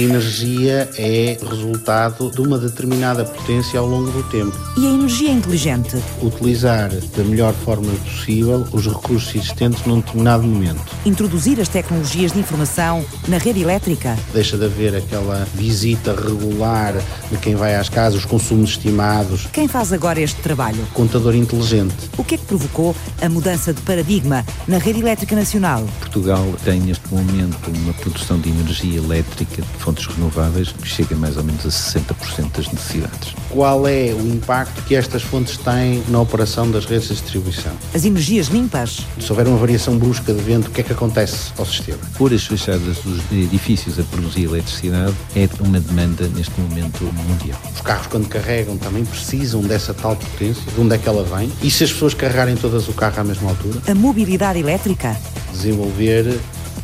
A 0.00 0.02
energia 0.02 0.88
é 0.96 1.36
resultado 1.46 2.30
de 2.30 2.40
uma 2.40 2.56
determinada 2.56 3.22
potência 3.22 3.78
ao 3.78 3.86
longo 3.86 4.10
do 4.10 4.22
tempo. 4.30 4.56
E 4.78 4.86
a 4.86 4.90
energia 4.92 5.30
inteligente? 5.30 5.94
Utilizar 6.22 6.88
da 6.88 7.22
melhor 7.22 7.52
forma 7.52 7.92
possível 7.96 8.66
os 8.72 8.86
recursos 8.86 9.34
existentes 9.34 9.84
num 9.84 10.00
determinado 10.00 10.44
momento. 10.44 10.80
Introduzir 11.04 11.60
as 11.60 11.68
tecnologias 11.68 12.32
de 12.32 12.38
informação 12.38 13.04
na 13.28 13.36
rede 13.36 13.60
elétrica? 13.60 14.16
Deixa 14.32 14.56
de 14.56 14.64
haver 14.64 14.96
aquela 14.96 15.46
visita 15.54 16.14
regular 16.14 16.94
de 17.30 17.36
quem 17.36 17.54
vai 17.54 17.76
às 17.76 17.90
casas, 17.90 18.20
os 18.20 18.24
consumos 18.24 18.70
estimados. 18.70 19.48
Quem 19.52 19.68
faz 19.68 19.92
agora 19.92 20.18
este 20.18 20.40
trabalho? 20.40 20.82
Contador 20.94 21.34
inteligente. 21.34 21.94
O 22.16 22.24
que 22.24 22.36
é 22.36 22.38
que 22.38 22.46
provocou 22.46 22.96
a 23.20 23.28
mudança 23.28 23.74
de 23.74 23.82
paradigma 23.82 24.46
na 24.66 24.78
rede 24.78 25.00
elétrica 25.00 25.36
nacional? 25.36 25.86
Portugal 25.98 26.46
tem 26.64 26.80
neste 26.80 27.06
momento 27.12 27.70
uma 27.70 27.92
produção 27.92 28.40
de 28.40 28.48
energia 28.48 28.96
elétrica 28.96 29.60
de 29.60 29.89
fontes 29.90 30.06
renováveis 30.06 30.70
que 30.70 30.86
chega 30.86 31.16
mais 31.16 31.36
ou 31.36 31.42
menos 31.42 31.66
a 31.66 31.68
60% 31.68 32.52
das 32.56 32.70
necessidades. 32.70 33.34
Qual 33.50 33.88
é 33.88 34.14
o 34.14 34.20
impacto 34.20 34.82
que 34.84 34.94
estas 34.94 35.22
fontes 35.22 35.56
têm 35.56 36.02
na 36.08 36.20
operação 36.20 36.70
das 36.70 36.84
redes 36.84 37.08
de 37.08 37.14
distribuição? 37.14 37.72
As 37.92 38.04
energias 38.04 38.46
limpas? 38.46 39.00
Se 39.18 39.32
houver 39.32 39.48
uma 39.48 39.56
variação 39.56 39.98
brusca 39.98 40.32
de 40.32 40.40
vento, 40.40 40.68
o 40.68 40.70
que 40.70 40.80
é 40.80 40.84
que 40.84 40.92
acontece 40.92 41.52
ao 41.58 41.66
sistema? 41.66 41.98
Por 42.16 42.32
as 42.32 42.46
fachadas 42.46 42.98
dos 42.98 43.20
edifícios 43.32 43.98
a 43.98 44.04
produzir 44.04 44.44
eletricidade 44.44 45.14
é 45.34 45.48
uma 45.60 45.80
demanda 45.80 46.28
neste 46.28 46.58
momento 46.60 47.02
mundial. 47.28 47.60
Os 47.74 47.80
carros, 47.80 48.06
quando 48.06 48.28
carregam, 48.28 48.76
também 48.76 49.04
precisam 49.04 49.60
dessa 49.62 49.92
tal 49.92 50.14
potência. 50.14 50.62
De 50.72 50.80
onde 50.80 50.94
é 50.94 50.98
que 50.98 51.08
ela 51.08 51.24
vem? 51.24 51.50
E 51.62 51.70
se 51.70 51.82
as 51.82 51.92
pessoas 51.92 52.14
carregarem 52.14 52.56
todas 52.56 52.86
o 52.86 52.92
carro 52.92 53.20
à 53.20 53.24
mesma 53.24 53.50
altura? 53.50 53.80
A 53.88 53.94
mobilidade 53.94 54.60
elétrica? 54.60 55.16
Desenvolver 55.50 56.38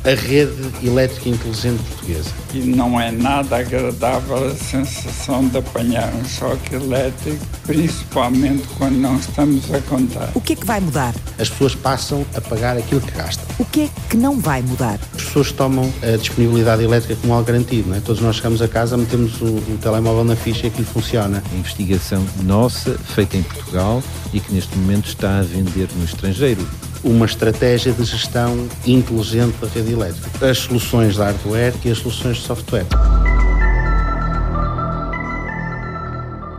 a 0.07 0.15
rede 0.15 0.53
elétrica 0.85 1.29
inteligente 1.29 1.83
portuguesa. 1.83 2.31
E 2.55 2.59
não 2.59 3.01
é 3.01 3.11
nada 3.11 3.57
agradável 3.57 4.47
a 4.47 4.55
sensação 4.55 5.49
de 5.49 5.59
apanhar 5.59 6.15
um 6.15 6.25
choque 6.25 6.77
elétrico, 6.77 7.45
principalmente 7.67 8.63
quando 8.79 8.95
não 8.95 9.17
estamos 9.17 9.73
a 9.75 9.81
contar. 9.81 10.31
O 10.33 10.41
que 10.41 10.53
é 10.53 10.57
que 10.57 10.65
vai 10.65 10.79
mudar? 10.79 11.13
As 11.41 11.51
pessoas 11.51 11.75
passam 11.75 12.25
a 12.37 12.41
pagar 12.41 12.77
aquilo 12.77 13.01
que 13.01 13.11
gastam. 13.11 13.45
O 13.59 13.65
que 13.65 13.83
é 13.83 13.91
que 14.09 14.17
não 14.17 14.39
vai 14.39 14.63
mudar? 14.63 15.01
As 15.17 15.25
pessoas 15.25 15.51
tomam 15.51 15.93
a 16.01 16.17
disponibilidade 16.17 16.85
elétrica 16.85 17.21
como 17.21 17.33
algo 17.33 17.45
garantido, 17.45 17.89
não 17.89 17.97
é? 17.97 18.01
Todos 18.01 18.23
nós 18.23 18.37
chegamos 18.37 18.63
a 18.63 18.69
casa, 18.69 18.97
metemos 18.97 19.41
o, 19.41 19.47
o 19.47 19.79
telemóvel 19.83 20.23
na 20.23 20.37
ficha 20.37 20.67
e 20.67 20.69
aquilo 20.69 20.87
funciona. 20.87 21.43
A 21.53 21.57
investigação 21.57 22.25
nossa, 22.45 22.97
feita 22.97 23.37
em 23.37 23.43
Portugal 23.43 24.01
e 24.33 24.39
que 24.39 24.55
neste 24.55 24.77
momento 24.79 25.09
está 25.09 25.41
a 25.41 25.43
vender 25.43 25.89
no 25.97 26.05
estrangeiro 26.05 26.65
uma 27.07 27.25
estratégia 27.25 27.93
de 27.93 28.05
gestão 28.05 28.69
inteligente 28.85 29.55
da 29.61 29.69
rede 29.69 29.93
elétrica. 29.93 30.51
As 30.51 30.59
soluções 30.59 31.15
de 31.15 31.21
hardware 31.21 31.73
e 31.85 31.91
as 31.91 31.99
soluções 31.99 32.39
de 32.39 32.43
software. 32.43 32.87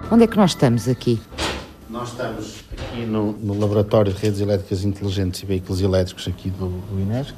Onde 0.10 0.24
é 0.24 0.28
que 0.28 0.38
nós 0.38 0.52
estamos 0.52 0.88
aqui? 0.88 1.20
Nós 1.90 2.10
estamos 2.10 2.64
aqui 2.72 3.06
no, 3.06 3.34
no 3.34 3.60
Laboratório 3.60 4.14
de 4.14 4.22
Redes 4.22 4.40
Elétricas 4.40 4.86
Inteligentes 4.86 5.44
e 5.44 5.46
Veículos 5.46 5.82
Elétricos 5.82 6.28
aqui 6.30 6.50
do, 6.50 6.70
do 6.70 7.02
INESC, 7.02 7.34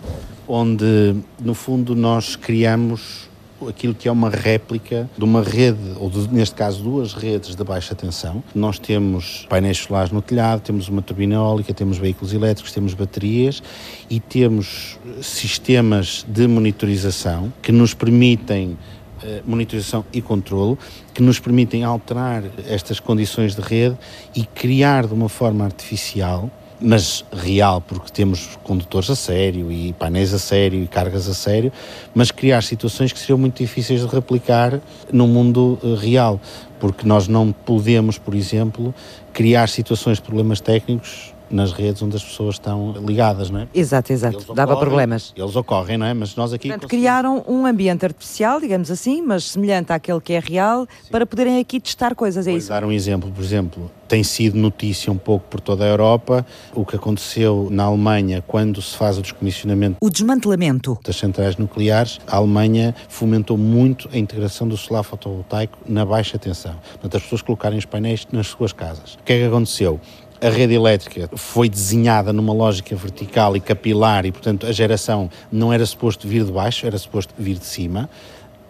onde, 0.47 1.15
no 1.39 1.55
fundo, 1.55 1.95
nós 1.95 2.35
criamos 2.35 3.28
aquilo 3.67 3.93
que 3.93 4.07
é 4.07 4.11
uma 4.11 4.29
réplica 4.29 5.09
de 5.17 5.23
uma 5.23 5.43
rede, 5.43 5.95
ou 5.97 6.09
de, 6.09 6.27
neste 6.33 6.55
caso 6.55 6.83
duas 6.83 7.13
redes 7.13 7.55
de 7.55 7.63
baixa 7.63 7.95
tensão. 7.95 8.43
Nós 8.53 8.79
temos 8.79 9.45
painéis 9.49 9.77
solares 9.77 10.11
no 10.11 10.21
telhado, 10.21 10.61
temos 10.61 10.87
uma 10.87 11.01
turbina 11.01 11.35
eólica, 11.35 11.73
temos 11.73 11.97
veículos 11.97 12.33
elétricos, 12.33 12.71
temos 12.71 12.93
baterias 12.93 13.61
e 14.09 14.19
temos 14.19 14.97
sistemas 15.21 16.25
de 16.27 16.47
monitorização 16.47 17.51
que 17.61 17.71
nos 17.71 17.93
permitem 17.93 18.77
eh, 19.21 19.41
monitorização 19.45 20.05
e 20.13 20.21
controlo 20.21 20.77
que 21.13 21.21
nos 21.21 21.39
permitem 21.39 21.83
alterar 21.83 22.43
estas 22.65 23.01
condições 23.01 23.53
de 23.53 23.61
rede 23.61 23.97
e 24.33 24.45
criar 24.45 25.05
de 25.05 25.13
uma 25.13 25.27
forma 25.27 25.65
artificial 25.65 26.49
mas 26.79 27.25
real, 27.31 27.81
porque 27.81 28.11
temos 28.11 28.57
condutores 28.63 29.09
a 29.09 29.15
sério 29.15 29.71
e 29.71 29.93
painéis 29.93 30.33
a 30.33 30.39
sério 30.39 30.81
e 30.81 30.87
cargas 30.87 31.27
a 31.27 31.33
sério, 31.33 31.71
mas 32.13 32.31
criar 32.31 32.63
situações 32.63 33.11
que 33.11 33.19
seriam 33.19 33.37
muito 33.37 33.57
difíceis 33.57 34.01
de 34.01 34.07
replicar 34.07 34.79
no 35.11 35.27
mundo 35.27 35.77
eh, 35.83 35.95
real, 35.99 36.39
porque 36.79 37.05
nós 37.05 37.27
não 37.27 37.51
podemos, 37.51 38.17
por 38.17 38.33
exemplo, 38.33 38.93
criar 39.33 39.67
situações 39.67 40.17
de 40.17 40.23
problemas 40.23 40.61
técnicos 40.61 41.33
nas 41.49 41.71
redes 41.71 42.01
onde 42.01 42.15
as 42.15 42.23
pessoas 42.23 42.55
estão 42.55 42.93
ligadas, 43.05 43.49
não 43.49 43.61
é? 43.61 43.67
Exato, 43.73 44.11
exato. 44.13 44.37
Eles 44.37 44.47
Dava 44.47 44.73
ocorrem, 44.73 44.89
problemas. 44.89 45.33
Eles 45.35 45.55
ocorrem, 45.55 45.97
não 45.97 46.05
é? 46.05 46.13
Mas 46.13 46.35
nós 46.35 46.53
aqui. 46.53 46.67
Portanto, 46.67 46.83
conseguimos... 46.83 47.03
criaram 47.03 47.43
um 47.47 47.65
ambiente 47.65 48.05
artificial, 48.05 48.59
digamos 48.59 48.91
assim, 48.91 49.21
mas 49.21 49.45
semelhante 49.45 49.91
àquele 49.91 50.21
que 50.21 50.33
é 50.33 50.39
real, 50.39 50.87
Sim. 51.03 51.11
para 51.11 51.25
poderem 51.25 51.59
aqui 51.59 51.79
testar 51.79 52.15
coisas, 52.15 52.47
é 52.47 52.51
Vou 52.51 52.57
isso? 52.57 52.69
dar 52.69 52.83
um 52.83 52.91
exemplo, 52.91 53.31
por 53.31 53.43
exemplo, 53.43 53.91
tem 54.07 54.23
sido 54.23 54.57
notícia 54.57 55.11
um 55.11 55.17
pouco 55.17 55.45
por 55.47 55.61
toda 55.61 55.85
a 55.85 55.87
Europa 55.87 56.45
o 56.73 56.83
que 56.83 56.95
aconteceu 56.95 57.67
na 57.69 57.83
Alemanha 57.83 58.43
quando 58.45 58.81
se 58.81 58.97
faz 58.97 59.17
o 59.17 59.21
descomissionamento. 59.21 59.97
O 60.01 60.09
desmantelamento. 60.09 60.97
Das 61.03 61.15
centrais 61.15 61.57
nucleares, 61.57 62.19
a 62.27 62.37
Alemanha 62.37 62.95
fomentou 63.07 63.57
muito 63.57 64.09
a 64.11 64.17
integração 64.17 64.67
do 64.67 64.75
solar 64.75 65.03
fotovoltaico 65.03 65.77
na 65.87 66.03
baixa 66.05 66.39
tensão. 66.39 66.75
Portanto, 66.93 67.17
as 67.17 67.23
pessoas 67.23 67.41
colocarem 67.43 67.77
os 67.77 67.85
painéis 67.85 68.27
nas 68.31 68.47
suas 68.47 68.73
casas. 68.73 69.13
O 69.13 69.23
que 69.23 69.33
é 69.33 69.37
que 69.37 69.45
aconteceu? 69.45 69.99
A 70.41 70.49
rede 70.49 70.73
elétrica 70.73 71.29
foi 71.35 71.69
desenhada 71.69 72.31
numa 72.31 72.53
lógica 72.53 72.95
vertical 72.95 73.55
e 73.55 73.59
capilar 73.59 74.25
e, 74.25 74.31
portanto, 74.31 74.65
a 74.65 74.71
geração 74.71 75.29
não 75.51 75.71
era 75.71 75.85
suposto 75.85 76.27
vir 76.27 76.45
de 76.45 76.51
baixo, 76.51 76.85
era 76.85 76.97
suposto 76.97 77.33
vir 77.37 77.57
de 77.57 77.65
cima 77.65 78.09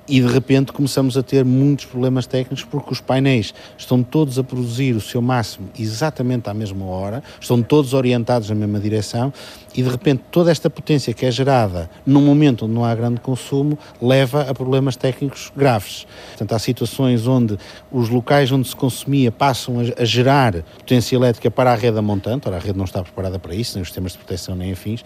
e 0.09 0.19
de 0.19 0.27
repente 0.27 0.73
começamos 0.73 1.15
a 1.15 1.21
ter 1.21 1.45
muitos 1.45 1.85
problemas 1.85 2.25
técnicos 2.25 2.65
porque 2.65 2.91
os 2.91 2.99
painéis 2.99 3.53
estão 3.77 4.01
todos 4.01 4.39
a 4.39 4.43
produzir 4.43 4.95
o 4.95 5.01
seu 5.01 5.21
máximo 5.21 5.69
exatamente 5.77 6.49
à 6.49 6.53
mesma 6.53 6.85
hora, 6.85 7.23
estão 7.39 7.61
todos 7.61 7.93
orientados 7.93 8.49
na 8.49 8.55
mesma 8.55 8.79
direção 8.79 9.31
e 9.75 9.83
de 9.83 9.89
repente 9.89 10.23
toda 10.31 10.49
esta 10.49 10.69
potência 10.69 11.13
que 11.13 11.25
é 11.25 11.31
gerada 11.31 11.89
num 12.05 12.21
momento 12.21 12.65
onde 12.65 12.73
não 12.73 12.83
há 12.83 12.95
grande 12.95 13.21
consumo 13.21 13.77
leva 14.01 14.49
a 14.49 14.53
problemas 14.53 14.95
técnicos 14.95 15.51
graves. 15.55 16.07
Portanto, 16.29 16.53
há 16.53 16.59
situações 16.59 17.27
onde 17.27 17.57
os 17.91 18.09
locais 18.09 18.51
onde 18.51 18.67
se 18.67 18.75
consumia 18.75 19.31
passam 19.31 19.75
a, 19.79 20.03
gerar 20.03 20.63
potência 20.77 21.15
elétrica 21.15 21.51
para 21.51 21.71
a 21.71 21.75
rede 21.75 21.99
a 21.99 22.01
montante, 22.01 22.47
ora 22.47 22.57
a 22.57 22.59
rede 22.59 22.77
não 22.77 22.85
está 22.85 23.03
preparada 23.03 23.37
para 23.37 23.53
isso, 23.53 23.75
nem 23.75 23.83
os 23.83 23.89
sistemas 23.89 24.13
de 24.13 24.17
proteção 24.17 24.55
nem 24.55 24.71
afins, 24.71 25.03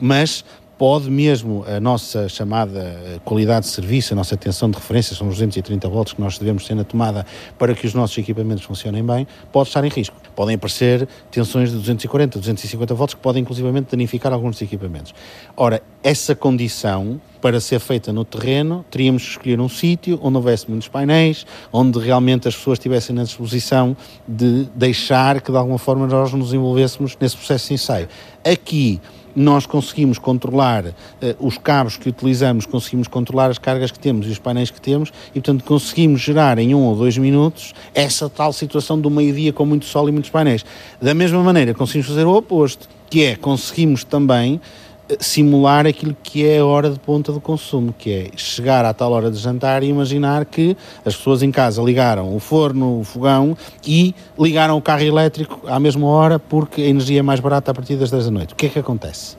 mas 0.00 0.44
pode 0.78 1.10
mesmo 1.10 1.64
a 1.66 1.78
nossa 1.78 2.28
chamada 2.28 2.80
eh, 2.80 3.20
qualidade 3.24 3.66
de 3.66 3.72
serviço, 3.72 4.12
a 4.14 4.16
nossa 4.16 4.36
tensão 4.36 4.70
de 4.70 4.76
referência, 4.76 5.14
são 5.14 5.28
os 5.28 5.34
230 5.34 5.88
volts 5.88 6.12
que 6.12 6.20
nós 6.20 6.38
devemos 6.38 6.66
ter 6.66 6.74
na 6.74 6.84
tomada 6.84 7.24
para 7.58 7.74
que 7.74 7.86
os 7.86 7.94
nossos 7.94 8.16
equipamentos 8.18 8.64
funcionem 8.64 9.04
bem, 9.04 9.26
pode 9.52 9.68
estar 9.68 9.84
em 9.84 9.88
risco. 9.88 10.16
Podem 10.34 10.56
aparecer 10.56 11.06
tensões 11.30 11.70
de 11.70 11.76
240, 11.76 12.38
250 12.38 12.94
volts 12.94 13.14
que 13.14 13.20
podem 13.20 13.42
inclusivamente 13.42 13.90
danificar 13.90 14.32
alguns 14.32 14.52
dos 14.52 14.62
equipamentos. 14.62 15.14
Ora, 15.56 15.82
essa 16.02 16.34
condição 16.34 17.20
para 17.42 17.60
ser 17.60 17.80
feita 17.80 18.12
no 18.12 18.24
terreno, 18.24 18.84
teríamos 18.88 19.24
que 19.24 19.30
escolher 19.30 19.60
um 19.60 19.68
sítio 19.68 20.18
onde 20.22 20.36
houvesse 20.36 20.70
muitos 20.70 20.86
painéis, 20.86 21.44
onde 21.72 21.98
realmente 21.98 22.46
as 22.46 22.54
pessoas 22.54 22.78
estivessem 22.78 23.14
na 23.14 23.24
disposição 23.24 23.96
de 24.26 24.68
deixar 24.76 25.40
que 25.40 25.50
de 25.50 25.58
alguma 25.58 25.78
forma 25.78 26.06
nós 26.06 26.32
nos 26.32 26.54
envolvêssemos 26.54 27.16
nesse 27.20 27.36
processo 27.36 27.68
de 27.68 27.74
ensaio. 27.74 28.08
Aqui, 28.44 29.00
nós 29.34 29.66
conseguimos 29.66 30.18
controlar 30.18 30.86
uh, 30.86 30.94
os 31.38 31.58
cabos 31.58 31.96
que 31.96 32.08
utilizamos, 32.08 32.66
conseguimos 32.66 33.08
controlar 33.08 33.50
as 33.50 33.58
cargas 33.58 33.90
que 33.90 33.98
temos 33.98 34.26
e 34.26 34.30
os 34.30 34.38
painéis 34.38 34.70
que 34.70 34.80
temos 34.80 35.12
e, 35.30 35.40
portanto, 35.40 35.64
conseguimos 35.64 36.20
gerar 36.20 36.58
em 36.58 36.74
um 36.74 36.82
ou 36.82 36.96
dois 36.96 37.16
minutos 37.18 37.74
essa 37.94 38.28
tal 38.28 38.52
situação 38.52 39.00
do 39.00 39.10
meio-dia 39.10 39.52
com 39.52 39.64
muito 39.64 39.84
sol 39.84 40.08
e 40.08 40.12
muitos 40.12 40.30
painéis. 40.30 40.64
Da 41.00 41.14
mesma 41.14 41.42
maneira, 41.42 41.74
conseguimos 41.74 42.08
fazer 42.08 42.26
o 42.26 42.34
oposto, 42.34 42.88
que 43.08 43.24
é 43.24 43.36
conseguimos 43.36 44.04
também 44.04 44.60
simular 45.20 45.86
aquilo 45.86 46.16
que 46.22 46.46
é 46.46 46.58
a 46.58 46.64
hora 46.64 46.90
de 46.90 46.98
ponta 46.98 47.32
do 47.32 47.40
consumo, 47.40 47.94
que 47.96 48.10
é 48.10 48.30
chegar 48.36 48.84
à 48.84 48.92
tal 48.92 49.12
hora 49.12 49.30
de 49.30 49.38
jantar 49.38 49.82
e 49.82 49.86
imaginar 49.86 50.44
que 50.44 50.76
as 51.04 51.16
pessoas 51.16 51.42
em 51.42 51.50
casa 51.50 51.82
ligaram 51.82 52.34
o 52.34 52.38
forno, 52.38 53.00
o 53.00 53.04
fogão 53.04 53.56
e 53.86 54.14
ligaram 54.38 54.76
o 54.76 54.82
carro 54.82 55.02
elétrico 55.02 55.66
à 55.66 55.78
mesma 55.78 56.06
hora 56.06 56.38
porque 56.38 56.82
a 56.82 56.86
energia 56.86 57.20
é 57.20 57.22
mais 57.22 57.40
barata 57.40 57.70
a 57.70 57.74
partir 57.74 57.96
das 57.96 58.10
10 58.10 58.26
da 58.26 58.30
noite. 58.30 58.54
O 58.54 58.56
que 58.56 58.66
é 58.66 58.68
que 58.68 58.78
acontece? 58.78 59.36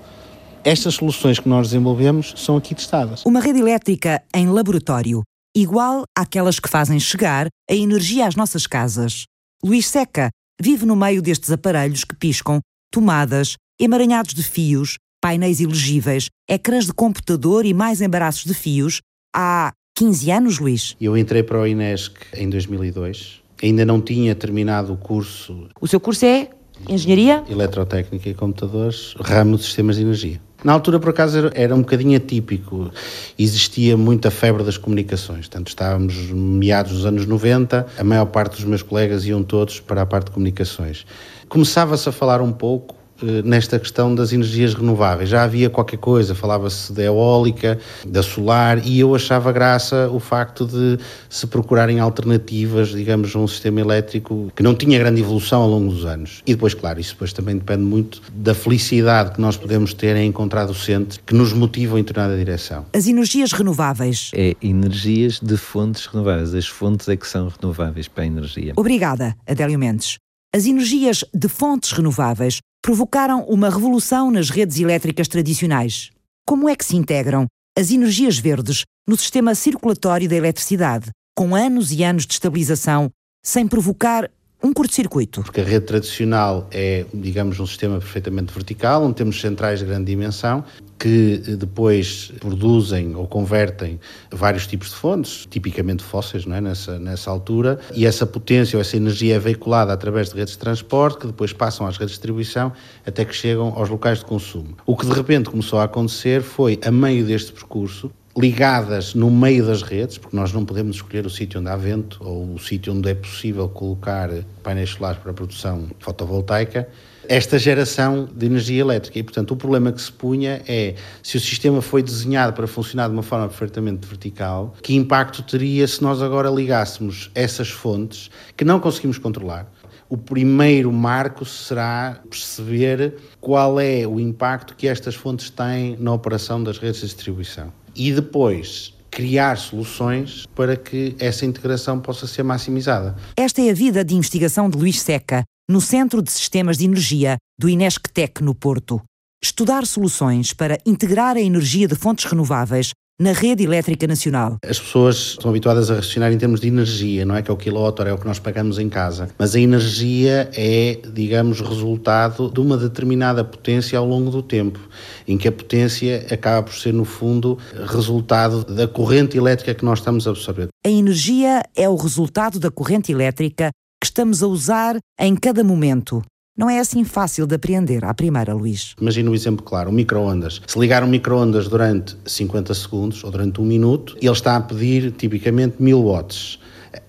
Estas 0.64 0.96
soluções 0.96 1.40
que 1.40 1.50
nós 1.50 1.68
desenvolvemos 1.68 2.34
são 2.38 2.56
aqui 2.56 2.74
testadas. 2.74 3.26
Uma 3.26 3.42
rede 3.42 3.60
elétrica 3.60 4.24
em 4.34 4.48
laboratório, 4.48 5.22
igual 5.56 6.04
àquelas 6.18 6.60
que 6.60 6.70
fazem 6.70 7.00
chegar 7.00 7.48
a 7.70 7.74
energia 7.74 8.28
às 8.28 8.36
nossas 8.36 8.66
casas. 8.66 9.26
Luís 9.64 9.88
Seca 9.88 10.30
vive 10.62 10.86
no 10.86 10.96
meio 10.96 11.22
destes 11.22 11.52
aparelhos 11.52 12.04
que 12.04 12.16
piscam, 12.16 12.60
tomadas, 12.92 13.56
emaranhados 13.80 14.34
de 14.34 14.44
fios, 14.44 14.98
painéis 15.24 15.62
elegíveis, 15.62 16.30
ecrãs 16.50 16.86
de 16.86 16.92
computador 16.92 17.66
e 17.66 17.74
mais 17.74 18.02
embaraços 18.02 18.44
de 18.44 18.54
fios 18.54 19.00
há 19.34 19.72
15 19.96 20.30
anos, 20.30 20.60
Luís? 20.60 20.98
Eu 21.00 21.18
entrei 21.18 21.42
para 21.42 21.62
o 21.62 21.66
INESC 21.66 22.14
em 22.34 22.50
2002. 22.50 23.42
Ainda 23.64 23.86
não 23.86 24.02
tinha 24.02 24.36
terminado 24.36 24.92
o 24.92 24.98
curso. 24.98 25.70
O 25.80 25.88
seu 25.88 26.02
curso 26.02 26.26
é 26.26 26.50
Engenharia? 26.90 27.42
Eletrotécnica 27.50 28.28
e 28.28 28.34
Computadores, 28.34 29.16
ramo 29.18 29.56
de 29.56 29.64
Sistemas 29.64 29.96
de 29.96 30.02
Energia. 30.02 30.42
Na 30.62 30.74
altura, 30.74 31.00
por 31.00 31.12
acaso, 31.12 31.50
era 31.54 31.74
um 31.74 31.80
bocadinho 31.80 32.18
atípico. 32.18 32.92
Existia 33.40 33.96
muita 33.96 34.30
febre 34.30 34.64
das 34.64 34.78
comunicações. 34.78 35.48
Portanto, 35.48 35.70
estávamos 35.70 36.16
meados 36.32 36.92
dos 36.92 37.06
anos 37.06 37.26
90, 37.26 37.88
a 37.98 38.04
maior 38.04 38.26
parte 38.26 38.58
dos 38.58 38.66
meus 38.66 38.82
colegas 38.82 39.26
iam 39.26 39.42
todos 39.42 39.80
para 39.80 40.02
a 40.02 40.06
parte 40.06 40.26
de 40.26 40.32
comunicações. 40.32 41.06
Começava-se 41.48 42.10
a 42.10 42.12
falar 42.12 42.42
um 42.42 42.52
pouco 42.52 43.03
nesta 43.44 43.80
questão 43.80 44.14
das 44.14 44.34
energias 44.34 44.74
renováveis. 44.74 45.30
Já 45.30 45.44
havia 45.44 45.70
qualquer 45.70 45.98
coisa, 45.98 46.36
falava-se 46.36 46.92
da 46.92 47.04
eólica, 47.04 47.80
da 48.06 48.22
solar, 48.22 48.86
e 48.86 49.00
eu 49.00 49.16
achava 49.16 49.52
graça 49.52 50.10
o 50.10 50.20
facto 50.20 50.66
de 50.66 50.98
se 51.30 51.48
procurarem 51.48 52.00
alternativas, 52.00 52.90
digamos, 52.90 53.36
a 53.36 53.40
um 53.40 53.48
sistema 53.48 53.80
elétrico 53.80 54.52
que 54.56 54.64
não 54.64 54.76
tinha 54.76 54.98
grande 55.00 55.22
evolução 55.22 55.62
ao 55.62 55.70
longo 55.70 55.92
dos 55.92 56.06
anos. 56.06 56.42
E 56.46 56.54
depois, 56.54 56.74
claro, 56.74 57.00
isso 57.00 57.14
depois 57.14 57.34
também 57.34 57.58
depende 57.58 57.84
muito 57.84 58.22
da 58.34 58.54
felicidade 58.54 59.32
que 59.32 59.42
nós 59.42 59.58
podemos 59.58 59.94
ter 59.94 60.16
em 60.16 60.28
encontrar 60.28 60.66
docentes 60.66 61.20
que 61.26 61.34
nos 61.34 61.54
motivam 61.54 61.98
em 61.98 62.04
determinada 62.04 62.38
direção. 62.38 62.86
As 62.94 63.08
energias 63.08 63.52
renováveis. 63.52 64.32
É 64.34 64.56
energias 64.62 65.40
de 65.40 65.58
fontes 65.58 66.06
renováveis. 66.06 66.54
As 66.54 66.68
fontes 66.68 67.08
é 67.08 67.16
que 67.16 67.28
são 67.28 67.52
renováveis 67.62 68.08
para 68.08 68.24
a 68.24 68.28
energia. 68.28 68.74
Obrigada, 68.76 69.36
Adélio 69.48 69.80
Mendes. 69.80 70.23
As 70.56 70.68
energias 70.68 71.26
de 71.34 71.48
fontes 71.48 71.92
renováveis 71.94 72.60
provocaram 72.80 73.44
uma 73.46 73.72
revolução 73.72 74.30
nas 74.30 74.52
redes 74.52 74.80
elétricas 74.80 75.28
tradicionais. 75.28 76.12
Como 76.48 76.70
é 76.70 76.76
que 76.76 76.86
se 76.86 76.96
integram 76.96 77.48
as 77.76 77.90
energias 77.90 78.38
verdes 78.38 78.84
no 79.08 79.18
sistema 79.18 79.56
circulatório 79.56 80.30
da 80.30 80.36
eletricidade, 80.36 81.10
com 81.36 81.56
anos 81.56 81.92
e 81.92 82.04
anos 82.04 82.28
de 82.28 82.34
estabilização, 82.34 83.10
sem 83.44 83.68
provocar 83.68 84.30
um 84.64 84.72
curto-circuito. 84.72 85.42
Porque 85.42 85.60
a 85.60 85.66
rede 85.66 85.88
tradicional 85.88 86.68
é, 86.72 87.04
digamos, 87.12 87.60
um 87.60 87.66
sistema 87.66 87.98
perfeitamente 87.98 88.54
vertical, 88.54 89.04
onde 89.04 89.16
temos 89.16 89.42
centrais 89.42 89.80
de 89.80 89.86
grande 89.86 90.06
dimensão 90.06 90.64
que 90.98 91.38
depois 91.58 92.32
produzem 92.40 93.16
ou 93.16 93.28
convertem 93.28 94.00
vários 94.32 94.66
tipos 94.66 94.90
de 94.90 94.96
fontes, 94.96 95.46
tipicamente 95.50 96.04
fósseis, 96.04 96.46
não 96.46 96.56
é? 96.56 96.62
nessa, 96.62 96.98
nessa 96.98 97.30
altura, 97.30 97.80
e 97.94 98.06
essa 98.06 98.26
potência 98.26 98.78
ou 98.78 98.82
essa 98.82 98.96
energia 98.96 99.36
é 99.36 99.40
veiculada 99.40 99.92
através 99.92 100.30
de 100.30 100.36
redes 100.36 100.54
de 100.54 100.60
transporte, 100.60 101.20
que 101.20 101.28
depois 101.28 101.52
passam 101.52 101.86
às 101.86 101.98
redes 101.98 102.12
de 102.12 102.20
distribuição, 102.20 102.72
até 103.06 103.26
que 103.26 103.36
chegam 103.36 103.74
aos 103.76 103.90
locais 103.90 104.20
de 104.20 104.26
consumo. 104.26 104.78
O 104.86 104.96
que 104.96 105.06
de 105.06 105.14
repente 105.14 105.50
começou 105.50 105.80
a 105.80 105.84
acontecer 105.84 106.42
foi, 106.42 106.80
a 106.86 106.92
meio 106.92 107.26
deste 107.26 107.52
percurso, 107.52 108.12
ligadas 108.36 109.14
no 109.14 109.30
meio 109.30 109.66
das 109.66 109.84
redes, 109.84 110.18
porque 110.18 110.36
nós 110.36 110.52
não 110.52 110.66
podemos 110.66 110.96
escolher 110.96 111.26
o 111.26 111.30
sítio 111.30 111.60
onde 111.60 111.70
há 111.70 111.76
vento 111.76 112.20
ou 112.24 112.56
o 112.56 112.60
sítio 112.60 112.94
onde 112.94 113.10
é 113.10 113.14
possível 113.14 113.70
colocar 113.70 114.30
painéis 114.64 114.90
solares 114.92 115.20
para 115.20 115.32
a 115.32 115.34
produção 115.34 115.88
fotovoltaica, 116.00 116.88
esta 117.28 117.58
geração 117.58 118.28
de 118.34 118.46
energia 118.46 118.82
elétrica. 118.82 119.20
E, 119.20 119.24
portanto, 119.24 119.52
o 119.52 119.56
problema 119.56 119.92
que 119.92 120.02
se 120.02 120.12
punha 120.12 120.62
é 120.68 120.96
se 121.22 121.38
o 121.38 121.40
sistema 121.40 121.82
foi 121.82 122.04
desenhado 122.04 122.54
para 122.54 122.68
funcionar 122.68 123.08
de 123.08 123.14
uma 123.14 123.24
forma 123.24 123.48
perfeitamente 123.48 124.08
vertical, 124.08 124.74
que 124.82 124.96
impacto 124.96 125.44
teria 125.44 125.88
se 125.88 126.02
nós 126.02 126.22
agora 126.22 126.50
ligássemos 126.50 127.32
essas 127.34 127.70
fontes 127.70 128.30
que 128.56 128.66
não 128.66 128.80
conseguimos 128.80 129.18
controlar? 129.18 129.72
O 130.10 130.18
primeiro 130.18 130.92
marco 130.92 131.44
será 131.44 132.20
perceber 132.30 133.16
qual 133.42 133.80
é 133.80 134.06
o 134.06 134.20
impacto 134.20 134.76
que 134.76 134.88
estas 134.88 135.16
fontes 135.16 135.50
têm 135.50 135.98
na 136.00 136.14
operação 136.14 136.64
das 136.64 136.78
redes 136.78 137.02
de 137.02 137.08
distribuição 137.08 137.74
e 137.96 138.12
depois 138.12 138.94
criar 139.10 139.58
soluções 139.58 140.46
para 140.56 140.76
que 140.76 141.16
essa 141.20 141.46
integração 141.46 142.00
possa 142.00 142.26
ser 142.26 142.44
maximizada. 142.44 143.16
Esta 143.38 143.62
é 143.62 143.70
a 143.70 143.74
vida 143.74 144.04
de 144.04 144.16
investigação 144.16 144.70
de 144.70 144.78
Luís 144.78 145.00
Seca, 145.02 145.44
no 145.70 145.80
Centro 145.80 146.22
de 146.22 146.30
Sistemas 146.30 146.78
de 146.78 146.86
Energia 146.86 147.38
do 147.58 147.70
Inesctec 147.70 148.44
no 148.44 148.54
Porto. 148.54 149.02
Estudar 149.42 149.86
soluções 149.86 150.54
para 150.54 150.78
integrar 150.86 151.38
a 151.38 151.42
energia 151.42 151.88
de 151.88 151.96
fontes 151.96 152.26
renováveis 152.26 152.92
na 153.22 153.32
rede 153.32 153.64
elétrica 153.64 154.08
nacional. 154.08 154.58
As 154.66 154.80
pessoas 154.80 155.16
estão 155.16 155.52
habituadas 155.52 155.90
a 155.92 155.96
racionar 155.96 156.34
em 156.34 156.38
termos 156.38 156.60
de 156.60 156.68
energia, 156.68 157.26
não 157.26 157.36
é 157.36 157.42
que 157.42 157.50
é 157.50 157.54
o 157.54 157.58
quilowatt 157.58 158.02
é 158.02 158.12
o 158.12 158.18
que 158.18 158.26
nós 158.26 158.40
pagamos 158.40 158.80
em 158.80 158.90
casa, 158.90 159.30
mas 159.38 159.56
a 159.56 159.60
energia 159.60 160.50
é, 160.56 161.00
digamos, 161.14 161.62
resultado 161.62 162.50
de 162.50 162.60
uma 162.60 162.76
determinada 162.76 163.44
potência 163.44 163.98
ao 163.98 164.06
longo 164.06 164.32
do 164.32 164.42
tempo, 164.42 164.80
em 165.28 165.38
que 165.38 165.48
a 165.48 165.52
potência 165.52 166.26
acaba 166.32 166.64
por 166.64 166.74
ser, 166.74 166.94
no 166.94 167.06
fundo, 167.06 167.58
resultado 167.88 168.66
da 168.66 168.88
corrente 168.88 169.38
elétrica 169.38 169.76
que 169.76 169.86
nós 169.86 170.00
estamos 170.00 170.28
a 170.28 170.32
absorver. 170.32 170.68
A 170.86 170.90
energia 170.90 171.64
é 171.76 171.88
o 171.88 171.96
resultado 171.96 172.60
da 172.60 172.72
corrente 172.72 173.12
elétrica 173.12 173.70
que 174.04 174.08
estamos 174.08 174.44
a 174.44 174.48
usar 174.48 174.98
em 175.18 175.34
cada 175.34 175.64
momento. 175.64 176.22
Não 176.58 176.70
é 176.70 176.78
assim 176.78 177.06
fácil 177.06 177.48
de 177.48 177.56
apreender 177.56 178.04
à 178.04 178.14
primeira, 178.14 178.54
Luís. 178.54 178.96
Imagina 179.00 179.32
um 179.32 179.34
exemplo 179.34 179.64
claro, 179.64 179.90
um 179.90 179.94
micro-ondas. 179.94 180.62
Se 180.68 180.78
ligar 180.78 181.06
um 181.06 181.08
micro-ondas 181.08 181.70
durante 181.70 182.18
50 182.26 182.74
segundos 182.74 183.24
ou 183.24 183.32
durante 183.32 183.62
um 183.62 183.64
minuto, 183.64 184.18
ele 184.22 184.30
está 184.30 184.58
a 184.58 184.60
pedir 184.60 185.14
tipicamente 185.14 185.82
1000 185.82 186.04
watts. 186.04 186.60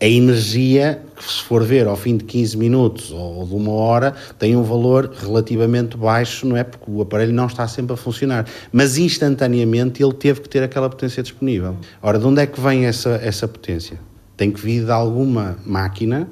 A 0.00 0.06
energia, 0.06 1.02
se 1.20 1.42
for 1.42 1.64
ver 1.64 1.88
ao 1.88 1.96
fim 1.96 2.16
de 2.16 2.22
15 2.22 2.56
minutos 2.56 3.10
ou 3.10 3.44
de 3.44 3.54
uma 3.56 3.72
hora, 3.72 4.14
tem 4.38 4.54
um 4.54 4.62
valor 4.62 5.12
relativamente 5.20 5.96
baixo, 5.96 6.46
não 6.46 6.56
é? 6.56 6.62
Porque 6.62 6.88
o 6.88 7.02
aparelho 7.02 7.32
não 7.32 7.46
está 7.46 7.66
sempre 7.66 7.94
a 7.94 7.96
funcionar. 7.96 8.46
Mas 8.72 8.98
instantaneamente 8.98 10.00
ele 10.00 10.14
teve 10.14 10.42
que 10.42 10.48
ter 10.48 10.62
aquela 10.62 10.88
potência 10.88 11.24
disponível. 11.24 11.76
Ora, 12.00 12.20
de 12.20 12.24
onde 12.24 12.40
é 12.40 12.46
que 12.46 12.60
vem 12.60 12.86
essa, 12.86 13.20
essa 13.20 13.48
potência? 13.48 13.98
Tem 14.36 14.52
que 14.52 14.60
vir 14.60 14.84
de 14.84 14.92
alguma 14.92 15.58
máquina 15.66 16.28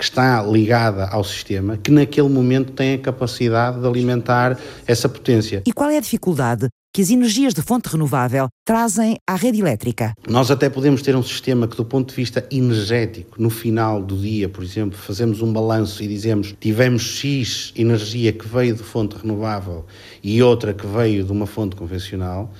que 0.00 0.04
está 0.04 0.42
ligada 0.42 1.06
ao 1.08 1.22
sistema, 1.22 1.76
que 1.76 1.90
naquele 1.90 2.30
momento 2.30 2.72
tem 2.72 2.94
a 2.94 2.98
capacidade 2.98 3.78
de 3.78 3.86
alimentar 3.86 4.58
essa 4.86 5.10
potência. 5.10 5.62
E 5.66 5.72
qual 5.74 5.90
é 5.90 5.98
a 5.98 6.00
dificuldade 6.00 6.68
que 6.90 7.02
as 7.02 7.10
energias 7.10 7.52
de 7.52 7.60
fonte 7.60 7.86
renovável 7.86 8.48
trazem 8.64 9.18
à 9.28 9.36
rede 9.36 9.60
elétrica? 9.60 10.14
Nós 10.26 10.50
até 10.50 10.70
podemos 10.70 11.02
ter 11.02 11.14
um 11.14 11.22
sistema 11.22 11.68
que, 11.68 11.76
do 11.76 11.84
ponto 11.84 12.08
de 12.08 12.16
vista 12.16 12.46
energético, 12.50 13.40
no 13.40 13.50
final 13.50 14.02
do 14.02 14.16
dia, 14.16 14.48
por 14.48 14.64
exemplo, 14.64 14.96
fazemos 14.96 15.42
um 15.42 15.52
balanço 15.52 16.02
e 16.02 16.08
dizemos 16.08 16.54
tivemos 16.58 17.02
X 17.02 17.70
energia 17.76 18.32
que 18.32 18.48
veio 18.48 18.74
de 18.74 18.82
fonte 18.82 19.16
renovável 19.18 19.84
e 20.24 20.42
outra 20.42 20.72
que 20.72 20.86
veio 20.86 21.24
de 21.24 21.30
uma 21.30 21.46
fonte 21.46 21.76
convencional 21.76 22.50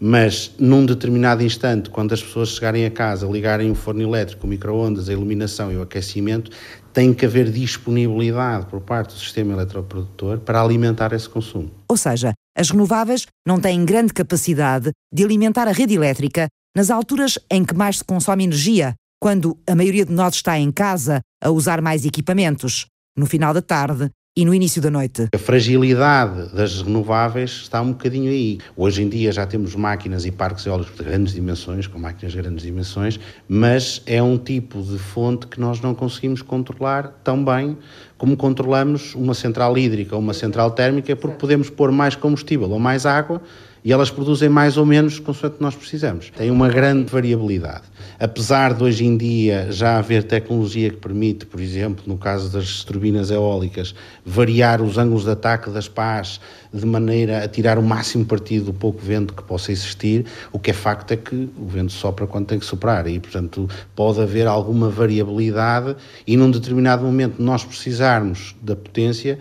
mas 0.00 0.52
num 0.58 0.84
determinado 0.84 1.42
instante, 1.42 1.88
quando 1.88 2.12
as 2.12 2.22
pessoas 2.22 2.50
chegarem 2.50 2.84
a 2.84 2.90
casa, 2.90 3.26
ligarem 3.26 3.70
o 3.70 3.74
forno 3.74 4.02
elétrico, 4.02 4.46
o 4.46 4.50
micro-ondas, 4.50 5.08
a 5.08 5.12
iluminação 5.12 5.72
e 5.72 5.76
o 5.76 5.82
aquecimento, 5.82 6.50
tem 6.94 7.12
que 7.12 7.26
haver 7.26 7.50
disponibilidade 7.50 8.66
por 8.66 8.80
parte 8.80 9.14
do 9.14 9.18
sistema 9.18 9.52
eletroprodutor 9.52 10.38
para 10.38 10.62
alimentar 10.62 11.12
esse 11.12 11.28
consumo. 11.28 11.70
Ou 11.88 11.96
seja, 11.96 12.32
as 12.56 12.70
renováveis 12.70 13.26
não 13.44 13.60
têm 13.60 13.84
grande 13.84 14.12
capacidade 14.12 14.92
de 15.12 15.24
alimentar 15.24 15.66
a 15.66 15.72
rede 15.72 15.94
elétrica 15.94 16.46
nas 16.74 16.90
alturas 16.90 17.36
em 17.50 17.64
que 17.64 17.74
mais 17.74 17.98
se 17.98 18.04
consome 18.04 18.44
energia, 18.44 18.94
quando 19.20 19.58
a 19.66 19.74
maioria 19.74 20.04
de 20.04 20.12
nós 20.12 20.36
está 20.36 20.56
em 20.56 20.70
casa 20.70 21.20
a 21.42 21.50
usar 21.50 21.82
mais 21.82 22.04
equipamentos, 22.04 22.86
no 23.16 23.26
final 23.26 23.52
da 23.52 23.62
tarde, 23.62 24.08
e 24.36 24.44
no 24.44 24.52
início 24.52 24.82
da 24.82 24.90
noite. 24.90 25.28
A 25.32 25.38
fragilidade 25.38 26.52
das 26.52 26.82
renováveis 26.82 27.50
está 27.52 27.80
um 27.80 27.92
bocadinho 27.92 28.28
aí. 28.32 28.58
Hoje 28.76 29.00
em 29.00 29.08
dia 29.08 29.30
já 29.30 29.46
temos 29.46 29.76
máquinas 29.76 30.26
e 30.26 30.32
parques 30.32 30.66
eólicos 30.66 30.96
de 30.96 31.04
grandes 31.04 31.34
dimensões, 31.34 31.86
com 31.86 32.00
máquinas 32.00 32.32
de 32.32 32.42
grandes 32.42 32.64
dimensões, 32.64 33.20
mas 33.48 34.02
é 34.06 34.20
um 34.20 34.36
tipo 34.36 34.82
de 34.82 34.98
fonte 34.98 35.46
que 35.46 35.60
nós 35.60 35.80
não 35.80 35.94
conseguimos 35.94 36.42
controlar 36.42 37.20
tão 37.22 37.44
bem 37.44 37.78
como 38.18 38.36
controlamos 38.36 39.14
uma 39.14 39.34
central 39.34 39.78
hídrica 39.78 40.16
ou 40.16 40.20
uma 40.20 40.34
central 40.34 40.72
térmica, 40.72 41.14
porque 41.14 41.36
podemos 41.36 41.70
pôr 41.70 41.92
mais 41.92 42.16
combustível 42.16 42.68
ou 42.68 42.80
mais 42.80 43.06
água 43.06 43.40
e 43.84 43.92
elas 43.92 44.10
produzem 44.10 44.48
mais 44.48 44.78
ou 44.78 44.86
menos 44.86 45.18
consoante 45.18 45.56
nós 45.60 45.74
precisamos. 45.74 46.30
Tem 46.30 46.50
uma 46.50 46.68
grande 46.68 47.12
variabilidade. 47.12 47.82
Apesar 48.18 48.72
de 48.72 48.82
hoje 48.82 49.04
em 49.04 49.14
dia 49.14 49.68
já 49.70 49.98
haver 49.98 50.22
tecnologia 50.24 50.88
que 50.88 50.96
permite, 50.96 51.44
por 51.44 51.60
exemplo, 51.60 52.02
no 52.06 52.16
caso 52.16 52.50
das 52.50 52.82
turbinas 52.82 53.30
eólicas, 53.30 53.94
variar 54.24 54.80
os 54.80 54.96
ângulos 54.96 55.24
de 55.24 55.30
ataque 55.30 55.68
das 55.68 55.86
pás 55.86 56.40
de 56.72 56.86
maneira 56.86 57.44
a 57.44 57.48
tirar 57.48 57.78
o 57.78 57.82
máximo 57.82 58.24
partido 58.24 58.66
do 58.66 58.72
pouco 58.72 59.00
vento 59.00 59.34
que 59.34 59.42
possa 59.42 59.70
existir, 59.70 60.24
o 60.50 60.58
que 60.58 60.70
é 60.70 60.74
facto 60.74 61.12
é 61.12 61.16
que 61.16 61.48
o 61.56 61.66
vento 61.66 61.92
sopra 61.92 62.26
quando 62.26 62.46
tem 62.46 62.58
que 62.58 62.64
soprar 62.64 63.06
e, 63.06 63.20
portanto, 63.20 63.68
pode 63.94 64.20
haver 64.20 64.46
alguma 64.46 64.88
variabilidade 64.88 65.94
e 66.26 66.36
num 66.36 66.50
determinado 66.50 67.04
momento 67.04 67.42
nós 67.42 67.62
precisarmos 67.62 68.56
da 68.62 68.74
potência 68.74 69.38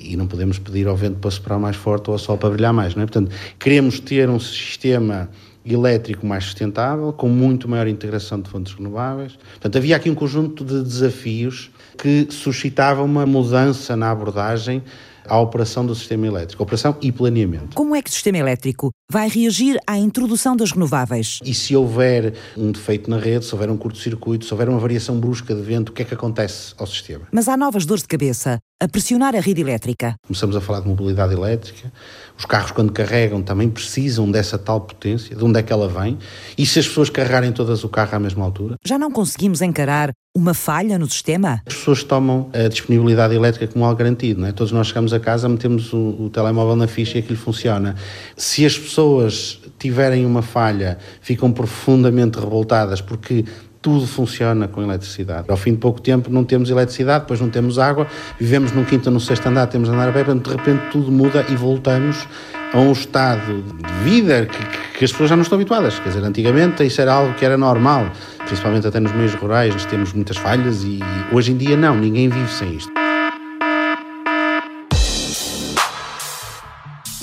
e 0.00 0.16
não 0.16 0.26
podemos 0.26 0.58
pedir 0.58 0.86
ao 0.86 0.96
vento 0.96 1.18
para 1.18 1.30
soprar 1.30 1.58
mais 1.58 1.76
forte 1.76 2.08
ou 2.08 2.14
ao 2.14 2.18
sol 2.18 2.36
para 2.38 2.50
brilhar 2.50 2.72
mais, 2.72 2.94
não 2.94 3.02
é? 3.02 3.06
Portanto, 3.06 3.30
queremos 3.58 4.00
ter 4.00 4.28
um 4.28 4.38
sistema 4.38 5.28
elétrico 5.64 6.26
mais 6.26 6.44
sustentável, 6.44 7.12
com 7.12 7.28
muito 7.28 7.68
maior 7.68 7.86
integração 7.86 8.40
de 8.40 8.48
fontes 8.48 8.72
renováveis. 8.72 9.32
Portanto, 9.36 9.76
havia 9.76 9.96
aqui 9.96 10.08
um 10.08 10.14
conjunto 10.14 10.64
de 10.64 10.82
desafios 10.82 11.70
que 11.96 12.26
suscitavam 12.30 13.04
uma 13.04 13.26
mudança 13.26 13.96
na 13.96 14.10
abordagem 14.10 14.82
à 15.28 15.38
operação 15.40 15.84
do 15.84 15.94
sistema 15.94 16.26
elétrico, 16.26 16.62
operação 16.62 16.96
e 17.00 17.12
planeamento. 17.12 17.74
Como 17.74 17.94
é 17.94 18.02
que 18.02 18.10
o 18.10 18.12
sistema 18.12 18.38
elétrico 18.38 18.90
vai 19.10 19.28
reagir 19.28 19.78
à 19.86 19.96
introdução 19.98 20.56
das 20.56 20.72
renováveis? 20.72 21.38
E 21.44 21.54
se 21.54 21.74
houver 21.74 22.34
um 22.56 22.72
defeito 22.72 23.10
na 23.10 23.18
rede, 23.18 23.44
se 23.44 23.54
houver 23.54 23.70
um 23.70 23.76
curto-circuito, 23.76 24.44
se 24.44 24.52
houver 24.52 24.68
uma 24.68 24.78
variação 24.78 25.18
brusca 25.18 25.54
de 25.54 25.62
vento, 25.62 25.90
o 25.90 25.92
que 25.92 26.02
é 26.02 26.04
que 26.04 26.14
acontece 26.14 26.74
ao 26.78 26.86
sistema? 26.86 27.26
Mas 27.32 27.48
há 27.48 27.56
novas 27.56 27.84
dores 27.86 28.02
de 28.02 28.08
cabeça 28.08 28.58
a 28.80 28.86
pressionar 28.86 29.34
a 29.34 29.40
rede 29.40 29.60
elétrica. 29.60 30.14
Começamos 30.24 30.54
a 30.54 30.60
falar 30.60 30.80
de 30.80 30.88
mobilidade 30.88 31.34
elétrica. 31.34 31.92
Os 32.38 32.44
carros, 32.44 32.70
quando 32.70 32.92
carregam, 32.92 33.42
também 33.42 33.68
precisam 33.68 34.30
dessa 34.30 34.56
tal 34.56 34.80
potência. 34.80 35.34
De 35.34 35.44
onde 35.44 35.58
é 35.58 35.62
que 35.62 35.72
ela 35.72 35.88
vem? 35.88 36.16
E 36.56 36.64
se 36.64 36.78
as 36.78 36.86
pessoas 36.86 37.10
carregarem 37.10 37.52
todas 37.52 37.82
o 37.82 37.88
carro 37.88 38.14
à 38.14 38.18
mesma 38.20 38.44
altura? 38.44 38.76
Já 38.84 38.96
não 38.96 39.10
conseguimos 39.10 39.62
encarar 39.62 40.12
uma 40.34 40.54
falha 40.54 40.98
no 40.98 41.08
sistema? 41.08 41.62
As 41.66 41.74
pessoas 41.74 42.04
tomam 42.04 42.50
a 42.52 42.68
disponibilidade 42.68 43.34
elétrica 43.34 43.66
como 43.66 43.84
algo 43.84 43.98
garantido. 43.98 44.40
Não 44.40 44.48
é? 44.48 44.52
Todos 44.52 44.72
nós 44.72 44.86
chegamos 44.88 45.12
a 45.12 45.20
casa, 45.20 45.48
metemos 45.48 45.92
o, 45.92 46.16
o 46.20 46.30
telemóvel 46.30 46.76
na 46.76 46.86
ficha 46.86 47.18
e 47.18 47.20
aquilo 47.20 47.38
funciona. 47.38 47.96
Se 48.36 48.64
as 48.64 48.78
pessoas 48.78 49.60
tiverem 49.78 50.24
uma 50.24 50.42
falha, 50.42 50.98
ficam 51.20 51.52
profundamente 51.52 52.38
revoltadas 52.38 53.00
porque 53.00 53.44
tudo 53.80 54.06
funciona 54.06 54.66
com 54.66 54.82
eletricidade. 54.82 55.44
Ao 55.48 55.56
fim 55.56 55.72
de 55.72 55.78
pouco 55.78 56.00
tempo 56.00 56.30
não 56.30 56.44
temos 56.44 56.70
eletricidade, 56.70 57.20
depois 57.20 57.40
não 57.40 57.48
temos 57.48 57.78
água, 57.78 58.06
vivemos 58.38 58.72
num 58.72 58.84
quinto 58.84 59.08
ou 59.08 59.12
no 59.12 59.20
sexto 59.20 59.46
andar, 59.46 59.66
temos 59.66 59.88
andar 59.88 60.08
a 60.08 60.12
pé, 60.12 60.24
de 60.24 60.50
repente 60.50 60.82
tudo 60.90 61.10
muda 61.10 61.44
e 61.48 61.54
voltamos 61.54 62.26
a 62.72 62.78
um 62.78 62.92
estado 62.92 63.62
de 63.62 63.92
vida 64.04 64.46
que, 64.46 64.98
que, 64.98 65.04
as 65.04 65.10
pessoas 65.10 65.30
já 65.30 65.36
não 65.36 65.42
estão 65.42 65.56
habituadas. 65.56 65.98
Quer 65.98 66.10
dizer, 66.10 66.24
antigamente 66.24 66.84
isso 66.84 67.00
era 67.00 67.12
algo 67.12 67.34
que 67.34 67.44
era 67.44 67.56
normal, 67.56 68.10
principalmente 68.44 68.86
até 68.86 69.00
nos 69.00 69.12
meios 69.12 69.34
rurais, 69.34 69.72
nós 69.72 69.86
temos 69.86 70.12
muitas 70.12 70.36
falhas 70.36 70.82
e 70.84 71.00
hoje 71.32 71.52
em 71.52 71.56
dia 71.56 71.76
não, 71.76 71.96
ninguém 71.96 72.28
vive 72.28 72.50
sem 72.50 72.76
isto. 72.76 72.92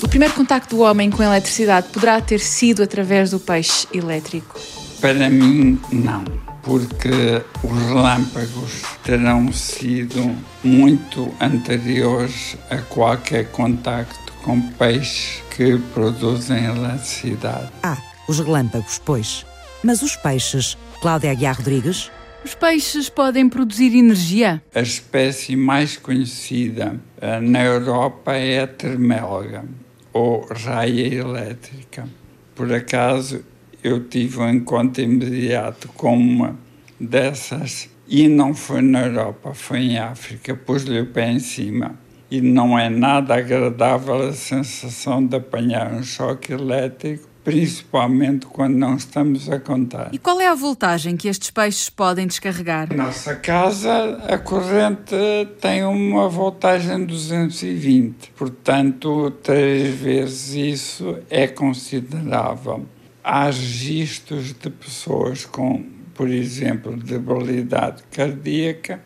O 0.02 0.08
primeiro 0.08 0.34
contacto 0.34 0.76
do 0.76 0.82
homem 0.82 1.10
com 1.10 1.22
a 1.22 1.26
eletricidade 1.26 1.88
poderá 1.88 2.20
ter 2.20 2.38
sido 2.38 2.82
através 2.82 3.30
do 3.30 3.40
peixe 3.40 3.86
elétrico? 3.92 4.75
Para 5.00 5.28
mim, 5.30 5.78
não 5.92 6.24
porque 6.66 7.44
os 7.62 7.82
relâmpagos 7.86 8.82
terão 9.04 9.52
sido 9.52 10.36
muito 10.64 11.32
anteriores 11.40 12.56
a 12.68 12.78
qualquer 12.78 13.52
contacto 13.52 14.32
com 14.42 14.60
peixes 14.72 15.40
que 15.54 15.78
produzem 15.94 16.64
eletricidade. 16.64 17.70
Ah, 17.84 17.96
os 18.28 18.40
relâmpagos, 18.40 19.00
pois. 19.04 19.46
Mas 19.82 20.02
os 20.02 20.16
peixes, 20.16 20.76
Cláudia 21.00 21.30
Aguiar 21.30 21.56
Rodrigues? 21.56 22.10
Os 22.44 22.54
peixes 22.54 23.08
podem 23.08 23.48
produzir 23.48 23.96
energia? 23.96 24.60
A 24.74 24.80
espécie 24.80 25.54
mais 25.54 25.96
conhecida 25.96 26.98
eh, 27.20 27.40
na 27.40 27.62
Europa 27.62 28.32
é 28.32 28.62
a 28.62 28.66
termelga, 28.66 29.64
ou 30.12 30.46
raia 30.50 31.14
elétrica. 31.14 32.08
Por 32.54 32.72
acaso, 32.72 33.44
eu 33.86 34.00
tive 34.00 34.40
um 34.40 34.50
encontro 34.50 35.00
imediato 35.00 35.88
com 35.94 36.16
uma 36.16 36.56
dessas 36.98 37.88
e 38.08 38.26
não 38.26 38.52
foi 38.52 38.82
na 38.82 39.06
Europa, 39.06 39.54
foi 39.54 39.78
em 39.78 39.98
África, 39.98 40.56
pus-lhe 40.56 41.00
o 41.00 41.06
pé 41.06 41.30
em 41.30 41.38
cima. 41.38 41.94
E 42.28 42.40
não 42.40 42.76
é 42.76 42.88
nada 42.88 43.36
agradável 43.36 44.28
a 44.28 44.32
sensação 44.32 45.24
de 45.24 45.36
apanhar 45.36 45.92
um 45.92 46.02
choque 46.02 46.52
elétrico, 46.52 47.28
principalmente 47.44 48.46
quando 48.46 48.74
não 48.74 48.96
estamos 48.96 49.48
a 49.48 49.60
contar. 49.60 50.08
E 50.12 50.18
qual 50.18 50.40
é 50.40 50.48
a 50.48 50.54
voltagem 50.56 51.16
que 51.16 51.28
estes 51.28 51.52
peixes 51.52 51.88
podem 51.88 52.26
descarregar? 52.26 52.92
Nossa 52.92 53.36
casa, 53.36 54.20
a 54.26 54.36
corrente 54.36 55.14
tem 55.60 55.84
uma 55.84 56.28
voltagem 56.28 56.98
de 56.98 57.06
220, 57.06 58.32
portanto, 58.36 59.30
três 59.44 59.94
vezes 59.94 60.54
isso 60.54 61.18
é 61.30 61.46
considerável 61.46 62.84
há 63.26 63.46
registros 63.46 64.52
de 64.52 64.70
pessoas 64.70 65.44
com, 65.44 65.84
por 66.14 66.30
exemplo, 66.30 66.96
debilidade 66.96 68.04
cardíaca 68.12 69.02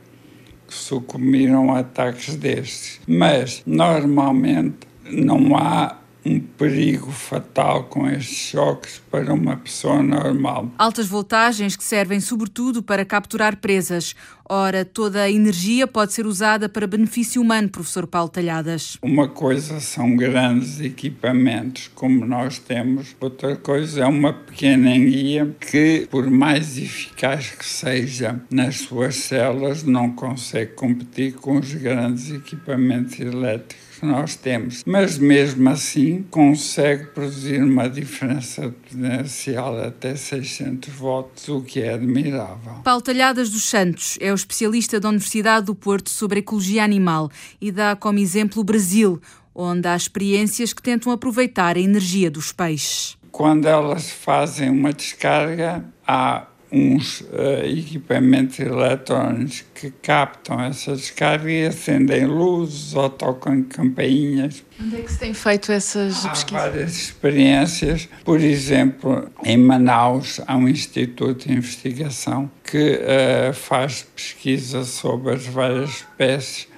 que 0.69 0.75
sucumbiram 0.75 1.73
a 1.73 1.79
ataques 1.79 2.37
destes. 2.37 3.01
Mas, 3.09 3.63
normalmente, 3.65 4.87
não 5.11 5.57
há 5.57 6.00
um 6.25 6.41
perigo 6.41 7.11
fatal 7.11 7.85
com 7.85 8.09
estes 8.09 8.37
choques 8.37 9.01
para 9.11 9.33
uma 9.33 9.57
pessoa 9.57 10.03
normal. 10.03 10.71
Altas 10.79 11.07
voltagens 11.07 11.77
que 11.77 11.85
servem 11.85 12.21
sobretudo 12.21 12.83
para 12.83 13.05
capturar 13.05 13.57
presas. 13.57 14.15
Ora, 14.53 14.85
toda 14.85 15.23
a 15.23 15.31
energia 15.31 15.87
pode 15.87 16.13
ser 16.13 16.27
usada 16.27 16.69
para 16.69 16.87
benefício 16.87 17.41
humano, 17.41 17.69
professor 17.69 18.05
Paulo 18.07 18.29
Talhadas. 18.29 18.99
Uma 19.01 19.29
coisa 19.29 19.79
são 19.79 20.17
grandes 20.17 20.81
equipamentos 20.81 21.89
como 21.95 22.27
nós 22.27 22.59
temos, 22.59 23.15
outra 23.21 23.55
coisa 23.55 24.03
é 24.03 24.07
uma 24.07 24.33
pequena 24.33 24.95
enguia 24.95 25.55
que, 25.61 26.09
por 26.11 26.29
mais 26.29 26.77
eficaz 26.77 27.51
que 27.51 27.65
seja 27.65 28.41
nas 28.51 28.79
suas 28.79 29.17
células, 29.17 29.85
não 29.85 30.11
consegue 30.11 30.73
competir 30.73 31.35
com 31.35 31.59
os 31.59 31.73
grandes 31.73 32.31
equipamentos 32.31 33.21
elétricos 33.21 33.90
que 34.01 34.07
nós 34.07 34.35
temos, 34.35 34.83
mas 34.87 35.19
mesmo 35.19 35.69
assim 35.69 36.25
consegue 36.31 37.09
produzir 37.09 37.63
uma 37.63 37.89
diferença 37.89 38.75
potencial 38.91 39.79
até 39.79 40.17
600 40.17 40.93
volts, 40.95 41.49
o 41.49 41.61
que 41.61 41.81
é 41.81 41.93
admirável. 41.93 42.77
Paulo 42.83 43.03
Talhadas 43.03 43.51
dos 43.51 43.65
Santos 43.65 44.17
é 44.21 44.33
o 44.33 44.35
especialista 44.35 44.99
da 44.99 45.11
Universidade 45.11 45.67
do 45.67 45.75
Porto 45.75 46.09
sobre 46.09 46.41
ecologia 46.41 46.83
animal 46.83 47.31
e 47.61 47.71
dá 47.71 47.95
como 47.95 48.19
exemplo 48.19 48.63
o 48.63 48.65
Brasil, 48.65 49.21
onde 49.55 49.87
há 49.87 49.95
experiências 49.95 50.73
que 50.73 50.83
tentam 50.83 51.13
aproveitar 51.13 51.77
a 51.77 51.81
energia 51.81 52.31
dos 52.31 52.53
peixes. 52.53 53.19
Quando 53.31 53.67
elas 53.67 54.11
fazem 54.11 54.71
uma 54.71 54.93
descarga, 54.93 55.85
há 56.07 56.47
uns 56.73 57.21
uh, 57.23 57.65
equipamentos 57.65 58.59
eletrónicos 58.61 59.65
que 59.75 59.91
captam 59.91 60.61
essa 60.61 60.95
descarga 60.95 61.51
e 61.51 61.67
acendem 61.67 62.27
luzes 62.27 62.95
ou 62.95 63.11
tocam 63.11 63.63
campainhas. 63.63 64.65
Onde 64.81 64.97
é 64.97 65.01
que 65.03 65.13
se 65.13 65.19
tem 65.19 65.35
feito 65.35 65.73
essas 65.73 66.27
pesquisas? 66.27 66.45
Há 66.53 66.69
várias 66.69 66.97
experiências. 66.97 68.09
Por 68.25 68.41
exemplo, 68.41 69.29
em 69.45 69.57
Manaus 69.57 70.41
há 70.47 70.57
um 70.57 70.69
instituto 70.69 71.49
de 71.49 71.55
investigação 71.55 72.51
que 72.63 73.01
uh, 73.01 73.53
faz 73.53 74.07
pesquisa 74.15 74.85
sobre 74.85 75.35
as 75.35 75.47
várias 75.47 75.91
espécies 75.91 76.69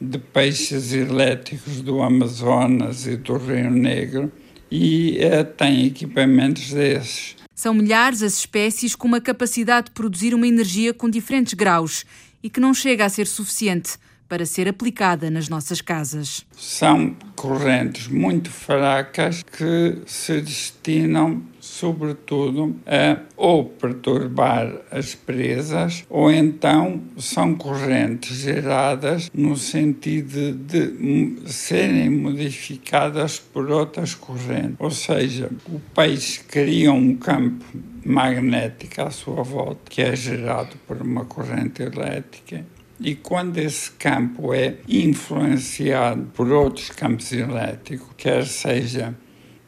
de 0.00 0.18
peixes 0.18 0.92
elétricos 0.92 1.80
do 1.80 2.02
Amazonas 2.02 3.06
e 3.06 3.16
do 3.16 3.36
Rio 3.36 3.70
Negro 3.70 4.32
e 4.70 5.18
uh, 5.24 5.44
tem 5.44 5.86
equipamentos 5.86 6.72
desses. 6.72 7.41
São 7.62 7.72
milhares 7.72 8.24
as 8.24 8.38
espécies 8.38 8.96
com 8.96 9.06
uma 9.06 9.20
capacidade 9.20 9.84
de 9.84 9.92
produzir 9.92 10.34
uma 10.34 10.48
energia 10.48 10.92
com 10.92 11.08
diferentes 11.08 11.54
graus 11.54 12.04
e 12.42 12.50
que 12.50 12.58
não 12.58 12.74
chega 12.74 13.04
a 13.04 13.08
ser 13.08 13.24
suficiente 13.24 13.98
para 14.32 14.46
ser 14.46 14.66
aplicada 14.66 15.30
nas 15.30 15.50
nossas 15.50 15.82
casas. 15.82 16.46
São 16.56 17.14
correntes 17.36 18.08
muito 18.08 18.48
fracas 18.48 19.42
que 19.42 19.98
se 20.06 20.40
destinam, 20.40 21.42
sobretudo, 21.60 22.74
a 22.86 23.20
ou 23.36 23.66
perturbar 23.66 24.72
as 24.90 25.14
presas 25.14 26.06
ou 26.08 26.32
então 26.32 27.02
são 27.18 27.54
correntes 27.54 28.38
geradas 28.38 29.30
no 29.34 29.54
sentido 29.54 30.54
de 30.54 31.42
serem 31.52 32.08
modificadas 32.08 33.38
por 33.38 33.70
outras 33.70 34.14
correntes. 34.14 34.76
Ou 34.78 34.90
seja, 34.90 35.50
o 35.68 35.78
peixe 35.94 36.40
cria 36.44 36.90
um 36.90 37.16
campo 37.16 37.66
magnético 38.02 39.02
à 39.02 39.10
sua 39.10 39.42
volta 39.42 39.82
que 39.90 40.00
é 40.00 40.16
gerado 40.16 40.74
por 40.86 41.02
uma 41.02 41.26
corrente 41.26 41.82
elétrica 41.82 42.64
e 43.02 43.14
quando 43.14 43.58
esse 43.58 43.90
campo 43.92 44.54
é 44.54 44.76
influenciado 44.88 46.24
por 46.34 46.50
outros 46.50 46.90
campos 46.90 47.32
elétricos, 47.32 48.08
quer 48.16 48.46
seja 48.46 49.14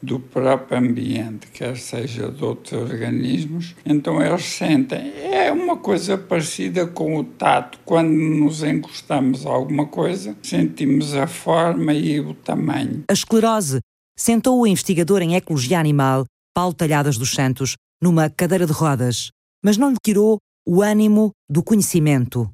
do 0.04 0.20
próprio 0.20 0.78
ambiente, 0.78 1.48
quer 1.52 1.76
seja 1.76 2.30
de 2.30 2.44
outros 2.44 2.72
organismos, 2.78 3.74
então 3.84 4.22
eles 4.22 4.44
sentem. 4.44 5.12
É 5.22 5.50
uma 5.50 5.78
coisa 5.78 6.18
parecida 6.18 6.86
com 6.86 7.16
o 7.16 7.24
tato. 7.24 7.78
Quando 7.84 8.10
nos 8.10 8.62
encostamos 8.62 9.46
a 9.46 9.50
alguma 9.50 9.86
coisa, 9.86 10.36
sentimos 10.42 11.14
a 11.14 11.26
forma 11.26 11.94
e 11.94 12.20
o 12.20 12.34
tamanho. 12.34 13.04
A 13.08 13.12
esclerose 13.12 13.80
sentou 14.16 14.60
o 14.60 14.66
investigador 14.66 15.22
em 15.22 15.34
ecologia 15.34 15.80
animal, 15.80 16.26
Paulo 16.54 16.74
Talhadas 16.74 17.16
dos 17.16 17.30
Santos, 17.30 17.74
numa 18.02 18.28
cadeira 18.28 18.66
de 18.66 18.72
rodas, 18.72 19.30
mas 19.64 19.78
não 19.78 19.90
lhe 19.90 19.96
tirou 20.04 20.38
o 20.66 20.82
ânimo 20.82 21.30
do 21.48 21.62
conhecimento. 21.62 22.50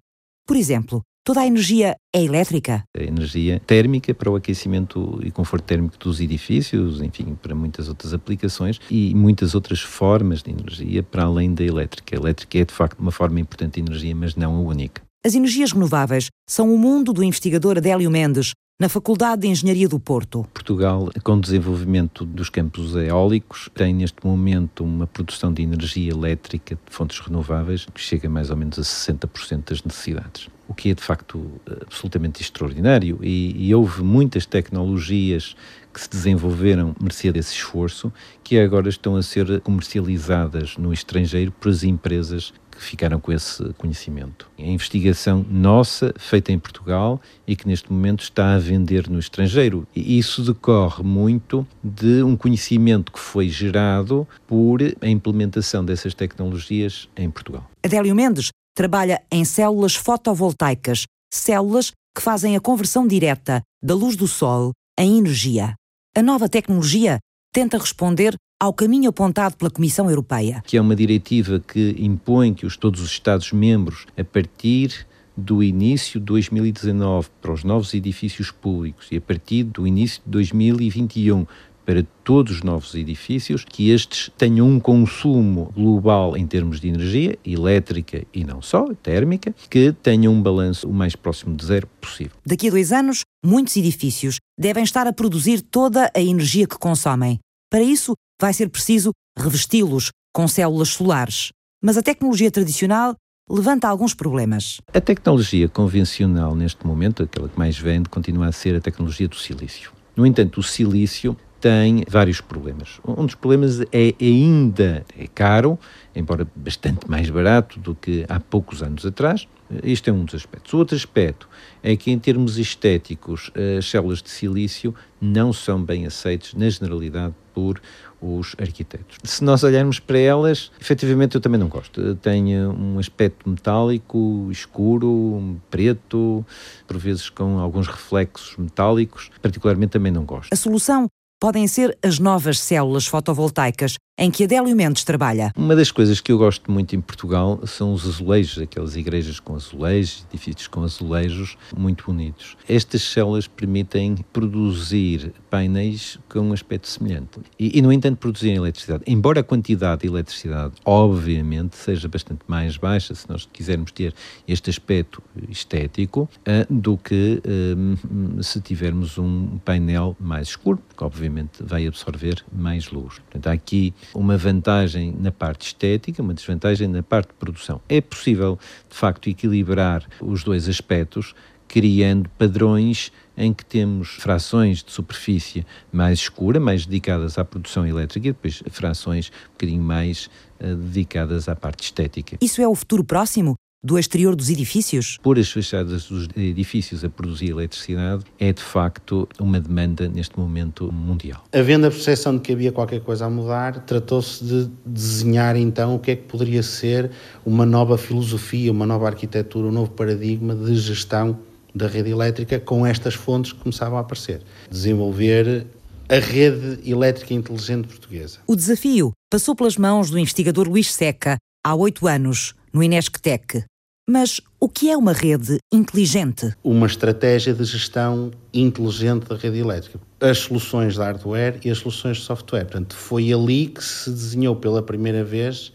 Por 0.51 0.57
exemplo, 0.57 1.01
toda 1.25 1.43
a 1.43 1.47
energia 1.47 1.95
é 2.13 2.25
elétrica? 2.25 2.83
A 2.99 3.05
energia 3.05 3.63
térmica 3.65 4.13
para 4.13 4.29
o 4.29 4.35
aquecimento 4.35 5.21
e 5.23 5.31
conforto 5.31 5.63
térmico 5.63 5.97
dos 5.97 6.21
edifícios, 6.21 7.01
enfim, 7.01 7.39
para 7.41 7.55
muitas 7.55 7.89
outras 7.89 8.13
aplicações 8.13 8.81
e 8.91 9.15
muitas 9.15 9.55
outras 9.55 9.79
formas 9.79 10.43
de 10.43 10.51
energia 10.51 11.05
para 11.05 11.23
além 11.23 11.55
da 11.55 11.63
elétrica. 11.63 12.17
A 12.17 12.19
elétrica 12.19 12.59
é 12.59 12.65
de 12.65 12.75
facto 12.75 12.99
uma 12.99 13.13
forma 13.13 13.39
importante 13.39 13.75
de 13.75 13.89
energia, 13.89 14.13
mas 14.13 14.35
não 14.35 14.57
a 14.57 14.59
única. 14.59 15.03
As 15.25 15.37
energias 15.37 15.71
renováveis 15.71 16.31
são 16.49 16.75
o 16.75 16.77
mundo 16.77 17.13
do 17.13 17.23
investigador 17.23 17.79
Adélio 17.79 18.11
Mendes, 18.11 18.51
na 18.81 18.89
Faculdade 18.89 19.43
de 19.43 19.49
Engenharia 19.49 19.87
do 19.87 20.01
Porto. 20.01 20.47
Portugal, 20.55 21.11
com 21.23 21.35
o 21.35 21.41
desenvolvimento 21.41 22.25
dos 22.25 22.49
campos 22.49 22.97
eólicos, 22.97 23.69
tem 23.75 23.93
neste 23.93 24.27
momento 24.27 24.83
uma 24.83 25.07
produção 25.07 25.53
de 25.53 25.63
energia 25.63 26.11
elétrica 26.11 26.77
de 26.77 26.81
fontes 26.91 27.19
renováveis 27.21 27.87
que 27.93 28.01
chega 28.01 28.27
mais 28.31 28.49
ou 28.49 28.57
menos 28.57 28.79
a 28.79 28.83
60% 28.83 29.69
das 29.69 29.85
necessidades. 29.85 30.49
O 30.67 30.73
que 30.73 30.89
é 30.89 30.95
de 30.95 31.03
facto 31.03 31.47
absolutamente 31.83 32.41
extraordinário, 32.41 33.19
e, 33.23 33.69
e 33.69 33.75
houve 33.75 34.03
muitas 34.03 34.47
tecnologias 34.47 35.55
que 35.93 36.01
se 36.01 36.09
desenvolveram 36.09 36.97
mercê 36.99 37.31
desse 37.31 37.53
esforço, 37.53 38.11
que 38.43 38.59
agora 38.59 38.89
estão 38.89 39.15
a 39.15 39.23
ser 39.23 39.61
comercializadas 39.61 40.79
no 40.79 40.91
estrangeiro 40.91 41.53
por 41.53 41.69
as 41.69 41.83
empresas 41.83 42.55
que 42.81 42.87
ficaram 42.87 43.21
com 43.21 43.31
esse 43.31 43.63
conhecimento. 43.75 44.51
A 44.59 44.63
investigação 44.63 45.45
nossa, 45.51 46.15
feita 46.19 46.51
em 46.51 46.59
Portugal 46.59 47.21
e 47.47 47.55
que 47.55 47.69
neste 47.69 47.93
momento 47.93 48.23
está 48.23 48.55
a 48.55 48.59
vender 48.59 49.07
no 49.11 49.19
estrangeiro. 49.19 49.87
E 49.95 50.19
isso 50.19 50.43
decorre 50.43 51.03
muito 51.03 51.67
de 51.85 52.23
um 52.23 52.35
conhecimento 52.35 53.13
que 53.13 53.19
foi 53.19 53.51
gerado 53.51 54.27
por 54.47 54.81
a 54.99 55.07
implementação 55.07 55.85
dessas 55.85 56.15
tecnologias 56.15 57.07
em 57.15 57.31
Portugal. 57.31 57.71
Adélio 57.85 58.15
Mendes 58.15 58.49
trabalha 58.75 59.21
em 59.31 59.45
células 59.45 59.95
fotovoltaicas, 59.95 61.05
células 61.31 61.93
que 62.17 62.23
fazem 62.23 62.57
a 62.57 62.61
conversão 62.61 63.07
direta 63.07 63.61
da 63.83 63.95
luz 63.95 64.17
do 64.17 64.27
sol 64.27 64.73
em 64.99 65.19
energia. 65.19 65.75
A 66.17 66.23
nova 66.23 66.49
tecnologia 66.49 67.19
tenta 67.53 67.77
responder 67.77 68.35
ao 68.61 68.75
caminho 68.75 69.09
apontado 69.09 69.57
pela 69.57 69.71
Comissão 69.71 70.11
Europeia. 70.11 70.63
Que 70.67 70.77
é 70.77 70.81
uma 70.81 70.95
diretiva 70.95 71.59
que 71.59 71.97
impõe 71.99 72.53
que 72.53 72.67
os, 72.67 72.77
todos 72.77 73.01
os 73.01 73.11
Estados-membros, 73.11 74.07
a 74.19 74.23
partir 74.23 75.07
do 75.35 75.63
início 75.63 76.21
de 76.21 76.27
2019 76.27 77.29
para 77.41 77.53
os 77.53 77.65
novos 77.65 77.95
edifícios 77.95 78.51
públicos 78.51 79.07
e 79.11 79.17
a 79.17 79.21
partir 79.21 79.63
do 79.63 79.87
início 79.87 80.21
de 80.27 80.31
2021 80.31 81.47
para 81.87 82.05
todos 82.23 82.57
os 82.57 82.63
novos 82.63 82.95
edifícios, 82.95 83.65
que 83.65 83.91
estes 83.91 84.31
tenham 84.37 84.69
um 84.69 84.79
consumo 84.79 85.73
global 85.75 86.37
em 86.37 86.47
termos 86.47 86.79
de 86.79 86.89
energia, 86.89 87.39
elétrica 87.45 88.23
e 88.33 88.45
não 88.45 88.61
só, 88.61 88.93
térmica, 89.03 89.55
que 89.69 89.93
tenham 90.03 90.35
um 90.35 90.43
balanço 90.43 90.87
o 90.87 90.93
mais 90.93 91.17
próximo 91.17 91.57
de 91.57 91.65
zero 91.65 91.89
possível. 92.01 92.37
Daqui 92.47 92.69
a 92.69 92.71
dois 92.71 92.93
anos, 92.93 93.23
muitos 93.45 93.75
edifícios 93.77 94.37
devem 94.59 94.85
estar 94.85 95.07
a 95.07 95.13
produzir 95.13 95.63
toda 95.63 96.13
a 96.15 96.21
energia 96.21 96.67
que 96.67 96.79
consomem. 96.79 97.41
Para 97.71 97.83
isso, 97.83 98.15
vai 98.41 98.55
ser 98.55 98.71
preciso 98.71 99.13
revesti-los 99.39 100.11
com 100.33 100.49
células 100.49 100.89
solares. 100.89 101.51
Mas 101.83 101.97
a 101.97 102.03
tecnologia 102.03 102.51
tradicional 102.51 103.15
levanta 103.49 103.89
alguns 103.89 104.15
problemas. 104.15 104.81
A 104.95 105.01
tecnologia 105.01 105.69
convencional, 105.69 106.55
neste 106.55 106.87
momento, 106.87 107.23
aquela 107.23 107.49
que 107.49 107.59
mais 107.59 107.79
vende, 107.79 108.09
continua 108.09 108.47
a 108.47 108.53
ser 108.53 108.75
a 108.75 108.81
tecnologia 108.81 109.29
do 109.29 109.37
silício. 109.37 109.93
No 110.17 110.25
entanto, 110.25 110.61
o 110.61 110.63
silício 110.63 111.37
tem 111.61 112.03
vários 112.09 112.41
problemas. 112.41 113.01
Um 113.07 113.27
dos 113.27 113.35
problemas 113.35 113.81
é 113.93 114.15
ainda 114.21 115.05
é 115.19 115.27
caro, 115.27 115.79
embora 116.17 116.47
bastante 116.57 117.09
mais 117.11 117.29
barato 117.29 117.79
do 117.79 117.95
que 117.95 118.25
há 118.29 118.41
poucos 118.41 118.83
anos 118.83 119.05
atrás. 119.05 119.47
Este 119.83 120.11
é 120.11 120.13
um 120.13 120.25
dos 120.25 120.35
aspectos. 120.35 120.73
O 120.73 120.79
outro 120.79 120.97
aspecto 120.97 121.49
é 121.83 121.95
que, 121.97 122.11
em 122.11 122.19
termos 122.19 122.59
estéticos, 122.59 123.53
as 123.79 123.89
células 123.89 124.23
de 124.23 124.31
silício 124.31 124.95
não 125.21 125.53
são 125.53 125.83
bem 125.83 126.07
aceitas, 126.07 126.55
na 126.55 126.69
generalidade, 126.69 127.35
por 127.55 127.81
os 128.21 128.55
arquitetos. 128.61 129.19
Se 129.25 129.43
nós 129.43 129.63
olharmos 129.65 129.99
para 129.99 130.19
elas, 130.19 130.71
efetivamente 130.81 131.35
eu 131.35 131.41
também 131.41 131.59
não 131.59 131.69
gosto. 131.69 132.15
Tem 132.17 132.59
um 132.63 132.99
aspecto 132.99 133.49
metálico, 133.49 134.49
escuro, 134.51 135.57
preto, 135.71 136.45
por 136.87 136.99
vezes 136.99 137.29
com 137.31 137.59
alguns 137.59 137.87
reflexos 137.87 138.57
metálicos. 138.57 139.31
Particularmente 139.41 139.93
também 139.93 140.13
não 140.13 140.25
gosto. 140.25 140.53
A 140.53 140.57
solução 140.57 141.07
podem 141.41 141.67
ser 141.67 141.97
as 142.03 142.19
novas 142.19 142.61
células 142.61 143.07
fotovoltaicas 143.07 143.95
em 144.21 144.31
que 144.31 144.45
Adélio 144.45 144.77
Mendes 144.77 145.03
trabalha. 145.03 145.51
Uma 145.57 145.75
das 145.75 145.91
coisas 145.91 146.21
que 146.21 146.31
eu 146.31 146.37
gosto 146.37 146.71
muito 146.71 146.95
em 146.95 147.01
Portugal 147.01 147.59
são 147.67 147.95
os 147.95 148.07
azulejos, 148.07 148.59
aquelas 148.59 148.95
igrejas 148.95 149.41
com 149.41 149.55
azulejos, 149.55 150.27
edifícios 150.31 150.69
com 150.69 150.83
azulejos, 150.83 151.57
muito 151.75 152.05
bonitos. 152.05 152.55
Estas 152.69 153.01
células 153.01 153.49
permitem 153.49 154.17
produzir 154.31 155.33
painéis 155.49 156.19
com 156.29 156.41
um 156.41 156.53
aspecto 156.53 156.87
semelhante. 156.87 157.41
E, 157.59 157.79
e 157.79 157.81
no 157.81 157.91
entanto, 157.91 158.19
produzirem 158.19 158.57
eletricidade. 158.57 159.05
Embora 159.07 159.41
a 159.41 159.43
quantidade 159.43 160.03
de 160.03 160.09
eletricidade, 160.09 160.75
obviamente, 160.85 161.77
seja 161.77 162.07
bastante 162.07 162.43
mais 162.47 162.77
baixa, 162.77 163.15
se 163.15 163.27
nós 163.27 163.49
quisermos 163.51 163.91
ter 163.91 164.15
este 164.47 164.69
aspecto 164.69 165.23
estético, 165.49 166.29
uh, 166.41 166.73
do 166.73 166.99
que 166.99 167.41
uh, 167.43 168.43
se 168.43 168.61
tivermos 168.61 169.17
um 169.17 169.59
painel 169.65 170.15
mais 170.21 170.49
escuro, 170.49 170.79
que 170.95 171.03
obviamente 171.03 171.63
vai 171.63 171.87
absorver 171.87 172.45
mais 172.53 172.91
luz. 172.91 173.15
Portanto, 173.21 173.47
há 173.47 173.53
aqui 173.53 173.95
uma 174.15 174.37
vantagem 174.37 175.15
na 175.19 175.31
parte 175.31 175.67
estética, 175.67 176.23
uma 176.23 176.35
desvantagem 176.35 176.89
na 176.89 177.03
parte 177.03 177.29
de 177.29 177.35
produção. 177.35 177.81
É 177.89 178.01
possível, 178.01 178.59
de 178.89 178.97
facto, 178.97 179.29
equilibrar 179.29 180.07
os 180.21 180.43
dois 180.43 180.69
aspectos, 180.69 181.35
criando 181.69 182.29
padrões 182.31 183.13
em 183.37 183.55
que 183.55 183.65
temos 183.65 184.17
frações 184.17 184.83
de 184.83 184.93
superfície 184.93 185.65
mais 185.93 186.19
escura, 186.19 186.59
mais 186.59 186.85
dedicadas 186.85 187.39
à 187.39 187.45
produção 187.45 187.87
elétrica, 187.87 188.29
e 188.29 188.33
depois 188.33 188.63
frações 188.71 189.31
um 189.49 189.53
bocadinho 189.53 189.83
mais 189.83 190.29
uh, 190.61 190.75
dedicadas 190.75 191.49
à 191.49 191.57
parte 191.57 191.85
estética. 191.85 192.37
Isso 192.41 192.61
é 192.61 192.69
o 192.69 192.75
futuro 192.75 193.05
próximo? 193.05 193.55
Do 193.83 193.99
exterior 193.99 194.37
dos 194.37 194.51
edifícios? 194.51 195.19
Por 195.23 195.39
as 195.39 195.51
fachadas 195.51 196.05
dos 196.05 196.29
edifícios 196.37 197.03
a 197.03 197.09
produzir 197.09 197.51
eletricidade 197.51 198.25
é 198.39 198.53
de 198.53 198.63
facto 198.63 199.27
uma 199.39 199.59
demanda 199.59 200.07
neste 200.07 200.39
momento 200.39 200.93
mundial. 200.93 201.45
Havendo 201.53 201.87
a 201.87 201.91
percepção 201.91 202.37
de 202.37 202.43
que 202.43 202.53
havia 202.53 202.73
qualquer 202.73 203.01
coisa 203.01 203.25
a 203.25 203.31
mudar, 203.31 203.81
tratou-se 203.81 204.45
de 204.45 204.71
desenhar 204.85 205.57
então 205.57 205.95
o 205.95 205.99
que 205.99 206.11
é 206.11 206.17
que 206.17 206.25
poderia 206.25 206.63
ser 206.63 207.11
uma 207.45 207.65
nova 207.65 207.97
filosofia, 207.97 208.71
uma 208.71 208.87
nova 208.87 209.07
arquitetura, 209.07 209.69
um 209.69 209.73
novo 209.73 209.91
paradigma 209.93 210.55
de 210.55 210.77
gestão 210.77 211.39
da 211.75 211.87
rede 211.87 212.11
elétrica 212.11 212.61
com 212.61 212.85
estas 212.85 213.15
fontes 213.15 213.53
que 213.53 213.61
começavam 213.61 213.97
a 213.97 214.03
aparecer. 214.03 214.43
Desenvolver 214.71 215.67
a 216.09 216.19
rede 216.19 216.81
elétrica 216.85 217.33
inteligente 217.33 217.87
portuguesa. 217.87 218.41
O 218.47 218.57
desafio 218.57 219.13
passou 219.31 219.55
pelas 219.55 219.77
mãos 219.77 220.11
do 220.11 220.19
investigador 220.19 220.69
Luís 220.69 220.93
Seca 220.93 221.37
há 221.65 221.75
oito 221.75 222.07
anos, 222.07 222.55
no 222.73 222.83
Inesctec. 222.83 223.65
Mas 224.13 224.41
o 224.59 224.69
que 224.69 224.91
é 224.91 224.97
uma 224.97 225.13
rede 225.13 225.61
inteligente? 225.73 226.53
Uma 226.65 226.89
estratégia 226.89 227.55
de 227.55 227.63
gestão 227.63 228.33
inteligente 228.53 229.29
da 229.29 229.37
rede 229.37 229.61
elétrica. 229.61 230.01
As 230.21 230.39
soluções 230.39 230.95
de 230.95 230.99
hardware 230.99 231.61
e 231.65 231.71
as 231.71 231.79
soluções 231.79 232.17
de 232.17 232.25
software. 232.25 232.65
Portanto, 232.65 232.97
foi 232.97 233.33
ali 233.33 233.69
que 233.69 233.85
se 233.85 234.11
desenhou 234.11 234.57
pela 234.57 234.83
primeira 234.83 235.23
vez 235.23 235.73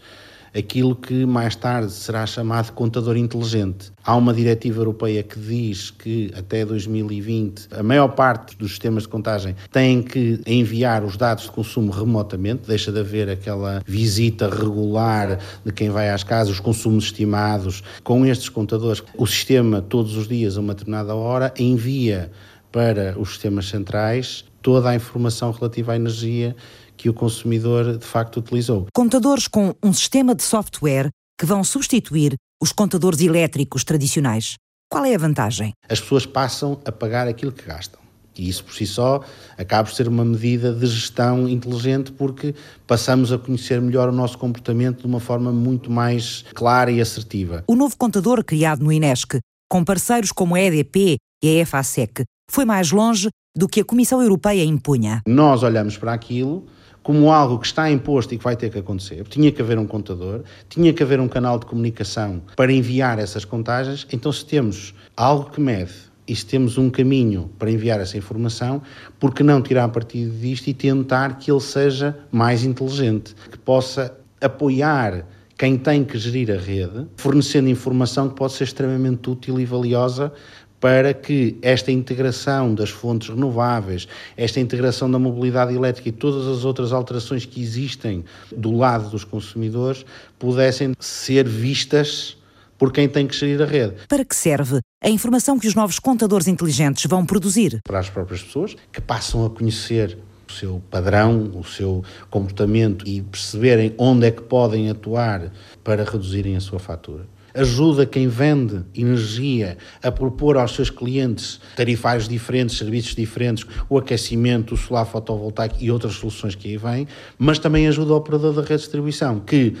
aquilo 0.56 0.96
que 0.96 1.26
mais 1.26 1.54
tarde 1.54 1.92
será 1.92 2.24
chamado 2.26 2.72
contador 2.72 3.16
inteligente. 3.16 3.92
Há 4.04 4.16
uma 4.16 4.32
diretiva 4.32 4.80
europeia 4.80 5.22
que 5.22 5.38
diz 5.38 5.90
que 5.90 6.32
até 6.36 6.64
2020 6.64 7.68
a 7.72 7.82
maior 7.82 8.08
parte 8.08 8.56
dos 8.56 8.70
sistemas 8.70 9.02
de 9.02 9.08
contagem 9.08 9.54
têm 9.70 10.02
que 10.02 10.40
enviar 10.46 11.04
os 11.04 11.16
dados 11.16 11.44
de 11.44 11.50
consumo 11.50 11.90
remotamente, 11.90 12.66
deixa 12.66 12.90
de 12.90 13.00
haver 13.00 13.28
aquela 13.28 13.82
visita 13.86 14.48
regular 14.48 15.38
de 15.64 15.72
quem 15.72 15.90
vai 15.90 16.08
às 16.10 16.22
casas, 16.22 16.54
os 16.54 16.60
consumos 16.60 17.04
estimados. 17.04 17.82
Com 18.02 18.24
estes 18.24 18.48
contadores, 18.48 19.02
o 19.16 19.26
sistema 19.26 19.82
todos 19.82 20.16
os 20.16 20.26
dias 20.26 20.56
a 20.56 20.60
uma 20.60 20.74
determinada 20.74 21.14
hora 21.14 21.52
envia 21.58 22.30
para 22.72 23.14
os 23.18 23.30
sistemas 23.30 23.68
centrais 23.68 24.44
toda 24.66 24.90
a 24.90 24.94
informação 24.96 25.52
relativa 25.52 25.92
à 25.92 25.96
energia 25.96 26.56
que 26.96 27.08
o 27.08 27.14
consumidor 27.14 27.98
de 27.98 28.04
facto 28.04 28.38
utilizou. 28.38 28.86
Contadores 28.94 29.46
com 29.46 29.74
um 29.82 29.92
sistema 29.92 30.34
de 30.34 30.42
software 30.42 31.10
que 31.38 31.46
vão 31.46 31.62
substituir 31.62 32.34
os 32.60 32.72
contadores 32.72 33.20
elétricos 33.20 33.84
tradicionais. 33.84 34.54
Qual 34.90 35.04
é 35.04 35.14
a 35.14 35.18
vantagem? 35.18 35.72
As 35.88 36.00
pessoas 36.00 36.24
passam 36.24 36.80
a 36.84 36.92
pagar 36.92 37.26
aquilo 37.28 37.52
que 37.52 37.64
gastam. 37.64 38.00
E 38.38 38.48
isso 38.48 38.64
por 38.64 38.74
si 38.74 38.86
só 38.86 39.22
acaba 39.56 39.88
por 39.88 39.94
ser 39.94 40.08
uma 40.08 40.24
medida 40.24 40.72
de 40.72 40.86
gestão 40.86 41.48
inteligente 41.48 42.12
porque 42.12 42.54
passamos 42.86 43.32
a 43.32 43.38
conhecer 43.38 43.80
melhor 43.80 44.08
o 44.08 44.12
nosso 44.12 44.36
comportamento 44.38 45.00
de 45.00 45.06
uma 45.06 45.20
forma 45.20 45.52
muito 45.52 45.90
mais 45.90 46.44
clara 46.54 46.90
e 46.90 47.00
assertiva. 47.00 47.64
O 47.66 47.74
novo 47.74 47.96
contador 47.96 48.44
criado 48.44 48.82
no 48.82 48.92
INESC, 48.92 49.38
com 49.70 49.84
parceiros 49.84 50.32
como 50.32 50.54
a 50.54 50.60
EDP 50.60 51.16
e 51.42 51.48
a 51.48 51.62
EFASEC, 51.62 52.24
foi 52.50 52.64
mais 52.64 52.90
longe 52.90 53.28
do 53.56 53.66
que 53.66 53.80
a 53.80 53.84
Comissão 53.84 54.20
Europeia 54.20 54.62
impunha. 54.62 55.22
Nós 55.26 55.62
olhamos 55.62 55.96
para 55.96 56.12
aquilo 56.12 56.66
como 57.06 57.30
algo 57.30 57.60
que 57.60 57.66
está 57.68 57.88
imposto 57.88 58.34
e 58.34 58.36
que 58.36 58.42
vai 58.42 58.56
ter 58.56 58.68
que 58.68 58.80
acontecer. 58.80 59.22
Tinha 59.28 59.52
que 59.52 59.62
haver 59.62 59.78
um 59.78 59.86
contador, 59.86 60.42
tinha 60.68 60.92
que 60.92 61.04
haver 61.04 61.20
um 61.20 61.28
canal 61.28 61.56
de 61.56 61.64
comunicação 61.64 62.42
para 62.56 62.72
enviar 62.72 63.20
essas 63.20 63.44
contagens. 63.44 64.04
Então, 64.12 64.32
se 64.32 64.44
temos 64.44 64.92
algo 65.16 65.48
que 65.48 65.60
mede 65.60 65.92
e 66.26 66.34
se 66.34 66.44
temos 66.44 66.76
um 66.76 66.90
caminho 66.90 67.48
para 67.60 67.70
enviar 67.70 68.00
essa 68.00 68.18
informação, 68.18 68.82
por 69.20 69.32
que 69.32 69.44
não 69.44 69.62
tirar 69.62 69.88
partido 69.90 70.36
disto 70.36 70.66
e 70.66 70.74
tentar 70.74 71.38
que 71.38 71.48
ele 71.48 71.60
seja 71.60 72.18
mais 72.32 72.64
inteligente, 72.64 73.36
que 73.52 73.58
possa 73.58 74.12
apoiar 74.40 75.24
quem 75.56 75.78
tem 75.78 76.04
que 76.04 76.18
gerir 76.18 76.50
a 76.50 76.58
rede, 76.58 77.06
fornecendo 77.16 77.68
informação 77.68 78.28
que 78.28 78.34
pode 78.34 78.54
ser 78.54 78.64
extremamente 78.64 79.30
útil 79.30 79.60
e 79.60 79.64
valiosa 79.64 80.32
para 80.80 81.14
que 81.14 81.58
esta 81.62 81.90
integração 81.90 82.74
das 82.74 82.90
fontes 82.90 83.28
renováveis, 83.28 84.06
esta 84.36 84.60
integração 84.60 85.10
da 85.10 85.18
mobilidade 85.18 85.74
elétrica 85.74 86.08
e 86.08 86.12
todas 86.12 86.46
as 86.46 86.64
outras 86.64 86.92
alterações 86.92 87.44
que 87.44 87.60
existem 87.60 88.24
do 88.54 88.72
lado 88.72 89.10
dos 89.10 89.24
consumidores 89.24 90.04
pudessem 90.38 90.94
ser 91.00 91.48
vistas 91.48 92.36
por 92.78 92.92
quem 92.92 93.08
tem 93.08 93.26
que 93.26 93.34
gerir 93.34 93.62
a 93.62 93.64
rede. 93.64 93.94
Para 94.08 94.24
que 94.24 94.36
serve 94.36 94.80
a 95.02 95.08
informação 95.08 95.58
que 95.58 95.66
os 95.66 95.74
novos 95.74 95.98
contadores 95.98 96.46
inteligentes 96.46 97.06
vão 97.06 97.24
produzir? 97.24 97.80
Para 97.82 97.98
as 97.98 98.10
próprias 98.10 98.42
pessoas 98.42 98.76
que 98.92 99.00
passam 99.00 99.46
a 99.46 99.50
conhecer 99.50 100.18
o 100.48 100.52
seu 100.52 100.82
padrão, 100.90 101.50
o 101.54 101.64
seu 101.64 102.04
comportamento 102.30 103.06
e 103.08 103.22
perceberem 103.22 103.94
onde 103.98 104.26
é 104.26 104.30
que 104.30 104.42
podem 104.42 104.90
atuar 104.90 105.50
para 105.82 106.04
reduzirem 106.04 106.54
a 106.54 106.60
sua 106.60 106.78
fatura 106.78 107.26
ajuda 107.56 108.04
quem 108.04 108.28
vende 108.28 108.82
energia 108.94 109.78
a 110.02 110.12
propor 110.12 110.56
aos 110.56 110.74
seus 110.74 110.90
clientes 110.90 111.58
tarifários 111.74 112.28
diferentes, 112.28 112.76
serviços 112.76 113.14
diferentes, 113.14 113.64
o 113.88 113.96
aquecimento, 113.98 114.74
o 114.74 114.76
solar 114.76 115.06
fotovoltaico 115.06 115.76
e 115.80 115.90
outras 115.90 116.14
soluções 116.14 116.54
que 116.54 116.68
aí 116.68 116.76
vêm, 116.76 117.08
mas 117.38 117.58
também 117.58 117.88
ajuda 117.88 118.12
o 118.12 118.16
operador 118.16 118.52
da 118.52 118.60
rede 118.60 118.74
de 118.74 118.80
distribuição, 118.82 119.40
que 119.40 119.74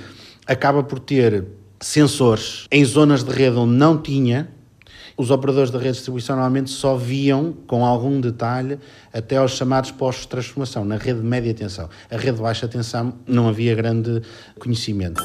acaba 0.46 0.82
por 0.82 0.98
ter 0.98 1.44
sensores 1.80 2.66
em 2.70 2.84
zonas 2.84 3.22
de 3.22 3.32
rede 3.32 3.56
onde 3.56 3.74
não 3.74 3.98
tinha, 4.00 4.48
os 5.16 5.30
operadores 5.30 5.70
da 5.70 5.78
rede 5.78 5.92
de 5.92 5.96
distribuição 5.96 6.36
normalmente 6.36 6.70
só 6.70 6.94
viam 6.94 7.54
com 7.66 7.84
algum 7.84 8.20
detalhe 8.20 8.78
até 9.12 9.36
aos 9.36 9.52
chamados 9.52 9.90
postos 9.90 10.24
de 10.24 10.28
transformação, 10.28 10.84
na 10.84 10.96
rede 10.96 11.20
de 11.20 11.26
média 11.26 11.54
tensão. 11.54 11.88
A 12.10 12.16
rede 12.16 12.36
de 12.36 12.42
baixa 12.42 12.68
tensão 12.68 13.14
não 13.26 13.48
havia 13.48 13.74
grande 13.74 14.20
conhecimento. 14.58 15.22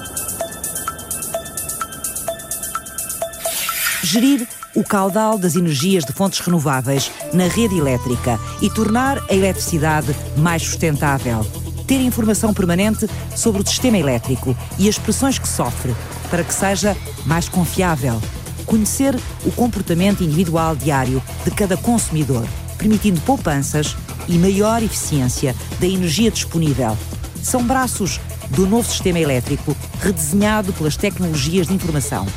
Gerir 4.12 4.46
o 4.76 4.84
caudal 4.84 5.38
das 5.38 5.56
energias 5.56 6.04
de 6.04 6.12
fontes 6.12 6.42
renováveis 6.42 7.10
na 7.32 7.48
rede 7.48 7.78
elétrica 7.78 8.38
e 8.62 8.70
tornar 8.70 9.24
a 9.30 9.34
eletricidade 9.34 10.14
mais 10.36 10.64
sustentável. 10.64 11.46
Ter 11.88 12.02
informação 12.02 12.54
permanente 12.54 13.08
sobre 13.34 13.62
o 13.62 13.66
sistema 13.66 13.98
elétrico 13.98 14.56
e 14.78 14.90
as 14.90 14.98
pressões 14.98 15.40
que 15.40 15.48
sofre 15.48 15.96
para 16.30 16.44
que 16.44 16.54
seja 16.54 16.96
mais 17.26 17.48
confiável. 17.48 18.22
Conhecer 18.66 19.18
o 19.46 19.52
comportamento 19.54 20.26
individual 20.26 20.76
diário 20.76 21.24
de 21.46 21.52
cada 21.52 21.78
consumidor, 21.78 22.46
permitindo 22.78 23.22
poupanças 23.22 23.96
e 24.28 24.38
maior 24.38 24.84
eficiência 24.84 25.56
da 25.80 25.88
energia 25.88 26.30
disponível. 26.30 26.98
São 27.42 27.64
braços 27.64 28.20
do 28.50 28.68
novo 28.68 28.90
sistema 28.90 29.20
elétrico 29.20 29.76
redesenhado 30.02 30.74
pelas 30.74 30.98
tecnologias 30.98 31.68
de 31.68 31.74
informação 31.74 32.28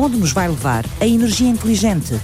Onde 0.00 0.16
nos 0.16 0.30
vai 0.30 0.46
levar 0.46 0.84
a 1.00 1.06
energia 1.08 1.48
inteligente? 1.48 2.20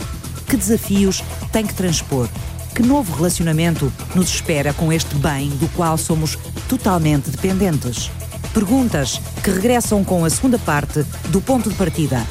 Que 0.47 0.57
desafios 0.57 1.25
tem 1.51 1.67
que 1.67 1.75
transpor? 1.75 2.29
Que 2.73 2.85
novo 2.85 3.13
relacionamento 3.17 3.93
nos 4.15 4.29
espera 4.29 4.73
com 4.73 4.93
este 4.93 5.17
bem 5.17 5.49
do 5.57 5.69
qual 5.71 5.99
somos 5.99 6.39
totalmente 6.69 7.31
dependentes? 7.31 8.13
Perguntas 8.53 9.21
que 9.43 9.51
regressam 9.51 10.05
com 10.05 10.25
a 10.25 10.31
segunda 10.31 10.57
parte 10.57 11.05
do 11.31 11.41
ponto 11.41 11.69
de 11.69 11.75
partida. 11.75 12.25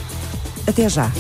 Até 0.65 0.88
já! 0.88 1.12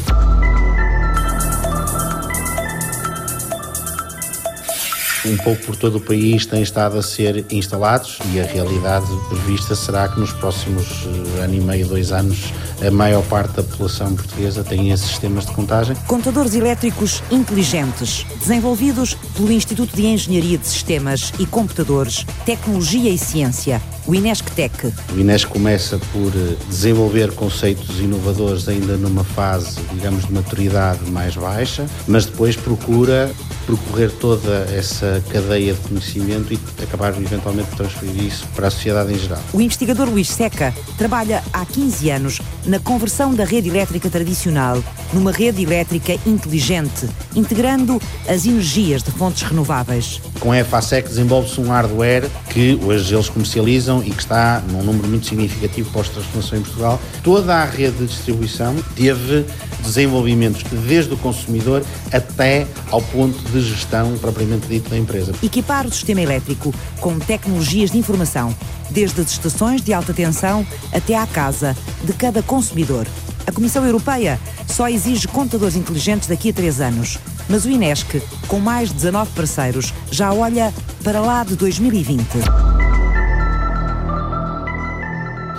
um 5.25 5.37
pouco 5.37 5.63
por 5.63 5.75
todo 5.75 5.97
o 5.97 6.01
país 6.01 6.45
têm 6.45 6.61
estado 6.61 6.97
a 6.97 7.01
ser 7.01 7.45
instalados 7.49 8.19
e 8.33 8.39
a 8.39 8.45
realidade 8.45 9.07
prevista 9.29 9.75
será 9.75 10.07
que 10.07 10.19
nos 10.19 10.33
próximos 10.33 11.07
eh, 11.37 11.43
ano 11.43 11.53
e 11.53 11.61
meio, 11.61 11.87
dois 11.87 12.11
anos, 12.11 12.53
a 12.85 12.91
maior 12.91 13.23
parte 13.23 13.55
da 13.55 13.63
população 13.63 14.13
portuguesa 14.13 14.63
tem 14.63 14.91
esses 14.91 15.07
sistemas 15.07 15.45
de 15.45 15.53
contagem. 15.53 15.95
Contadores 16.07 16.53
elétricos 16.53 17.23
inteligentes, 17.31 18.25
desenvolvidos 18.39 19.13
pelo 19.35 19.51
Instituto 19.51 19.95
de 19.95 20.05
Engenharia 20.05 20.57
de 20.57 20.67
Sistemas 20.67 21.31
e 21.39 21.45
Computadores, 21.45 22.25
Tecnologia 22.45 23.09
e 23.09 23.17
Ciência, 23.17 23.81
o 24.05 24.13
INESC-TEC. 24.13 24.93
O 25.13 25.19
INESC 25.19 25.47
começa 25.47 25.97
por 26.11 26.31
eh, 26.35 26.55
desenvolver 26.67 27.31
conceitos 27.31 27.99
inovadores 27.99 28.67
ainda 28.67 28.97
numa 28.97 29.23
fase, 29.23 29.79
digamos, 29.93 30.25
de 30.25 30.33
maturidade 30.33 31.09
mais 31.09 31.35
baixa, 31.35 31.85
mas 32.07 32.25
depois 32.25 32.55
procura 32.55 33.31
percorrer 33.65 34.11
toda 34.11 34.67
essa 34.73 35.23
cadeia 35.31 35.73
de 35.73 35.79
conhecimento 35.81 36.53
e 36.53 36.59
acabar 36.83 37.15
eventualmente 37.19 37.69
de 37.69 37.77
transferir 37.77 38.23
isso 38.23 38.45
para 38.55 38.67
a 38.67 38.71
sociedade 38.71 39.13
em 39.13 39.17
geral. 39.19 39.41
O 39.53 39.61
investigador 39.61 40.09
Luís 40.09 40.29
Seca 40.29 40.73
trabalha 40.97 41.43
há 41.53 41.65
15 41.65 42.09
anos 42.09 42.41
na 42.65 42.79
conversão 42.79 43.33
da 43.33 43.45
rede 43.45 43.69
elétrica 43.69 44.09
tradicional 44.09 44.83
numa 45.13 45.31
rede 45.31 45.61
elétrica 45.61 46.13
inteligente, 46.25 47.07
integrando 47.35 48.01
as 48.27 48.45
energias 48.45 49.03
de 49.03 49.11
fontes 49.11 49.43
renováveis. 49.43 50.19
Com 50.39 50.51
a 50.51 50.59
EFASEC 50.59 51.07
desenvolve-se 51.07 51.61
um 51.61 51.67
hardware 51.67 52.29
que 52.49 52.79
hoje 52.83 53.13
eles 53.13 53.29
comercializam 53.29 53.92
e 54.01 54.09
que 54.09 54.21
está 54.21 54.61
num 54.71 54.81
número 54.81 55.07
muito 55.07 55.27
significativo 55.27 55.91
pós-transformação 55.91 56.57
em 56.57 56.61
Portugal. 56.61 56.99
Toda 57.21 57.55
a 57.55 57.65
rede 57.65 57.97
de 57.97 58.07
distribuição 58.07 58.75
teve 58.95 59.45
desenvolvimentos 59.83 60.63
desde 60.87 61.13
o 61.13 61.17
consumidor 61.17 61.83
até 62.11 62.65
ao 62.89 63.01
ponto 63.01 63.37
de 63.51 63.61
gestão 63.61 64.17
propriamente 64.17 64.67
dito 64.67 64.89
da 64.89 64.97
empresa. 64.97 65.33
Equipar 65.43 65.85
o 65.85 65.91
sistema 65.91 66.21
elétrico 66.21 66.73
com 66.99 67.19
tecnologias 67.19 67.91
de 67.91 67.97
informação, 67.97 68.55
desde 68.89 69.21
as 69.21 69.31
estações 69.31 69.81
de 69.81 69.93
alta 69.93 70.13
tensão 70.13 70.65
até 70.91 71.17
à 71.17 71.27
casa 71.27 71.75
de 72.03 72.13
cada 72.13 72.41
consumidor. 72.41 73.05
A 73.45 73.51
Comissão 73.51 73.85
Europeia 73.85 74.39
só 74.67 74.87
exige 74.87 75.27
contadores 75.27 75.75
inteligentes 75.75 76.27
daqui 76.27 76.49
a 76.49 76.53
três 76.53 76.79
anos, 76.79 77.19
mas 77.49 77.65
o 77.65 77.69
INESC, 77.69 78.21
com 78.47 78.59
mais 78.59 78.89
de 78.89 78.95
19 78.95 79.31
parceiros, 79.31 79.93
já 80.09 80.33
olha 80.33 80.73
para 81.03 81.19
lá 81.19 81.43
de 81.43 81.55
2020 81.55 82.72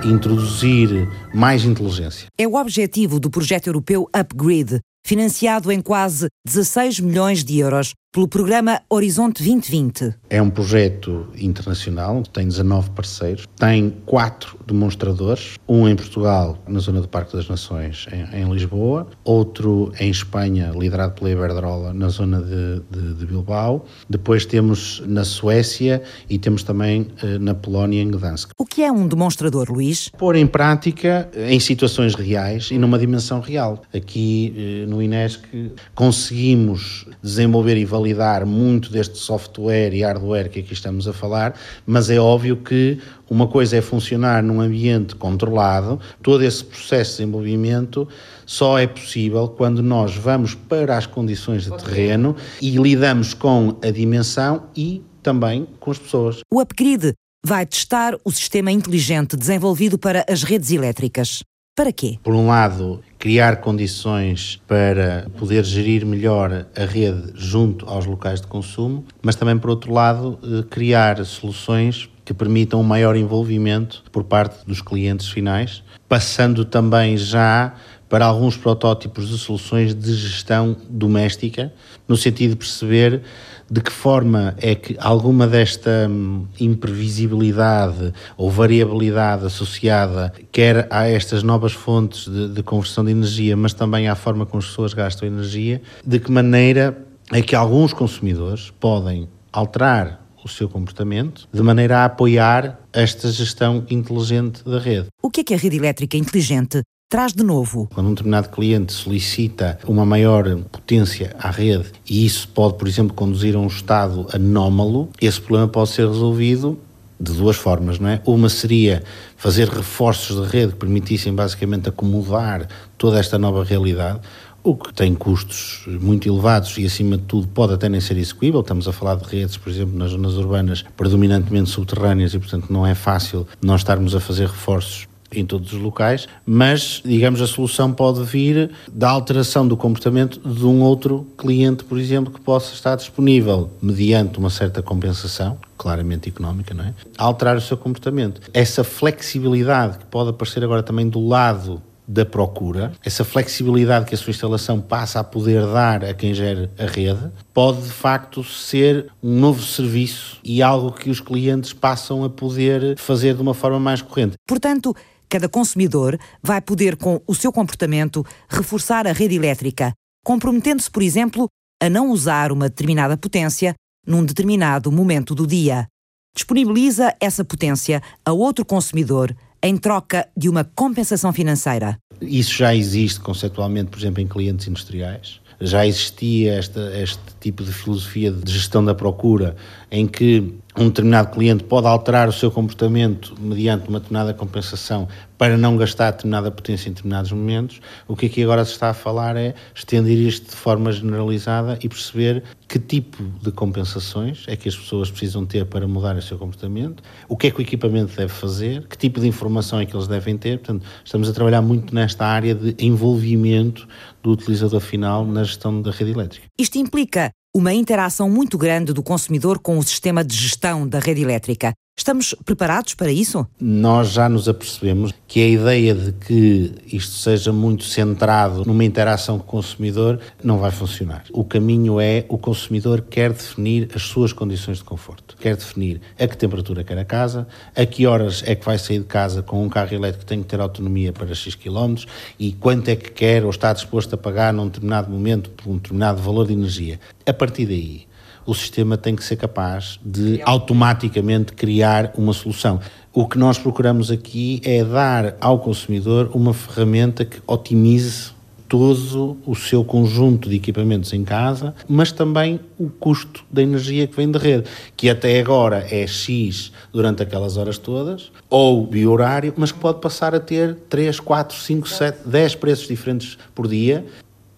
introduzir 0.09 1.09
mais 1.35 1.65
inteligência. 1.65 2.29
É 2.39 2.47
o 2.47 2.55
objetivo 2.55 3.19
do 3.19 3.31
projeto 3.31 3.67
europeu 3.67 4.09
Upgrade, 4.15 4.81
financiado 5.07 5.71
em 5.71 5.81
quase 5.81 6.29
16 6.47 7.01
milhões 7.01 7.45
de 7.45 7.59
euros 7.59 7.93
pelo 8.15 8.29
programa 8.29 8.81
Horizonte 8.89 9.43
2020. 9.43 10.15
É 10.31 10.41
um 10.41 10.49
projeto 10.49 11.27
internacional, 11.37 12.23
tem 12.23 12.47
19 12.47 12.91
parceiros, 12.91 13.45
tem 13.57 13.93
quatro 14.07 14.57
demonstradores, 14.65 15.59
um 15.69 15.89
em 15.89 15.97
Portugal, 15.97 16.57
na 16.69 16.79
zona 16.79 17.01
do 17.01 17.09
Parque 17.09 17.37
das 17.37 17.49
Nações, 17.49 18.07
em, 18.13 18.43
em 18.43 18.53
Lisboa, 18.53 19.09
outro 19.25 19.93
em 19.99 20.11
Espanha, 20.11 20.73
liderado 20.79 21.15
pela 21.15 21.33
Iberdrola, 21.33 21.93
na 21.93 22.09
zona 22.09 22.41
de, 22.41 22.83
de, 22.89 23.15
de, 23.15 23.27
Bilbao. 23.27 23.85
Depois 24.09 24.47
temos 24.47 25.03
na 25.05 25.25
Suécia 25.25 26.01
e 26.31 26.39
temos 26.39 26.63
também 26.63 27.09
eh, 27.21 27.39
na 27.39 27.53
Polónia, 27.53 28.01
em 28.01 28.13
Gdansk. 28.13 28.53
O 28.57 28.65
que 28.65 28.85
é 28.85 28.93
um 28.93 29.09
demonstrador, 29.09 29.69
Luís? 29.69 30.09
Pôr 30.17 30.37
em 30.37 30.47
prática 30.47 31.29
em 31.35 31.59
situações 31.59 32.15
reais 32.15 32.69
e 32.71 32.79
numa 32.79 32.97
dimensão 32.97 33.41
real. 33.41 33.83
Aqui 33.93 34.55
eh, 34.57 34.87
no 34.87 35.03
INESC 35.03 35.73
conseguimos 35.97 37.09
desenvolver 37.21 37.77
e 37.77 37.85
validar 37.85 38.04
validar 38.05 38.45
muito 38.45 38.93
deste 38.93 39.17
software 39.17 39.95
e 39.95 40.03
hardware 40.03 40.51
que 40.51 40.61
aqui 40.61 40.75
estamos 40.75 41.09
a 41.09 41.13
falar, 41.13 41.55
mas 41.87 42.11
é 42.11 42.19
óbvio 42.19 42.57
que 42.57 42.99
uma 43.31 43.49
coisa 43.49 43.79
é 43.79 43.81
funcionar 43.81 44.43
num 44.43 44.61
ambiente 44.61 45.17
controlado, 45.17 45.99
todo 46.23 46.45
esse 46.45 46.63
processo 46.63 47.13
de 47.13 47.17
desenvolvimento 47.19 48.07
só 48.45 48.79
é 48.79 48.87
possível 48.87 49.49
quando 49.49 49.83
nós 49.83 50.15
vamos 50.15 50.55
para 50.55 50.99
as 50.99 51.07
condições 51.07 51.65
de 51.65 51.77
terreno 51.83 52.37
e 52.61 52.77
lidamos 52.77 53.33
com 53.33 53.77
a 53.83 53.91
dimensão 53.91 54.65
e 54.77 55.03
também 55.23 55.67
com 55.81 55.91
as 55.91 55.99
pessoas. 55.99 56.41
O 56.53 56.61
Upgrade 56.61 57.15
vai 57.43 57.65
testar 57.65 58.15
o 58.23 58.31
sistema 58.31 58.71
inteligente 58.71 59.37
desenvolvido 59.37 59.99
para 59.99 60.25
as 60.29 60.43
redes 60.43 60.71
elétricas. 60.71 61.43
Para 61.77 61.93
quê? 61.93 62.19
Por 62.23 62.35
um 62.35 62.47
lado, 62.47 63.03
criar 63.25 63.57
condições 63.57 64.61
para 64.69 65.25
poder 65.39 65.65
gerir 65.65 66.05
melhor 66.05 66.67
a 66.77 66.85
rede 66.85 67.33
junto 67.35 67.89
aos 67.89 68.05
locais 68.05 68.39
de 68.39 68.47
consumo, 68.47 69.03
mas 69.23 69.35
também, 69.35 69.57
por 69.57 69.71
outro 69.71 69.95
lado, 69.95 70.39
eh, 70.43 70.63
criar 70.69 71.25
soluções 71.25 72.07
que 72.23 72.35
permitam 72.35 72.79
um 72.79 72.83
maior 72.83 73.17
envolvimento 73.17 74.05
por 74.13 74.25
parte 74.25 74.67
dos 74.67 74.83
clientes 74.83 75.31
finais, 75.31 75.83
passando 76.07 76.67
também 76.67 77.17
já 77.17 77.73
para 78.09 78.27
alguns 78.27 78.57
protótipos 78.57 79.29
de 79.29 79.39
soluções 79.39 79.95
de 79.95 80.15
gestão 80.15 80.77
doméstica, 80.89 81.73
no 82.07 82.17
sentido 82.17 82.51
de 82.51 82.57
perceber 82.57 83.23
de 83.71 83.81
que 83.81 83.91
forma 83.91 84.55
é 84.59 84.75
que 84.75 84.97
alguma 85.01 85.47
desta 85.47 86.07
hum, 86.09 86.47
imprevisibilidade 86.61 88.13
ou 88.37 88.51
variabilidade 88.51 89.47
associada 89.47 90.33
quer 90.53 90.87
a 90.91 91.09
estas 91.09 91.43
novas 91.43 91.73
fontes 91.73 92.29
de, 92.29 92.49
de 92.49 92.63
conversão 92.63 93.05
de 93.05 93.11
energia, 93.11 93.57
mas 93.57 93.73
também 93.73 94.09
à 94.09 94.15
forma 94.15 94.45
como 94.45 94.61
as 94.61 94.67
pessoas 94.67 94.93
gastam 94.93 95.27
energia, 95.27 95.81
de 96.05 96.19
que 96.19 96.31
maneira 96.31 96.97
é 97.33 97.41
que 97.41 97.57
alguns 97.57 97.93
consumidores 97.93 98.71
podem 98.79 99.29
alterar 99.53 100.23
o 100.45 100.49
seu 100.49 100.69
comportamento 100.69 101.49
de 101.53 101.63
maneira 101.63 102.01
a 102.01 102.05
apoiar 102.05 102.79
esta 102.93 103.33
gestão 103.33 103.85
inteligente 103.89 104.63
da 104.63 104.79
rede. 104.79 105.07
O 105.23 105.31
que 105.31 105.41
é 105.41 105.45
que 105.45 105.55
a 105.55 105.57
rede 105.57 105.77
elétrica 105.77 106.19
inteligente 106.19 106.83
traz 107.15 107.33
de 107.33 107.45
novo. 107.45 107.89
Quando 107.95 108.09
um 108.09 108.11
determinado 108.11 108.49
cliente 108.49 108.93
solicita 108.93 109.79
uma 109.87 110.05
maior 110.05 110.57
potência 110.73 111.33
à 111.39 111.49
rede 111.49 111.93
e 112.11 112.27
isso 112.27 112.49
pode, 112.49 112.77
por 112.77 112.89
exemplo, 112.89 113.15
conduzir 113.15 113.55
a 113.55 113.59
um 113.61 113.69
estado 113.69 114.27
anómalo, 114.33 115.09
esse 115.21 115.41
problema 115.41 115.69
pode 115.69 115.91
ser 115.91 116.09
resolvido 116.09 116.77
de 117.21 117.33
duas 117.35 117.55
formas, 117.55 118.01
não 118.01 118.09
é? 118.09 118.21
Uma 118.27 118.49
seria 118.49 119.05
fazer 119.37 119.69
reforços 119.69 120.45
de 120.45 120.51
rede 120.51 120.73
que 120.73 120.79
permitissem 120.81 121.33
basicamente 121.33 121.89
acomodar 121.89 122.67
toda 122.99 123.21
esta 123.21 123.39
nova 123.39 123.63
realidade, 123.63 124.19
o 124.65 124.75
que 124.75 124.93
tem 124.93 125.15
custos 125.15 125.85
muito 125.87 126.29
elevados 126.29 126.77
e, 126.79 126.85
acima 126.85 127.17
de 127.17 127.23
tudo, 127.23 127.47
pode 127.47 127.75
até 127.75 127.89
nem 127.89 128.01
ser 128.01 128.17
execuível. 128.17 128.61
Estamos 128.61 128.89
a 128.89 128.93
falar 128.93 129.15
de 129.15 129.25
redes, 129.25 129.57
por 129.57 129.71
exemplo, 129.71 129.97
nas 129.97 130.11
zonas 130.11 130.35
urbanas 130.35 130.85
predominantemente 130.97 131.71
subterrâneas 131.71 132.35
e, 132.35 132.41
portanto, 132.41 132.73
não 132.73 132.85
é 132.85 132.97
fácil 132.97 133.47
nós 133.63 133.83
estarmos 133.83 134.17
a 134.17 134.21
fazer 134.21 134.49
reforços 134.49 135.07
em 135.41 135.47
todos 135.47 135.73
os 135.73 135.81
locais, 135.81 136.27
mas, 136.45 137.03
digamos, 137.05 137.41
a 137.41 137.47
solução 137.47 137.93
pode 137.93 138.23
vir 138.23 138.71
da 138.93 139.11
alteração 139.11 139.67
do 139.67 139.77
comportamento 139.77 140.41
de 140.41 140.65
um 140.65 140.83
outro 140.83 141.27
cliente, 141.37 141.85
por 141.85 141.99
exemplo, 141.99 142.33
que 142.33 142.41
possa 142.41 142.75
estar 142.75 142.97
disponível 142.97 143.71
mediante 143.81 144.39
uma 144.39 144.51
certa 144.51 144.83
compensação, 144.83 145.59
claramente 145.77 146.29
económica, 146.29 146.75
não 146.75 146.85
é? 146.85 146.95
Alterar 147.19 147.57
o 147.57 147.61
seu 147.61 147.77
comportamento. 147.77 148.41
Essa 148.53 148.85
flexibilidade 148.85 149.99
que 149.99 150.07
pode 150.07 150.31
aparecer 150.31 150.63
agora 150.65 150.83
também 150.83 151.09
do 151.09 151.27
lado 151.27 151.83
da 152.07 152.25
procura, 152.25 152.93
essa 153.05 153.25
flexibilidade 153.25 154.05
que 154.05 154.15
a 154.15 154.19
sua 154.19 154.31
instalação 154.31 154.81
passa 154.81 155.21
a 155.21 155.25
poder 155.25 155.67
dar 155.67 156.05
a 156.05 156.13
quem 156.13 156.35
gera 156.35 156.71
a 156.79 156.85
rede, 156.85 157.31
pode 157.53 157.81
de 157.83 157.91
facto 157.91 158.45
ser 158.45 159.11
um 159.23 159.41
novo 159.41 159.63
serviço 159.63 160.39
e 160.45 160.63
algo 160.63 160.93
que 160.93 161.09
os 161.09 161.21
clientes 161.21 161.73
passam 161.73 162.23
a 162.25 162.29
poder 162.29 162.99
fazer 162.99 163.35
de 163.35 163.43
uma 163.43 163.55
forma 163.55 163.81
mais 163.81 164.03
corrente. 164.03 164.37
Portanto, 164.47 164.95
Cada 165.29 165.49
consumidor 165.49 166.19
vai 166.43 166.61
poder, 166.61 166.97
com 166.97 167.21
o 167.27 167.35
seu 167.35 167.53
comportamento, 167.53 168.25
reforçar 168.49 169.07
a 169.07 169.13
rede 169.13 169.35
elétrica, 169.35 169.93
comprometendo-se, 170.25 170.91
por 170.91 171.03
exemplo, 171.03 171.49
a 171.83 171.89
não 171.89 172.11
usar 172.11 172.53
uma 172.53 172.69
determinada 172.69 173.17
potência 173.17 173.75
num 174.07 174.25
determinado 174.25 174.93
momento 174.93 175.35
do 175.35 175.47
dia. 175.47 175.87
Disponibiliza 176.35 177.15
essa 177.21 177.45
potência 177.45 178.03
a 178.25 178.33
outro 178.33 178.65
consumidor 178.65 179.35
em 179.63 179.77
troca 179.77 180.29
de 180.37 180.49
uma 180.49 180.65
compensação 180.65 181.33
financeira. 181.33 181.97
Isso 182.21 182.55
já 182.55 182.75
existe 182.75 183.21
conceptualmente, 183.21 183.91
por 183.91 183.99
exemplo, 183.99 184.21
em 184.21 184.27
clientes 184.27 184.69
industriais. 184.69 185.41
Já 185.61 185.87
existia 185.87 186.59
este 186.59 187.19
tipo 187.41 187.65
de 187.65 187.73
filosofia 187.73 188.31
de 188.31 188.53
gestão 188.53 188.85
da 188.85 188.95
procura, 188.95 189.57
em 189.91 190.07
que 190.07 190.53
um 190.77 190.89
determinado 190.89 191.31
cliente 191.31 191.63
pode 191.65 191.87
alterar 191.87 192.29
o 192.29 192.33
seu 192.33 192.51
comportamento 192.51 193.35
mediante 193.39 193.89
uma 193.89 194.01
determinada 194.01 194.35
compensação 194.35 195.07
para 195.39 195.57
não 195.57 195.77
gastar 195.77 196.11
determinada 196.11 196.51
potência 196.51 196.89
em 196.89 196.93
determinados 196.93 197.31
momentos. 197.31 197.81
O 198.09 198.17
que 198.17 198.27
aqui 198.27 198.43
agora 198.43 198.65
se 198.65 198.73
está 198.73 198.91
a 198.91 198.95
falar 198.95 199.37
é 199.37 199.55
estender 199.75 200.19
isto 200.19 200.51
de 200.51 200.57
forma 200.57 200.91
generalizada 200.91 201.79
e 201.83 201.89
perceber 201.89 202.43
que 202.69 202.79
tipo 202.79 203.23
de 203.41 203.53
compensações 203.53 204.45
é 204.49 204.57
que 204.57 204.69
as 204.69 204.77
pessoas 204.77 205.11
precisam 205.11 205.47
ter 205.47 205.65
para 205.67 205.87
mudar 205.87 206.17
o 206.17 206.23
seu 206.23 206.39
comportamento, 206.39 207.03
o 207.29 207.37
que 207.37 207.47
é 207.47 207.51
que 207.51 207.59
o 207.61 207.63
equipamento 207.63 208.17
deve 208.17 208.33
fazer, 208.33 208.87
que 208.89 208.99
tipo 208.99 209.21
de 209.21 209.29
informação 209.29 209.79
é 209.79 209.87
que 209.87 209.95
eles 209.95 210.09
devem 210.09 210.37
ter. 210.37 210.59
Portanto, 210.59 210.85
estamos 211.05 211.29
a 211.29 211.33
trabalhar 211.33 211.63
muito 211.63 211.95
nesta 211.95 212.27
área 212.27 212.55
de 212.55 212.75
envolvimento 212.85 213.87
do 214.23 214.33
utilizador 214.33 214.81
final 214.81 215.25
na 215.25 215.45
gestão 215.45 215.81
da 215.81 215.91
rede 215.91 216.13
elétrica. 216.13 216.47
Isto 216.59 216.79
implica 216.79 217.31
uma 217.57 217.73
interação 217.73 218.29
muito 218.29 218.59
grande 218.59 218.93
do 218.93 219.03
consumidor 219.03 219.61
com 219.61 219.79
o 219.79 219.83
sistema 219.83 220.25
de 220.25 220.35
gestão 220.37 220.89
da 220.89 220.99
rede 220.99 221.23
elétrica. 221.23 221.73
Estamos 221.97 222.35
preparados 222.45 222.95
para 222.95 223.11
isso? 223.11 223.47
Nós 223.59 224.11
já 224.11 224.29
nos 224.29 224.49
apercebemos 224.49 225.15
que 225.29 225.41
a 225.41 225.49
ideia 225.49 225.95
de 225.95 226.13
que 226.13 226.75
isto 226.93 227.15
seja 227.15 227.53
muito 227.53 227.85
centrado 227.85 228.65
numa 228.67 228.85
interação 228.85 229.39
com 229.39 229.45
o 229.45 229.47
consumidor 229.63 230.21
não 230.43 230.59
vai 230.59 230.73
funcionar. 230.73 231.25
O 231.33 231.45
caminho 231.45 232.01
é 232.01 232.27
o 232.29 232.37
consumidor 232.37 233.01
quer 233.01 233.33
definir 233.33 233.89
as 233.95 234.03
suas 234.03 234.33
condições 234.33 234.79
de 234.79 234.85
conforto, 234.85 235.37
quer 235.39 235.57
definir 235.57 236.01
a 236.19 236.27
que 236.27 236.37
temperatura 236.37 236.83
quer 236.83 236.99
a 236.99 237.05
casa, 237.05 237.47
a 237.77 237.87
que 237.87 238.07
horas 238.07 238.43
é 238.45 238.57
que 238.57 238.67
vai 238.67 238.77
sair 238.77 238.99
de 238.99 239.07
casa 239.07 239.41
com 239.41 239.65
um 239.65 239.69
carro 239.69 239.95
elétrico 239.95 240.27
que 240.27 240.27
tem 240.27 240.43
que 240.43 240.49
ter 240.49 240.61
autonomia 240.61 241.13
para 241.13 241.33
X 241.33 241.55
km 241.55 241.95
e 242.39 242.53
quanto 242.53 242.89
é 242.89 242.97
que 242.97 243.13
quer 243.13 243.45
ou 243.45 243.51
está 243.51 243.73
disposto 243.73 244.15
a 244.15 244.19
pagar 244.19 244.53
num 244.53 244.67
determinado 244.67 245.11
momento 245.11 245.49
por 245.49 245.71
um 245.71 245.77
determinado 245.77 246.21
valor 246.21 246.47
de 246.47 246.55
energia. 246.55 246.99
A 247.25 247.33
partir 247.33 247.67
daí, 247.67 248.07
o 248.47 248.55
sistema 248.55 248.97
tem 248.97 249.17
que 249.17 249.25
ser 249.25 249.37
capaz 249.37 249.99
de 250.05 250.41
automaticamente 250.45 251.53
criar 251.53 252.13
uma 252.17 252.33
solução. 252.33 252.81
O 253.13 253.27
que 253.27 253.39
nós 253.39 253.59
procuramos 253.59 254.11
aqui 254.11 254.61
é 254.65 254.83
dar 254.83 255.37
ao 255.41 255.59
consumidor 255.59 256.31
uma 256.35 256.53
ferramenta 256.53 257.25
que 257.25 257.41
otimize 257.47 258.35
todo 258.69 259.37
o 259.47 259.55
seu 259.55 259.85
conjunto 259.85 260.49
de 260.49 260.57
equipamentos 260.57 261.13
em 261.13 261.23
casa, 261.23 261.75
mas 261.89 262.11
também 262.11 262.59
o 262.79 262.89
custo 262.89 263.45
da 263.51 263.63
energia 263.63 264.07
que 264.07 264.17
vem 264.17 264.31
da 264.31 264.39
rede, 264.39 264.65
que 264.97 265.09
até 265.09 265.39
agora 265.39 265.87
é 265.91 266.07
X 266.07 266.73
durante 266.93 267.23
aquelas 267.23 267.57
horas 267.57 267.79
todas, 267.79 268.33
ou 268.51 268.85
biorário, 268.85 269.55
mas 269.57 269.71
que 269.71 269.79
pode 269.79 270.01
passar 270.01 270.35
a 270.35 270.41
ter 270.41 270.75
3, 270.89 271.21
4, 271.21 271.57
5, 271.57 271.89
7, 271.89 272.29
10 272.29 272.55
preços 272.57 272.89
diferentes 272.89 273.39
por 273.55 273.69
dia, 273.69 274.05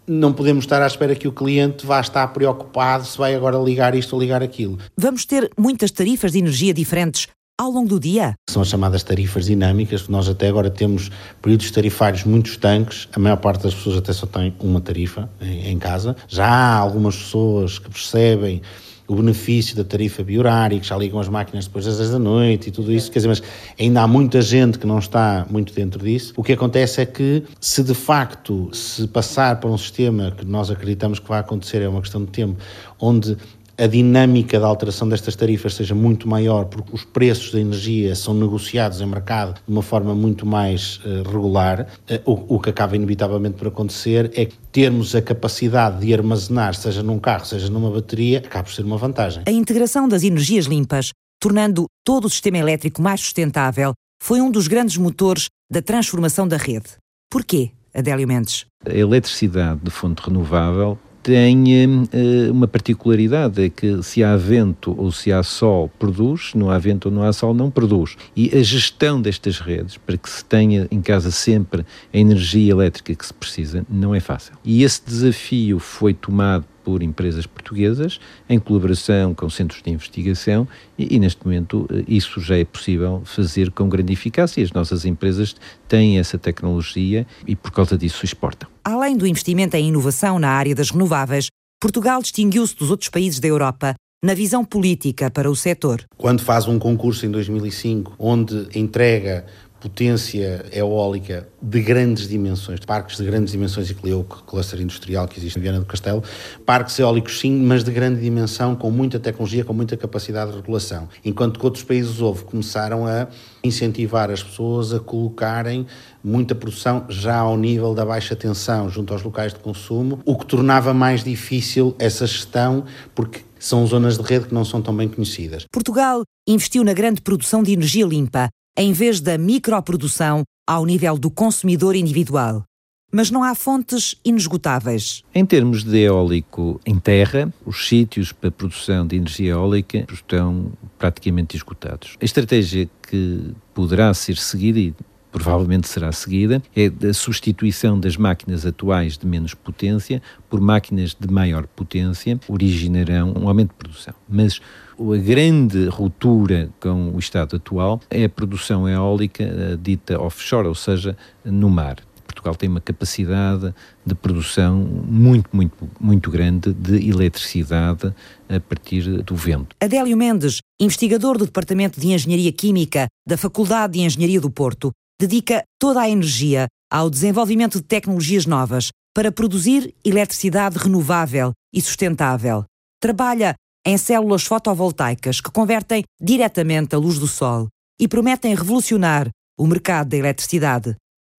não 0.07 0.33
podemos 0.33 0.65
estar 0.65 0.83
à 0.83 0.87
espera 0.87 1.15
que 1.15 1.29
o 1.29 1.33
cliente 1.33 1.85
vá 1.85 2.01
estar 2.01 2.27
preocupado 2.29 3.05
se 3.05 3.19
vai 3.19 3.35
agora 3.35 3.59
ligar 3.59 3.95
isto 3.95 4.15
ou 4.15 4.21
ligar 4.21 4.43
aquilo. 4.43 4.79
Vamos 4.97 5.25
ter 5.25 5.51
muitas 5.59 5.91
tarifas 5.91 6.33
de 6.33 6.39
energia 6.39 6.73
diferentes 6.73 7.29
ao 7.59 7.71
longo 7.71 7.89
do 7.89 7.99
dia? 7.99 8.35
São 8.49 8.63
as 8.63 8.69
chamadas 8.69 9.03
tarifas 9.03 9.47
dinâmicas, 9.47 10.09
nós 10.09 10.29
até 10.29 10.49
agora 10.49 10.71
temos 10.71 11.11
períodos 11.41 11.71
tarifários 11.71 12.25
muito 12.25 12.51
estanques, 12.51 13.09
a 13.13 13.19
maior 13.19 13.37
parte 13.37 13.63
das 13.63 13.75
pessoas 13.75 13.97
até 13.97 14.13
só 14.13 14.27
tem 14.27 14.55
uma 14.61 14.81
tarifa 14.81 15.29
em, 15.41 15.71
em 15.71 15.79
casa. 15.79 16.15
Já 16.29 16.47
há 16.47 16.77
algumas 16.77 17.17
pessoas 17.17 17.79
que 17.79 17.91
percebem 17.91 18.61
o 19.09 19.15
benefício 19.15 19.77
da 19.77 19.85
tarifa 19.85 20.23
biorária, 20.23 20.79
que 20.79 20.87
já 20.87 20.97
ligam 20.97 21.21
as 21.21 21.29
máquinas 21.29 21.67
depois 21.67 21.85
das 21.85 21.99
10 21.99 22.11
da 22.11 22.19
noite 22.19 22.69
e 22.69 22.71
tudo 22.71 22.93
isso, 22.93 23.11
quer 23.11 23.21
dizer, 23.21 23.29
mas 23.29 23.43
ainda 23.79 24.03
há 24.03 24.07
muita 24.07 24.41
gente 24.41 24.79
que 24.79 24.87
não 24.87 24.99
está 24.99 25.47
muito 25.49 25.73
dentro 25.73 26.05
disso. 26.05 26.33
O 26.37 26.43
que 26.43 26.53
acontece 26.53 27.01
é 27.01 27.07
que, 27.07 27.43
se 27.61 27.83
de 27.83 27.95
facto 27.95 28.71
se 28.73 29.07
passar 29.09 29.61
para 29.61 29.71
um 29.71 29.79
sistema 29.79 30.33
que 30.37 30.45
nós 30.45 30.71
acreditamos 30.71 31.19
que 31.19 31.29
vai 31.29 31.41
acontecer, 31.41 31.83
é 31.83 31.89
uma 31.89 32.01
questão 32.01 32.25
de 32.25 32.31
tempo, 32.31 32.57
onde 32.99 33.37
a 33.79 33.87
dinâmica 33.87 34.59
da 34.59 34.67
alteração 34.67 35.09
destas 35.09 35.37
tarifas 35.37 35.75
seja 35.75 35.95
muito 35.95 36.29
maior, 36.29 36.65
porque 36.65 36.95
os 36.95 37.05
preços 37.05 37.53
da 37.53 37.61
energia 37.61 38.15
são 38.15 38.33
negociados 38.35 39.01
em 39.01 39.07
mercado 39.07 39.55
de 39.55 39.73
uma 39.73 39.83
forma 39.83 40.15
muito 40.15 40.47
mais 40.47 40.99
uh, 41.05 41.23
regular, 41.29 41.87
uh, 42.11 42.31
o, 42.31 42.57
o, 42.57 42.61
que 42.61 42.71
acaba 42.71 42.97
inevitavelmente 42.97 43.57
por 43.57 43.69
acontecer 43.69 44.31
é 44.35 44.49
termos 44.73 45.15
a 45.15 45.23
capacidade 45.23 46.01
de 46.01 46.15
armazenar, 46.15 46.75
seja 46.75 47.03
num 47.03 47.19
carro, 47.19 47.45
seja 47.45 47.69
numa 47.69 47.91
bateria, 47.91 48.39
acaba 48.39 48.65
por 48.65 48.73
ser 48.73 48.85
uma 48.85 48.97
vantagem. 48.97 49.43
A 49.47 49.51
integração 49.51 50.09
das 50.09 50.23
energias 50.23 50.67
limpas, 50.67 51.11
tornando 51.41 51.87
todo 52.05 52.27
o 52.27 52.31
sistema 52.31 52.59
elétrico 52.59 53.03
mais 53.03 53.21
sustentável, 53.21 53.93
foi 54.23 54.41
um 54.41 54.51
dos 54.51 54.69
grandes 54.69 54.97
motores 54.97 55.49
da 55.71 55.83
transformação 55.83 56.49
da 56.49 56.57
rede. 56.57 56.91
Porquê, 57.31 57.71
Adélio 57.95 58.27
Mendes? 58.27 58.67
A 58.85 58.95
eletricidade 58.95 59.81
de 59.83 59.91
fonte 59.91 60.23
renovável 60.23 60.99
tem 61.27 61.65
uh, 61.85 62.53
uma 62.53 62.69
particularidade, 62.69 63.61
é 63.61 63.69
que 63.69 64.01
se 64.01 64.23
há 64.23 64.37
vento 64.37 64.95
ou 64.97 65.11
se 65.11 65.33
há 65.33 65.43
sol, 65.43 65.91
produz, 65.99 66.53
não 66.55 66.71
há 66.71 66.79
vento 66.79 67.07
ou 67.07 67.13
não 67.13 67.25
há 67.25 67.33
sol, 67.33 67.53
não 67.53 67.69
produz. 67.69 68.17
E 68.37 68.57
a 68.57 68.63
gestão 68.63 69.21
destas 69.21 69.59
redes, 69.59 69.97
para 69.97 70.17
que 70.17 70.31
se 70.31 70.45
tenha 70.45 70.87
em 70.89 71.03
casa 71.03 71.33
sempre 71.33 71.85
a 72.15 72.17
energia 72.17 72.71
elétrica 72.71 73.13
que 73.13 73.27
se 73.27 73.35
precisa, 73.35 73.85
não 73.91 74.15
é 74.15 74.21
fácil. 74.21 74.53
E 74.65 74.85
esse 74.85 75.05
desafio 75.05 75.81
foi 75.81 76.15
tomado 76.15 76.65
por 76.85 77.03
empresas 77.03 77.45
portuguesas, 77.45 78.21
em 78.49 78.61
colaboração 78.61 79.35
com 79.35 79.51
centros 79.51 79.83
de 79.83 79.91
investigação, 79.91 80.69
e, 80.97 81.17
e, 81.17 81.19
neste 81.19 81.45
momento 81.45 81.89
eh, 81.93 82.05
isso 82.07 82.41
já 82.41 82.57
é 82.57 82.65
possível 82.65 83.23
fazer 83.25 83.73
com 83.73 83.89
grande 83.89 84.13
eficácia. 84.13 84.63
As 84.63 84.71
nossas 84.71 85.05
empresas 85.05 85.57
têm 85.89 86.21
essa 86.21 86.39
tecnologia 86.39 87.27
e, 87.45 87.57
por 87.57 87.73
causa 87.73 87.99
disso, 87.99 88.25
exportam. 88.25 88.69
Além 88.87 89.17
do 89.17 89.27
investimento 89.27 89.77
em 89.77 89.89
inovação 89.89 90.39
na 90.39 90.49
área 90.49 90.73
das 90.73 90.93
renováveis, 90.93 91.49
Portugal 91.81 92.23
distinguiu-se 92.23 92.77
dos 92.77 92.89
outros 92.89 93.11
países 93.11 93.41
da 93.41 93.49
Europa 93.49 93.97
na 94.25 94.33
visão 94.33 94.65
política 94.65 95.29
para 95.29 95.51
o 95.51 95.57
setor. 95.57 96.05
Quando 96.17 96.41
faz 96.41 96.69
um 96.69 96.79
concurso 96.79 97.27
em 97.27 97.31
2005, 97.33 98.15
onde 98.17 98.69
entrega 98.79 99.45
potência 99.87 100.67
eólica 100.73 101.49
de 101.63 101.81
grandes 101.81 102.27
dimensões, 102.29 102.81
parques 102.81 103.19
de 103.19 103.25
grandes 103.25 103.53
dimensões, 103.53 103.89
e 103.89 104.13
o 104.13 104.25
cluster 104.25 104.81
industrial 104.81 105.29
que 105.29 105.39
existe 105.39 105.57
em 105.57 105.63
Viana 105.63 105.79
do 105.79 105.87
Castelo, 105.87 106.25
parques 106.65 106.99
eólicos 106.99 107.39
sim, 107.39 107.53
mas 107.53 107.85
de 107.85 107.93
grande 107.93 108.21
dimensão, 108.21 108.75
com 108.75 108.91
muita 108.91 109.21
tecnologia, 109.21 109.65
com 109.65 109.73
muita 109.73 109.97
capacidade 109.97 110.51
de 110.51 110.57
regulação. 110.57 111.09
Enquanto 111.25 111.61
que 111.61 111.65
outros 111.65 111.85
países 111.85 112.21
houve, 112.21 112.43
começaram 112.43 113.07
a 113.07 113.29
incentivar 113.63 114.29
as 114.29 114.43
pessoas 114.43 114.93
a 114.93 114.99
colocarem 114.99 115.87
muita 116.23 116.53
produção 116.57 117.05
já 117.09 117.37
ao 117.37 117.57
nível 117.57 117.95
da 117.95 118.05
baixa 118.05 118.35
tensão 118.35 118.91
junto 118.91 119.13
aos 119.13 119.23
locais 119.23 119.55
de 119.55 119.61
consumo, 119.61 120.19
o 120.25 120.37
que 120.37 120.47
tornava 120.47 120.93
mais 120.93 121.23
difícil 121.23 121.95
essa 121.97 122.27
gestão, 122.27 122.85
porque 123.15 123.41
são 123.57 123.87
zonas 123.87 124.19
de 124.19 124.25
rede 124.25 124.49
que 124.49 124.55
não 124.55 124.65
são 124.65 124.83
tão 124.83 124.95
bem 124.97 125.09
conhecidas. 125.09 125.65
Portugal 125.73 126.25
investiu 126.47 126.83
na 126.83 126.93
grande 126.93 127.23
produção 127.23 127.63
de 127.63 127.73
energia 127.73 128.05
limpa, 128.05 128.49
em 128.77 128.93
vez 128.93 129.21
da 129.21 129.39
microprodução 129.39 130.43
ao 130.67 130.85
nível 130.85 131.17
do 131.17 131.31
consumidor 131.31 131.97
individual. 131.97 132.65
Mas 133.13 133.31
não 133.31 133.43
há 133.43 133.55
fontes 133.55 134.17
inesgotáveis. 134.25 135.23
Em 135.35 135.47
termos 135.47 135.85
de 135.85 135.99
eólico 135.99 136.81
em 136.85 136.99
terra, 136.99 137.53
os 137.65 137.89
sítios 137.89 138.33
para 138.33 138.51
produção 138.51 139.07
de 139.07 139.17
energia 139.17 139.53
eólica 139.53 140.05
estão 140.13 140.73
praticamente 140.99 141.57
esgotados. 141.57 142.17
A 142.21 142.25
estratégia 142.25 142.91
que 143.09 143.55
poderá 143.73 144.13
ser 144.13 144.37
seguida 144.37 144.79
e 144.79 144.95
provavelmente 145.37 145.87
será 145.87 146.11
seguida, 146.13 146.63
é 146.75 146.91
a 147.09 147.13
substituição 147.13 148.01
das 148.01 148.17
máquinas 148.17 148.65
atuais 148.65 149.19
de 149.19 149.27
menos 149.27 149.53
potência 149.53 150.23
por 150.49 150.63
máquinas 150.63 151.15
de 151.19 151.31
maior 151.31 151.67
potência, 151.67 152.41
originarão 152.49 153.35
um 153.37 153.47
aumento 153.47 153.69
de 153.69 153.75
produção. 153.75 154.15
Mas 154.27 154.63
a 154.99 155.17
grande 155.19 155.89
ruptura 155.89 156.71
com 156.81 157.11
o 157.15 157.19
estado 157.19 157.57
atual 157.57 158.01
é 158.11 158.25
a 158.25 158.29
produção 158.29 158.89
eólica 158.89 159.45
eh, 159.45 159.77
dita 159.81 160.21
offshore, 160.21 160.69
ou 160.69 160.75
seja, 160.75 161.17
no 161.45 161.69
mar. 161.69 161.97
Portugal 162.27 162.55
tem 162.55 162.69
uma 162.69 162.81
capacidade 162.81 163.75
de 164.05 164.15
produção 164.15 164.77
muito, 164.77 165.49
muito, 165.53 165.89
muito 165.99 166.31
grande 166.31 166.73
de 166.73 167.09
eletricidade 167.09 168.13
a 168.49 168.61
partir 168.61 169.23
do 169.23 169.35
vento. 169.35 169.75
Adélio 169.81 170.17
Mendes, 170.17 170.59
investigador 170.81 171.39
do 171.39 171.47
Departamento 171.47 172.01
de 172.01 172.09
Engenharia 172.09 172.53
Química 172.53 173.07
da 173.27 173.37
Faculdade 173.37 173.95
de 173.95 174.01
Engenharia 174.01 174.41
do 174.41 174.51
Porto, 174.51 174.91
dedica 175.21 175.63
toda 175.79 176.01
a 176.01 176.11
energia 176.11 176.67
ao 176.91 177.09
desenvolvimento 177.09 177.79
de 177.79 177.85
tecnologias 177.85 178.45
novas 178.45 178.91
para 179.15 179.33
produzir 179.33 179.95
eletricidade 180.05 180.77
renovável 180.77 181.53
e 181.73 181.81
sustentável. 181.81 182.65
Trabalha 183.01 183.55
em 183.87 183.97
células 183.97 184.43
fotovoltaicas 184.43 185.41
que 185.41 185.49
convertem 185.49 186.03
diretamente 186.21 186.97
a 186.97 186.99
luz 186.99 187.21
do 187.21 187.29
sol 187.29 187.69
e 188.01 188.09
prometem 188.09 188.53
revolucionar 188.53 189.31
o 189.57 189.65
mercado 189.65 190.09
da 190.09 190.17
eletricidade. 190.17 190.97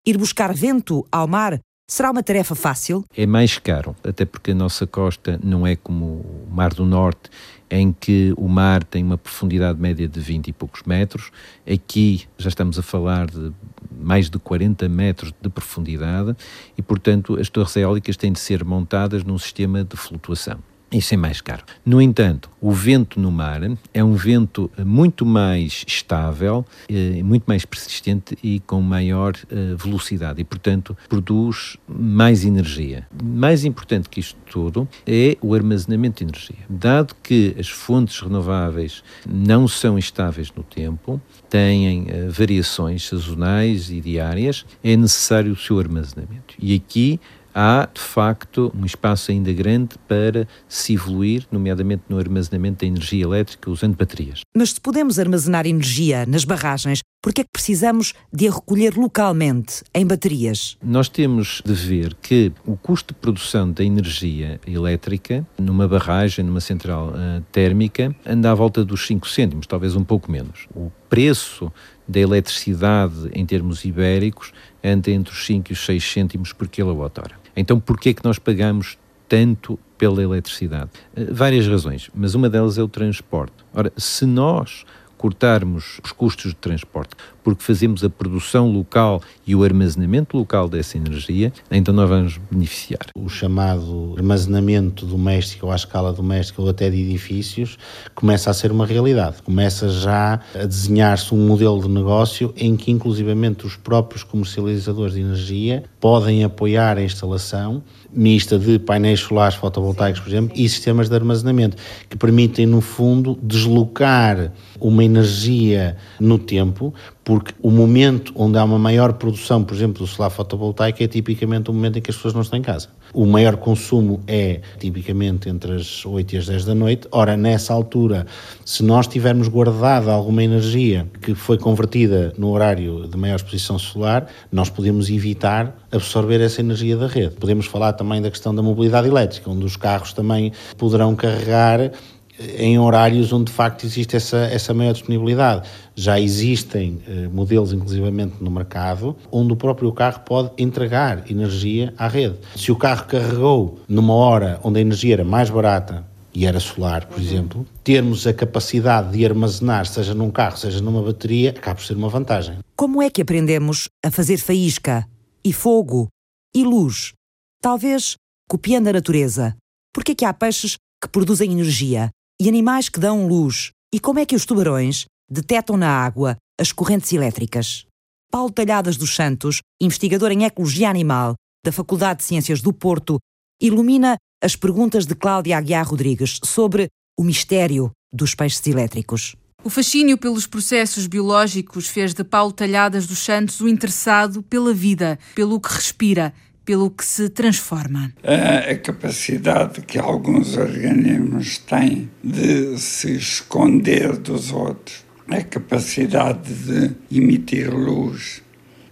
Ir 0.08 0.18
buscar 0.18 0.54
vento 0.54 1.06
ao 1.12 1.28
mar 1.28 1.60
será 1.90 2.10
uma 2.10 2.24
tarefa 2.24 2.56
fácil? 2.56 3.04
É 3.16 3.26
mais 3.26 3.58
caro, 3.58 3.94
até 4.02 4.24
porque 4.24 4.52
a 4.52 4.56
nossa 4.56 4.88
costa 4.88 5.38
não 5.44 5.68
é 5.68 5.76
como 5.76 6.06
o 6.06 6.48
Mar 6.50 6.74
do 6.74 6.86
Norte 6.86 7.30
em 7.70 7.92
que 7.92 8.34
o 8.38 8.48
mar 8.48 8.82
tem 8.82 9.04
uma 9.04 9.18
profundidade 9.18 9.78
média 9.78 10.08
de 10.08 10.20
20 10.22 10.48
e 10.48 10.54
poucos 10.54 10.84
metros. 10.84 11.32
Aqui 11.70 12.28
já 12.38 12.48
estamos 12.48 12.80
a 12.80 12.82
falar 12.82 13.28
de 13.28 13.52
mais 13.92 14.30
de 14.30 14.40
40 14.40 14.88
metros 14.88 15.34
de 15.42 15.50
profundidade 15.50 16.34
e, 16.78 16.82
portanto, 16.82 17.38
as 17.38 17.50
torres 17.50 17.76
eólicas 17.76 18.16
têm 18.16 18.32
de 18.32 18.40
ser 18.40 18.64
montadas 18.64 19.26
num 19.26 19.38
sistema 19.38 19.84
de 19.84 19.98
flutuação. 19.98 20.60
Isso 20.92 21.14
é 21.14 21.18
mais 21.18 21.42
caro. 21.42 21.64
No 21.86 22.02
entanto, 22.02 22.50
o 22.62 22.72
vento 22.72 23.20
no 23.20 23.30
mar 23.30 23.60
é 23.94 24.02
um 24.02 24.16
vento 24.16 24.72
muito 24.86 25.26
mais 25.26 25.84
estável, 25.86 26.66
eh, 26.88 27.22
muito 27.22 27.44
mais 27.46 27.66
persistente 27.66 28.38
e 28.42 28.62
com 28.62 28.82
maior 28.82 29.34
eh, 29.52 29.76
velocidade 29.76 30.40
e, 30.40 30.46
portanto, 30.46 30.98
produz 31.10 31.76
mais 31.88 32.46
energia. 32.46 33.06
Mais 33.22 33.66
importante 33.66 34.08
que 34.08 34.22
isto 34.22 34.38
tudo 34.50 34.88
é 35.06 35.38
o 35.42 35.54
armazenamento 35.54 36.24
de 36.24 36.32
energia. 36.32 36.66
Dado 36.70 37.14
que 37.22 37.54
as 37.60 37.68
fontes 37.68 38.22
renováveis 38.22 39.04
não 39.30 39.68
são 39.68 39.98
estáveis 39.98 40.52
no 40.56 40.64
tempo, 40.64 41.22
têm 41.50 42.06
eh, 42.08 42.28
variações 42.30 43.06
sazonais 43.06 43.90
e 43.90 44.00
diárias, 44.00 44.66
é 44.82 44.96
necessário 44.96 45.52
o 45.52 45.56
seu 45.58 45.80
armazenamento. 45.80 46.56
E 46.58 46.74
aqui 46.74 47.20
há, 47.58 47.90
de 47.92 48.00
facto, 48.00 48.72
um 48.80 48.86
espaço 48.86 49.32
ainda 49.32 49.52
grande 49.52 49.96
para 50.08 50.48
se 50.70 50.94
evoluir, 50.94 51.48
nomeadamente 51.52 52.04
no 52.08 52.20
armazenamento 52.20 52.82
da 52.82 52.86
energia 52.86 53.24
elétrica 53.24 53.72
usando 53.72 53.98
baterias. 53.98 54.42
Mas 54.56 54.70
se 54.70 54.82
podemos 54.82 55.18
armazenar 55.18 55.66
energia 55.66 56.24
nas 56.28 56.46
barragens, 56.46 57.02
por 57.20 57.34
que 57.34 57.42
é 57.42 57.44
que 57.44 57.50
precisamos 57.52 58.14
de 58.32 58.48
a 58.48 58.52
recolher 58.52 58.96
localmente, 58.96 59.84
em 59.94 60.06
baterias? 60.06 60.78
Nós 60.84 61.10
temos 61.10 61.64
de 61.66 61.74
ver 61.74 62.16
que 62.22 62.54
o 62.64 62.78
custo 62.78 63.12
de 63.14 63.20
produção 63.20 63.72
da 63.72 63.84
energia 63.84 64.62
elétrica 64.68 65.46
numa 65.58 65.88
barragem, 65.88 66.46
numa 66.46 66.62
central 66.62 67.10
uh, 67.10 67.42
térmica, 67.52 68.16
anda 68.24 68.52
à 68.52 68.54
volta 68.54 68.86
dos 68.86 69.08
5 69.08 69.28
cêntimos, 69.28 69.66
talvez 69.66 69.96
um 69.96 70.04
pouco 70.04 70.32
menos. 70.32 70.68
O 70.76 70.92
preço 71.10 71.72
da 72.08 72.20
eletricidade 72.20 73.30
em 73.34 73.46
termos 73.46 73.84
ibéricos 73.84 74.54
anda 74.84 75.10
entre 75.10 75.34
os 75.34 75.46
5 75.46 75.72
e 75.72 75.74
os 75.74 75.86
6 75.86 76.12
cêntimos 76.12 76.54
por 76.54 76.68
quilowatt-hora. 76.68 77.47
Então, 77.58 77.80
porquê 77.80 78.10
é 78.10 78.14
que 78.14 78.24
nós 78.24 78.38
pagamos 78.38 78.98
tanto 79.28 79.80
pela 79.98 80.22
eletricidade? 80.22 80.92
Eh, 81.16 81.26
várias 81.32 81.68
razões, 81.68 82.10
mas 82.14 82.36
uma 82.36 82.50
delas 82.50 82.78
é 82.78 82.84
o 82.84 82.88
transporte. 82.88 83.56
Ora, 83.74 83.92
se 83.98 84.26
nós 84.28 84.86
cortarmos 85.18 86.00
os 86.04 86.12
custos 86.12 86.52
de 86.52 86.58
transporte, 86.58 87.16
porque 87.44 87.64
fazemos 87.64 88.04
a 88.04 88.10
produção 88.10 88.72
local 88.72 89.22
e 89.46 89.56
o 89.56 89.64
armazenamento 89.64 90.38
local 90.38 90.70
dessa 90.70 90.98
energia, 90.98 91.52
então 91.72 91.94
nós 91.94 92.10
vamos 92.10 92.40
beneficiar. 92.52 93.08
O 93.16 93.30
chamado 93.30 94.14
armazenamento 94.18 95.06
doméstico 95.06 95.66
ou 95.66 95.72
à 95.72 95.76
escala 95.76 96.14
doméstica 96.14 96.62
ou 96.62 96.70
até 96.70 96.90
de 96.90 97.02
edifícios 97.02 97.78
começa 98.14 98.50
a 98.50 98.54
ser 98.54 98.72
uma 98.72 98.86
realidade. 98.86 99.42
Começa 99.44 99.90
já 99.90 100.40
a 100.54 100.66
desenhar-se 100.66 101.34
um 101.34 101.48
modelo 101.48 101.82
de 101.82 101.90
negócio 101.90 102.54
em 102.56 102.76
que 102.76 102.92
inclusivamente 102.92 103.66
os 103.66 103.76
próprios 103.76 104.24
comercializadores 104.24 105.14
de 105.14 105.22
energia 105.22 105.84
podem 106.00 106.44
apoiar 106.44 106.98
a 106.98 107.04
instalação 107.04 107.84
mista 108.14 108.58
de 108.58 108.80
painéis 108.80 109.20
solares 109.20 109.56
fotovoltaicos, 109.56 110.22
por 110.22 110.30
exemplo, 110.30 110.54
e 110.56 110.68
sistemas 110.68 111.10
de 111.10 111.16
armazenamento, 111.16 111.78
que 112.10 112.18
permitem, 112.18 112.66
no 112.66 112.82
fundo, 112.82 113.38
deslocar 113.42 114.52
uma 114.80 115.04
energia 115.04 115.98
no 116.20 116.38
tempo, 116.38 116.94
porque 117.28 117.54
o 117.62 117.70
momento 117.70 118.32
onde 118.38 118.58
há 118.58 118.64
uma 118.64 118.80
maior 118.80 119.12
produção, 119.12 119.62
por 119.62 119.76
exemplo, 119.76 120.00
do 120.00 120.08
solar 120.08 120.30
fotovoltaico, 120.32 121.04
é 121.04 121.08
tipicamente 121.10 121.70
o 121.70 121.74
momento 121.74 122.00
em 122.00 122.02
que 122.02 122.10
as 122.10 122.16
pessoas 122.16 122.34
não 122.34 122.42
estão 122.42 122.58
em 122.58 122.62
casa. 122.62 122.88
O 123.14 123.26
maior 123.26 123.58
consumo 123.58 124.22
é 124.26 124.62
tipicamente 124.80 125.50
entre 125.50 125.74
as 125.74 126.06
8 126.06 126.36
e 126.36 126.38
as 126.38 126.46
10 126.46 126.64
da 126.64 126.74
noite. 126.74 127.06
Ora, 127.12 127.36
nessa 127.36 127.74
altura, 127.74 128.26
se 128.64 128.82
nós 128.82 129.08
tivermos 129.08 129.50
guardado 129.50 130.10
alguma 130.10 130.42
energia 130.42 131.06
que 131.22 131.36
foi 131.36 131.58
convertida 131.58 132.34
no 132.38 132.50
horário 132.50 133.10
de 133.10 133.18
maior 133.18 133.36
exposição 133.36 133.78
solar, 133.78 134.28
nós 134.50 134.70
podemos 134.70 135.10
evitar 135.10 135.76
absorver 135.92 136.40
essa 136.40 136.62
energia 136.62 136.96
da 136.96 137.08
rede. 137.08 137.36
Podemos 137.36 137.66
falar 137.66 137.92
também 137.92 138.22
da 138.22 138.32
questão 138.32 138.56
da 138.56 138.62
mobilidade 138.62 139.10
elétrica, 139.10 139.50
onde 139.50 139.66
os 139.66 139.76
carros 139.76 140.14
também 140.14 140.54
poderão 140.78 141.14
carregar 141.14 141.92
em 142.40 142.78
horários 142.78 143.34
onde 143.34 143.46
de 143.46 143.52
facto 143.52 143.86
existe 143.86 144.16
essa, 144.16 144.38
essa 144.38 144.74
maior 144.74 144.94
disponibilidade. 144.94 145.68
Já 145.96 146.20
existem 146.20 147.02
eh, 147.08 147.28
modelos, 147.28 147.74
inclusivamente 147.74 148.36
no 148.40 148.52
mercado, 148.52 149.16
onde 149.32 149.54
o 149.54 149.56
próprio 149.56 149.92
carro 149.92 150.20
pode 150.22 150.52
entregar 150.58 151.30
energia 151.30 151.94
à 151.98 152.08
rede. 152.08 152.38
Se 152.56 152.72
o 152.72 152.76
carro 152.76 153.06
carregou 153.06 153.80
numa 153.88 154.14
hora 154.14 154.60
onde 154.64 154.80
a 154.80 154.82
energia 154.82 155.16
era 155.16 155.26
mais 155.26 155.50
barata 155.50 156.06
e 156.34 156.46
era 156.46 156.60
solar, 156.60 157.08
por 157.08 157.18
uhum. 157.18 157.24
exemplo, 157.24 157.68
termos 157.84 158.28
a 158.28 158.34
capacidade 158.34 159.12
de 159.12 159.26
armazenar, 159.26 159.88
seja 159.88 160.14
num 160.14 160.30
carro, 160.30 160.58
seja 160.58 160.80
numa 160.82 161.02
bateria, 161.02 161.50
acaba 161.50 161.76
por 161.76 161.84
ser 161.84 161.96
uma 161.96 162.10
vantagem. 162.10 162.60
Como 162.76 163.02
é 163.02 163.10
que 163.10 163.24
aprendemos 163.24 163.90
a 164.06 164.12
fazer 164.12 164.38
faísca 164.38 165.08
e 165.44 165.52
fogo 165.52 166.08
e 166.56 166.64
luz? 166.64 167.14
Talvez 167.60 168.18
copiando 168.48 168.88
a 168.88 168.94
natureza. 168.94 169.56
Porque 169.92 170.12
é 170.12 170.16
que 170.16 170.26
há 170.26 170.32
peixes 170.32 170.78
que 171.02 171.10
produzem 171.10 171.52
energia 171.52 172.12
e 172.40 172.48
animais 172.48 172.90
que 172.90 173.00
dão 173.00 173.28
luz. 173.28 173.72
E 173.94 174.00
como 174.00 174.20
é 174.20 174.26
que 174.26 174.36
os 174.36 174.46
tubarões 174.46 175.06
detectam 175.30 175.76
na 175.78 175.90
água 175.90 176.38
as 176.60 176.72
correntes 176.72 177.12
elétricas? 177.12 177.86
Paulo 178.32 178.52
Talhadas 178.52 178.98
dos 178.98 179.16
Santos, 179.16 179.62
investigador 179.82 180.32
em 180.32 180.44
Ecologia 180.44 180.90
Animal 180.90 181.36
da 181.66 181.72
Faculdade 181.72 182.20
de 182.20 182.26
Ciências 182.26 182.62
do 182.62 182.72
Porto, 182.72 183.18
ilumina 183.62 184.18
as 184.44 184.56
perguntas 184.56 185.06
de 185.06 185.16
Cláudia 185.16 185.58
Aguiar 185.58 185.88
Rodrigues 185.88 186.40
sobre 186.44 186.88
o 187.18 187.24
mistério 187.24 187.92
dos 188.14 188.36
peixes 188.36 188.66
elétricos. 188.68 189.36
O 189.64 189.70
fascínio 189.70 190.18
pelos 190.18 190.46
processos 190.46 191.08
biológicos 191.08 191.88
fez 191.88 192.14
de 192.14 192.24
Paulo 192.24 192.54
Talhadas 192.54 193.08
dos 193.08 193.20
Santos 193.20 193.60
o 193.60 193.68
interessado 193.68 194.44
pela 194.44 194.74
vida, 194.74 195.18
pelo 195.34 195.60
que 195.60 195.74
respira 195.74 196.34
pelo 196.68 196.92
que 196.92 197.06
se 197.06 197.30
transforma. 197.30 198.14
A, 198.22 198.72
a 198.72 198.78
capacidade 198.78 199.82
que 199.84 199.98
alguns 199.98 200.58
organismos 200.58 201.60
têm 201.60 202.12
de 202.22 202.78
se 202.78 203.16
esconder 203.16 204.18
dos 204.18 204.52
outros, 204.52 205.06
a 205.30 205.42
capacidade 205.44 206.54
de 206.54 206.94
emitir 207.10 207.74
luz, 207.74 208.44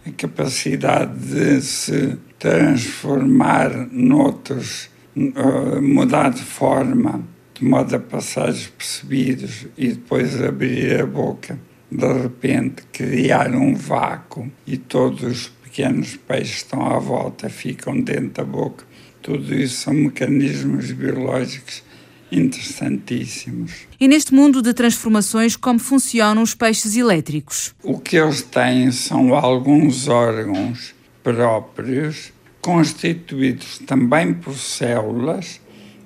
a 0.08 0.12
capacidade 0.12 1.20
de 1.20 1.62
se 1.62 2.18
transformar 2.40 3.90
noutros, 3.92 4.90
uh, 5.14 5.82
mudar 5.82 6.30
de 6.30 6.44
forma, 6.44 7.28
de 7.54 7.66
modo 7.66 7.94
a 7.94 8.00
passar 8.00 8.54
despercebidos 8.54 9.68
e 9.78 9.90
depois 9.90 10.42
abrir 10.42 11.02
a 11.02 11.06
boca. 11.06 11.60
De 11.92 12.14
repente 12.22 12.84
criar 12.94 13.54
um 13.54 13.76
vácuo 13.76 14.50
e 14.66 14.78
todos 14.78 15.52
pequenos 15.76 16.16
peixes 16.16 16.58
estão 16.58 16.86
à 16.86 16.98
volta, 16.98 17.50
ficam 17.50 18.00
dentro 18.00 18.30
da 18.30 18.46
boca. 18.46 18.86
Tudo 19.22 19.54
isso 19.54 19.82
são 19.82 19.94
mecanismos 19.94 20.90
biológicos 20.92 21.84
interessantíssimos. 22.32 23.86
E 24.00 24.08
neste 24.08 24.34
mundo 24.34 24.62
de 24.62 24.74
transformações, 24.74 25.58
como 25.58 25.78
funcionam 25.78 26.42
os 26.42 26.56
peixes 26.56 26.96
elétricos? 26.96 27.76
O 27.84 28.00
que 28.00 28.16
eles 28.16 28.42
têm 28.42 28.90
são 28.94 29.36
alguns 29.36 30.08
órgãos 30.08 30.96
próprios, 31.22 32.32
constituídos 32.62 33.80
também 33.80 34.34
por 34.34 34.58
células, 34.58 35.60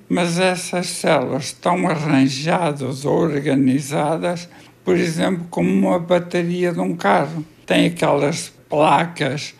mas 0.08 0.40
essas 0.40 0.88
células 0.88 1.44
estão 1.44 1.86
arranjadas 1.86 3.04
ou 3.04 3.20
organizadas, 3.20 4.48
por 4.84 4.96
exemplo, 4.96 5.46
como 5.48 5.70
uma 5.70 6.00
bateria 6.00 6.72
de 6.72 6.80
um 6.80 6.96
carro. 6.96 7.44
Tem 7.64 7.86
aquelas 7.86 8.52
placas, 8.68 9.54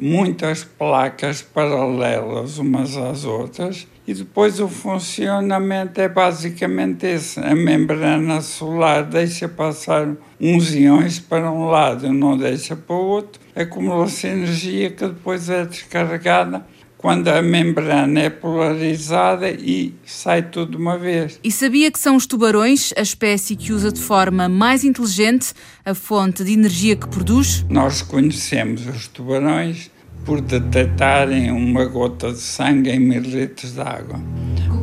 muitas 0.00 0.62
placas 0.62 1.42
paralelas 1.42 2.58
umas 2.58 2.96
às 2.96 3.24
outras, 3.24 3.86
e 4.06 4.14
depois 4.14 4.60
o 4.60 4.68
funcionamento 4.68 6.00
é 6.00 6.08
basicamente 6.08 7.04
esse. 7.04 7.40
A 7.40 7.54
membrana 7.54 8.40
solar 8.40 9.02
deixa 9.02 9.48
passar 9.48 10.08
uns 10.40 10.72
íons 10.72 11.18
para 11.18 11.50
um 11.50 11.66
lado, 11.66 12.10
não 12.12 12.38
deixa 12.38 12.76
para 12.76 12.96
o 12.96 13.04
outro, 13.04 13.40
acumula-se 13.54 14.28
energia 14.28 14.90
que 14.90 15.06
depois 15.06 15.50
é 15.50 15.66
descarregada 15.66 16.64
quando 16.98 17.28
a 17.28 17.40
membrana 17.40 18.20
é 18.20 18.28
polarizada 18.28 19.48
e 19.50 19.94
sai 20.04 20.42
tudo 20.42 20.72
de 20.72 20.76
uma 20.76 20.98
vez. 20.98 21.38
E 21.42 21.50
sabia 21.50 21.90
que 21.90 21.98
são 21.98 22.16
os 22.16 22.26
tubarões 22.26 22.92
a 22.96 23.00
espécie 23.00 23.54
que 23.54 23.72
usa 23.72 23.92
de 23.92 24.00
forma 24.00 24.48
mais 24.48 24.84
inteligente 24.84 25.54
a 25.84 25.94
fonte 25.94 26.42
de 26.42 26.52
energia 26.52 26.96
que 26.96 27.08
produz? 27.08 27.64
Nós 27.70 28.02
conhecemos 28.02 28.86
os 28.86 29.06
tubarões 29.06 29.90
por 30.24 30.40
detectarem 30.40 31.50
uma 31.52 31.86
gota 31.86 32.32
de 32.32 32.40
sangue 32.40 32.90
em 32.90 32.98
mil 32.98 33.22
litros 33.22 33.72
de 33.72 33.80
água. 33.80 34.20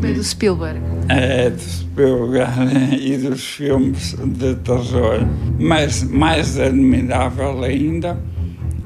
É 0.02 0.14
do 0.14 0.24
Spielberg. 0.24 0.80
É, 1.10 1.50
do 1.50 1.62
Spielberg 1.62 2.96
e 3.00 3.18
dos 3.18 3.44
filmes 3.44 4.14
de 4.14 4.56
terror. 4.56 5.20
Mas 5.60 6.04
mais 6.04 6.58
admirável 6.60 7.64
ainda 7.64 8.18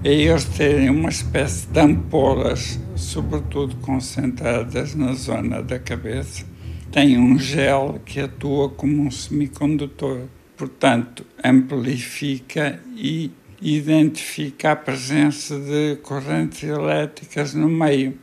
é 0.03 0.13
eles 0.13 0.45
terem 0.45 0.89
uma 0.89 1.09
espécie 1.09 1.67
de 1.67 1.80
ampolas, 1.80 2.80
sobretudo 2.99 3.75
concentradas 3.77 4.93
na 4.93 5.13
zona 5.13 5.63
da 5.63 5.79
cabeça. 5.79 6.45
Tem 6.91 7.17
um 7.17 7.39
gel 7.39 7.99
que 8.05 8.19
atua 8.19 8.69
como 8.69 9.03
um 9.03 9.11
semicondutor, 9.11 10.23
portanto, 10.57 11.25
amplifica 11.43 12.79
e 12.95 13.31
identifica 13.61 14.71
a 14.71 14.75
presença 14.75 15.57
de 15.59 15.97
correntes 16.01 16.63
elétricas 16.63 17.53
no 17.53 17.69
meio. 17.69 18.17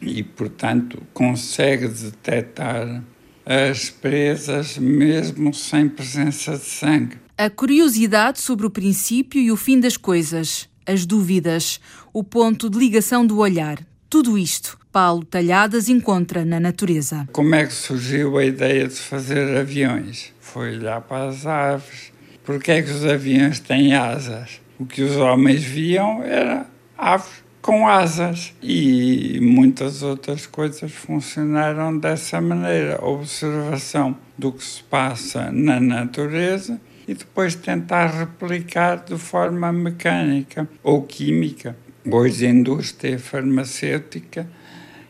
E, 0.00 0.22
portanto, 0.22 1.02
consegue 1.12 1.88
detectar 1.88 3.02
as 3.44 3.90
presas 3.90 4.78
mesmo 4.78 5.52
sem 5.52 5.88
presença 5.88 6.52
de 6.52 6.64
sangue 6.64 7.16
a 7.38 7.48
curiosidade 7.48 8.40
sobre 8.40 8.66
o 8.66 8.70
princípio 8.70 9.40
e 9.40 9.52
o 9.52 9.56
fim 9.56 9.78
das 9.78 9.96
coisas, 9.96 10.67
as 10.88 11.04
dúvidas, 11.04 11.78
o 12.12 12.24
ponto 12.24 12.70
de 12.70 12.78
ligação 12.78 13.26
do 13.26 13.38
olhar. 13.38 13.78
Tudo 14.08 14.38
isto, 14.38 14.78
Paulo 14.90 15.22
Talhadas 15.22 15.90
encontra 15.90 16.44
na 16.44 16.58
natureza. 16.58 17.28
Como 17.30 17.54
é 17.54 17.66
que 17.66 17.74
surgiu 17.74 18.38
a 18.38 18.44
ideia 18.44 18.88
de 18.88 18.94
fazer 18.94 19.58
aviões? 19.58 20.32
Foi 20.40 20.76
olhar 20.78 21.02
para 21.02 21.28
as 21.28 21.46
aves. 21.46 22.10
Por 22.42 22.58
que 22.58 22.72
é 22.72 22.82
que 22.82 22.90
os 22.90 23.04
aviões 23.04 23.60
têm 23.60 23.94
asas? 23.94 24.62
O 24.78 24.86
que 24.86 25.02
os 25.02 25.16
homens 25.16 25.62
viam 25.62 26.22
era 26.22 26.66
aves 26.96 27.46
com 27.60 27.86
asas 27.86 28.54
e 28.62 29.38
muitas 29.42 30.02
outras 30.02 30.46
coisas 30.46 30.90
funcionaram 30.90 31.98
dessa 31.98 32.40
maneira. 32.40 33.04
Observação 33.04 34.16
do 34.38 34.52
que 34.52 34.64
se 34.64 34.82
passa 34.84 35.52
na 35.52 35.78
natureza 35.78 36.80
e 37.08 37.14
depois 37.14 37.54
tentar 37.54 38.06
replicar 38.08 39.02
de 39.02 39.16
forma 39.16 39.72
mecânica 39.72 40.68
ou 40.82 41.02
química. 41.02 41.74
Hoje, 42.04 42.46
a 42.46 42.50
indústria 42.50 43.18
farmacêutica, 43.18 44.46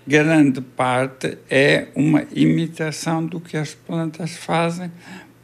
grande 0.06 0.60
parte 0.60 1.36
é 1.50 1.88
uma 1.96 2.24
imitação 2.32 3.26
do 3.26 3.40
que 3.40 3.56
as 3.56 3.74
plantas 3.74 4.36
fazem 4.36 4.92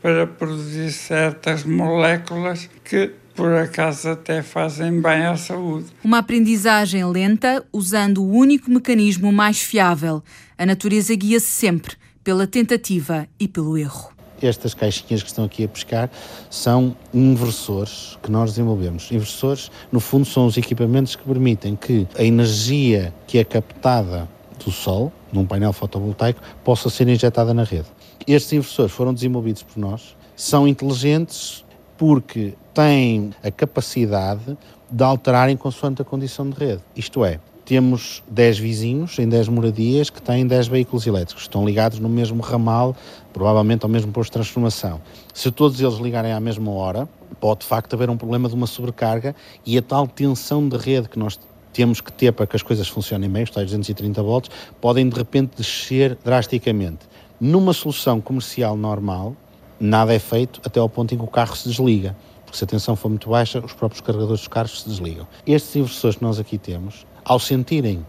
para 0.01 0.29
produzir 0.29 0.93
certas 0.93 1.65
moléculas 1.65 2.71
que 2.85 3.11
por 3.35 3.53
acaso 3.53 4.11
até 4.11 4.43
fazem 4.43 5.01
bem 5.01 5.27
à 5.27 5.37
saúde. 5.37 5.87
Uma 6.05 6.19
aprendizagem 6.19 7.05
lenta 7.05 7.67
usando 7.73 8.23
o 8.23 8.31
único 8.31 8.71
mecanismo 8.71 9.33
mais 9.33 9.61
fiável. 9.61 10.23
A 10.57 10.65
natureza 10.65 11.13
guia-se 11.17 11.49
sempre 11.49 11.97
pela 12.23 12.47
tentativa 12.47 13.27
e 13.41 13.49
pelo 13.49 13.77
erro 13.77 14.14
estas 14.47 14.75
caixinhas 14.75 15.23
que 15.23 15.29
estão 15.29 15.45
aqui 15.45 15.65
a 15.65 15.69
pescar 15.69 16.11
são 16.51 16.97
inversores 17.13 18.19
que 18.23 18.31
nós 18.31 18.51
desenvolvemos. 18.51 19.11
Inversores, 19.11 19.71
no 19.91 20.01
fundo, 20.01 20.25
são 20.25 20.47
os 20.47 20.57
equipamentos 20.57 21.17
que 21.17 21.23
permitem 21.23 21.77
que 21.77 22.07
a 22.19 22.23
energia 22.23 23.13
que 23.27 23.39
é 23.39 23.45
captada 23.45 24.29
do 24.65 24.71
Sol, 24.71 25.13
num 25.33 25.45
painel 25.45 25.73
fotovoltaico, 25.73 26.41
possa 26.63 26.89
ser 26.89 27.09
injetada 27.09 27.53
na 27.53 27.65
rede. 27.65 27.87
Estes 28.27 28.53
inversores 28.53 28.93
foram 28.93 29.13
desenvolvidos 29.13 29.63
por 29.63 29.79
nós, 29.79 30.17
são 30.37 30.67
inteligentes 30.67 31.65
porque 31.97 32.55
têm 32.73 33.33
a 33.43 33.51
capacidade 33.51 34.57
de 34.91 35.05
alterarem 35.05 35.57
consoante 35.57 36.03
a 36.03 36.05
condição 36.05 36.49
de 36.49 36.59
rede. 36.59 36.83
Isto 36.97 37.25
é, 37.25 37.41
temos 37.65 38.23
10 38.29 38.59
vizinhos 38.59 39.19
em 39.19 39.29
10 39.29 39.49
moradias 39.49 40.11
que 40.11 40.21
têm 40.21 40.47
10 40.47 40.69
veículos 40.69 41.07
elétricos, 41.07 41.45
estão 41.45 41.65
ligados 41.65 41.99
no 41.99 42.09
mesmo 42.09 42.43
ramal, 42.43 42.95
provavelmente 43.33 43.85
ao 43.85 43.89
mesmo 43.89 44.13
posto 44.13 44.31
de 44.31 44.35
transformação. 44.35 45.01
Se 45.33 45.51
todos 45.51 45.81
eles 45.81 45.95
ligarem 45.95 46.33
à 46.33 46.41
mesma 46.41 46.71
hora, 46.73 47.09
pode 47.41 47.61
de 47.61 47.67
facto 47.67 47.95
haver 47.95 48.11
um 48.11 48.17
problema 48.17 48.49
de 48.49 48.55
uma 48.55 48.67
sobrecarga 48.67 49.35
e 49.65 49.79
a 49.79 49.83
tal 49.83 50.07
tensão 50.07 50.69
de 50.69 50.77
rede 50.77 51.09
que 51.09 51.19
nós 51.19 51.39
temos 51.73 52.01
que 52.01 52.13
ter 52.13 52.33
para 52.33 52.47
que 52.47 52.55
as 52.55 52.63
coisas 52.63 52.87
funcionem 52.87 53.29
bem, 53.29 53.43
os 53.43 53.51
tais 53.51 53.67
230 53.67 54.23
volts, 54.23 54.51
podem 54.81 55.09
de 55.09 55.17
repente 55.17 55.57
descer 55.57 56.17
drasticamente. 56.25 57.01
Numa 57.41 57.73
solução 57.73 58.21
comercial 58.21 58.77
normal, 58.77 59.35
nada 59.81 60.15
é 60.15 60.19
feito 60.19 60.61
até 60.65 60.79
ao 60.79 60.89
ponto 60.89 61.15
em 61.15 61.19
que 61.19 61.25
o 61.25 61.29
carro 61.29 61.57
se 61.57 61.69
desliga 61.69 62.15
porque 62.55 62.59
se 62.59 62.65
a 62.65 62.67
tensão 62.69 62.95
for 62.95 63.09
muito 63.09 63.29
baixa, 63.29 63.59
os 63.59 63.73
próprios 63.73 64.01
carregadores 64.01 64.43
dos 64.43 64.49
carros 64.49 64.83
se 64.83 64.89
desligam. 64.89 65.27
Estes 65.45 65.75
inversores 65.75 66.17
que 66.17 66.23
nós 66.23 66.39
aqui 66.39 66.57
temos 66.57 67.05
ao 67.25 67.39
sentirem 67.39 68.05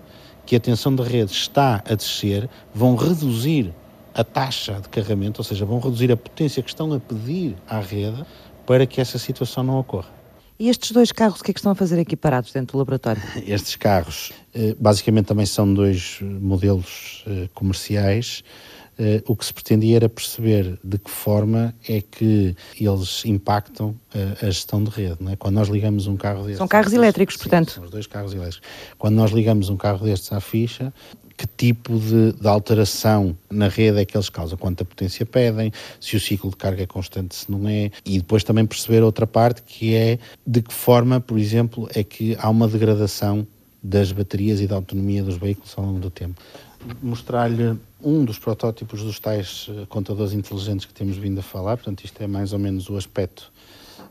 que 0.45 0.55
a 0.55 0.59
tensão 0.59 0.95
da 0.95 1.03
rede 1.03 1.32
está 1.32 1.84
a 1.89 1.95
descer, 1.95 2.49
vão 2.74 2.95
reduzir 2.95 3.74
a 4.13 4.24
taxa 4.24 4.80
de 4.82 4.89
carregamento, 4.89 5.41
ou 5.41 5.43
seja, 5.43 5.66
vão 5.66 5.80
reduzir 5.80 6.11
a 6.11 6.18
potência 6.18 6.61
que 6.61 6.70
estão 6.70 6.93
a 6.93 6.99
pedir 6.99 7.55
à 7.68 7.80
rede 7.80 8.24
para 8.66 8.86
que 8.86 9.01
essa 9.01 9.18
situação 9.18 9.63
não 9.63 9.80
ocorra. 9.80 10.16
E 10.57 10.70
estes 10.70 10.91
dois 10.91 11.11
carros, 11.11 11.41
o 11.41 11.43
que 11.43 11.51
é 11.51 11.53
que 11.53 11.59
estão 11.59 11.74
a 11.74 11.76
fazer 11.76 11.99
aqui 11.99 12.16
parados 12.16 12.53
dentro 12.53 12.74
do 12.74 12.78
laboratório? 12.78 13.22
Estes 13.45 13.76
carros, 13.76 14.32
eh, 14.53 14.74
basicamente, 14.80 15.26
também 15.26 15.45
são 15.45 15.74
dois 15.74 16.20
modelos 16.22 17.26
eh, 17.28 17.49
comerciais 17.53 18.41
Uh, 18.97 19.21
o 19.27 19.35
que 19.35 19.45
se 19.45 19.53
pretendia 19.53 19.97
era 19.97 20.07
perceber 20.07 20.79
de 20.81 20.97
que 20.97 21.11
forma 21.11 21.75
é 21.87 21.99
que 21.99 22.55
eles 22.79 23.25
impactam 23.25 23.89
uh, 23.89 23.97
a 24.41 24.45
gestão 24.45 24.81
de 24.81 24.89
rede. 24.89 25.17
Não 25.19 25.33
é? 25.33 25.35
Quando 25.35 25.55
nós 25.55 25.67
ligamos 25.67 26.07
um 26.07 26.15
carro 26.15 26.43
destes. 26.43 26.59
São 26.59 26.67
carros 26.67 26.93
elétricos, 26.93 27.35
sim, 27.35 27.41
portanto. 27.41 27.71
São 27.71 27.83
os 27.83 27.91
dois 27.91 28.07
carros 28.07 28.33
elétricos. 28.33 28.61
Quando 28.97 29.15
nós 29.15 29.31
ligamos 29.31 29.69
um 29.69 29.75
carro 29.75 30.05
destes 30.05 30.31
à 30.31 30.39
ficha, 30.39 30.93
que 31.37 31.45
tipo 31.45 31.99
de, 31.99 32.33
de, 32.33 32.47
alteração 32.47 33.37
na 33.49 33.67
rede 33.67 33.99
é 33.99 34.05
que 34.05 34.15
eles 34.15 34.29
causam, 34.29 34.57
quanta 34.57 34.85
potência 34.85 35.25
pedem, 35.25 35.71
se 35.99 36.15
o 36.15 36.19
ciclo 36.19 36.49
de 36.49 36.55
carga 36.55 36.83
é 36.83 36.85
constante, 36.85 37.35
se 37.35 37.51
não 37.51 37.67
é, 37.67 37.91
e 38.05 38.19
depois 38.19 38.43
também 38.43 38.65
perceber 38.65 39.03
outra 39.03 39.27
parte 39.27 39.61
que 39.61 39.93
é 39.93 40.17
de 40.45 40.61
que 40.61 40.73
forma, 40.73 41.19
por 41.19 41.37
exemplo, 41.37 41.89
é 41.93 42.03
que 42.03 42.37
há 42.39 42.49
uma 42.49 42.67
degradação 42.67 43.45
das 43.83 44.11
baterias 44.11 44.61
e 44.61 44.67
da 44.67 44.75
autonomia 44.75 45.21
dos 45.21 45.37
veículos 45.37 45.73
ao 45.77 45.85
longo 45.85 45.99
do 45.99 46.09
tempo. 46.09 46.41
Mostrar-lhe 47.01 47.77
um 48.01 48.23
dos 48.23 48.38
protótipos 48.38 49.01
dos 49.01 49.19
tais 49.19 49.67
eh, 49.69 49.86
contadores 49.89 50.33
inteligentes 50.33 50.86
que 50.86 50.93
temos 50.93 51.17
vindo 51.17 51.39
a 51.39 51.43
falar, 51.43 51.77
portanto, 51.77 52.03
isto 52.03 52.21
é 52.21 52.27
mais 52.27 52.53
ou 52.53 52.59
menos 52.59 52.89
o 52.89 52.97
aspecto 52.97 53.51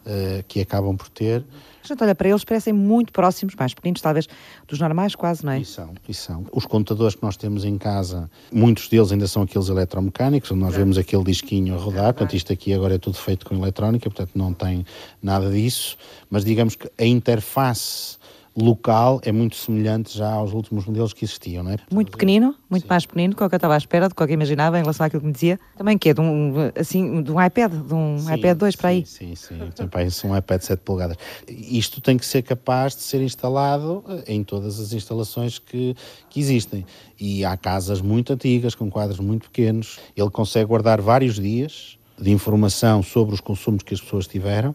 uh, 0.06 0.42
que 0.48 0.60
acabam 0.60 0.96
por 0.96 1.08
ter. 1.08 1.44
A 1.82 1.86
gente 1.86 2.02
olha 2.02 2.14
para 2.14 2.28
eles, 2.30 2.42
parecem 2.44 2.72
muito 2.72 3.12
próximos, 3.12 3.54
mais 3.54 3.74
pequenos, 3.74 4.00
talvez 4.00 4.26
dos 4.66 4.80
normais, 4.80 5.14
quase, 5.14 5.44
não 5.44 5.52
é? 5.52 5.60
E 5.60 5.64
são, 5.66 5.94
e 6.08 6.14
são. 6.14 6.46
Os 6.50 6.64
contadores 6.64 7.14
que 7.14 7.22
nós 7.22 7.36
temos 7.36 7.64
em 7.64 7.76
casa, 7.76 8.30
muitos 8.50 8.88
deles 8.88 9.12
ainda 9.12 9.26
são 9.26 9.42
aqueles 9.42 9.68
eletromecânicos, 9.68 10.50
onde 10.50 10.62
nós 10.62 10.74
vemos 10.74 10.96
aquele 10.96 11.24
disquinho 11.24 11.74
a 11.74 11.78
rodar, 11.78 12.14
portanto, 12.14 12.34
isto 12.34 12.52
aqui 12.52 12.72
agora 12.72 12.94
é 12.94 12.98
tudo 12.98 13.18
feito 13.18 13.44
com 13.44 13.54
eletrónica, 13.54 14.08
portanto, 14.08 14.30
não 14.34 14.54
tem 14.54 14.86
nada 15.22 15.50
disso, 15.50 15.98
mas 16.30 16.42
digamos 16.42 16.74
que 16.74 16.90
a 16.98 17.04
interface 17.04 18.16
local 18.56 19.20
é 19.24 19.32
muito 19.32 19.56
semelhante 19.56 20.16
já 20.16 20.30
aos 20.32 20.52
últimos 20.52 20.86
modelos 20.86 21.12
que 21.12 21.24
existiam, 21.24 21.64
não 21.64 21.72
é? 21.72 21.76
Muito 21.90 22.12
pequenino, 22.12 22.54
muito 22.70 22.82
Sim. 22.82 22.88
mais 22.88 23.04
pequenino 23.04 23.34
do 23.34 23.36
que 23.36 23.42
eu 23.42 23.46
estava 23.46 23.74
à 23.74 23.76
espera, 23.76 24.08
do 24.08 24.14
que 24.14 24.22
eu 24.22 24.30
imaginava 24.30 24.78
em 24.78 24.82
relação 24.82 25.04
àquilo 25.04 25.20
que 25.20 25.26
me 25.26 25.32
dizia. 25.32 25.58
Também 25.76 25.98
que 25.98 26.10
é 26.10 26.14
de 26.14 26.20
um, 26.20 26.54
assim, 26.78 27.22
de 27.22 27.32
um 27.32 27.42
iPad, 27.42 27.72
de 27.72 27.94
um 27.94 28.18
sim, 28.18 28.34
iPad 28.34 28.56
2 28.56 28.76
para 28.76 28.88
aí. 28.90 29.04
Sim, 29.06 29.34
sim, 29.34 29.58
sim. 29.74 30.28
Um 30.28 30.36
iPad 30.36 30.60
7 30.60 30.80
polegadas. 30.80 31.16
Isto 31.48 32.00
tem 32.00 32.16
que 32.16 32.24
ser 32.24 32.42
capaz 32.42 32.94
de 32.94 33.02
ser 33.02 33.20
instalado 33.20 34.04
em 34.26 34.44
todas 34.44 34.78
as 34.78 34.92
instalações 34.92 35.58
que, 35.58 35.96
que 36.30 36.40
existem. 36.40 36.86
E 37.18 37.44
há 37.44 37.56
casas 37.56 38.00
muito 38.00 38.32
antigas, 38.32 38.74
com 38.74 38.90
quadros 38.90 39.18
muito 39.18 39.50
pequenos. 39.50 39.98
Ele 40.16 40.30
consegue 40.30 40.66
guardar 40.66 41.00
vários 41.00 41.36
dias 41.40 41.98
de 42.18 42.30
informação 42.30 43.02
sobre 43.02 43.34
os 43.34 43.40
consumos 43.40 43.82
que 43.82 43.94
as 43.94 44.00
pessoas 44.00 44.26
tiveram. 44.26 44.74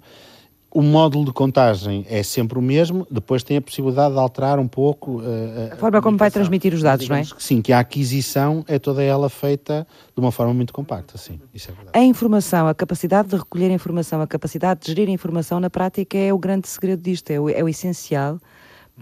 O 0.72 0.84
módulo 0.84 1.26
de 1.26 1.34
contagem 1.34 2.06
é 2.08 2.22
sempre 2.22 2.60
o 2.60 2.62
mesmo, 2.62 3.08
depois 3.10 3.42
tem 3.42 3.58
a 3.58 3.62
possibilidade 3.62 4.14
de 4.14 4.20
alterar 4.20 4.60
um 4.60 4.68
pouco 4.68 5.20
uh, 5.20 5.74
a, 5.74 5.76
forma 5.78 6.00
como 6.00 6.16
vai 6.16 6.30
transmitir 6.30 6.74
os 6.76 6.84
dados, 6.84 7.10
não 7.10 7.16
é? 7.16 7.24
Que 7.24 7.44
sim, 7.44 7.60
que 7.60 7.74
a 7.74 7.80
aquisição 7.80 8.64
é 8.68 8.78
toda 8.78 9.02
ela 9.02 9.30
feita 9.30 9.88
de 10.16 10.22
uma 10.22 10.32
forma 10.32 10.54
muito 10.54 10.72
compacta, 10.72 11.18
sim, 11.18 11.40
isso 11.54 11.72
é 11.72 11.74
verdade. 11.74 11.98
A 11.98 12.04
informação, 12.04 12.68
a 12.68 12.76
capacidade 12.76 13.30
de 13.30 13.36
recolher 13.36 13.72
informação, 13.72 14.22
a 14.22 14.28
capacidade 14.28 14.82
de 14.82 14.88
gerir 14.88 15.10
informação 15.10 15.60
na 15.60 15.72
prática 15.72 16.18
é 16.18 16.32
o 16.32 16.38
grande 16.38 16.68
segredo 16.68 17.02
disto, 17.02 17.32
é 17.32 17.40
o, 17.40 17.50
é 17.50 17.64
o 17.64 17.68
essencial 17.68 18.40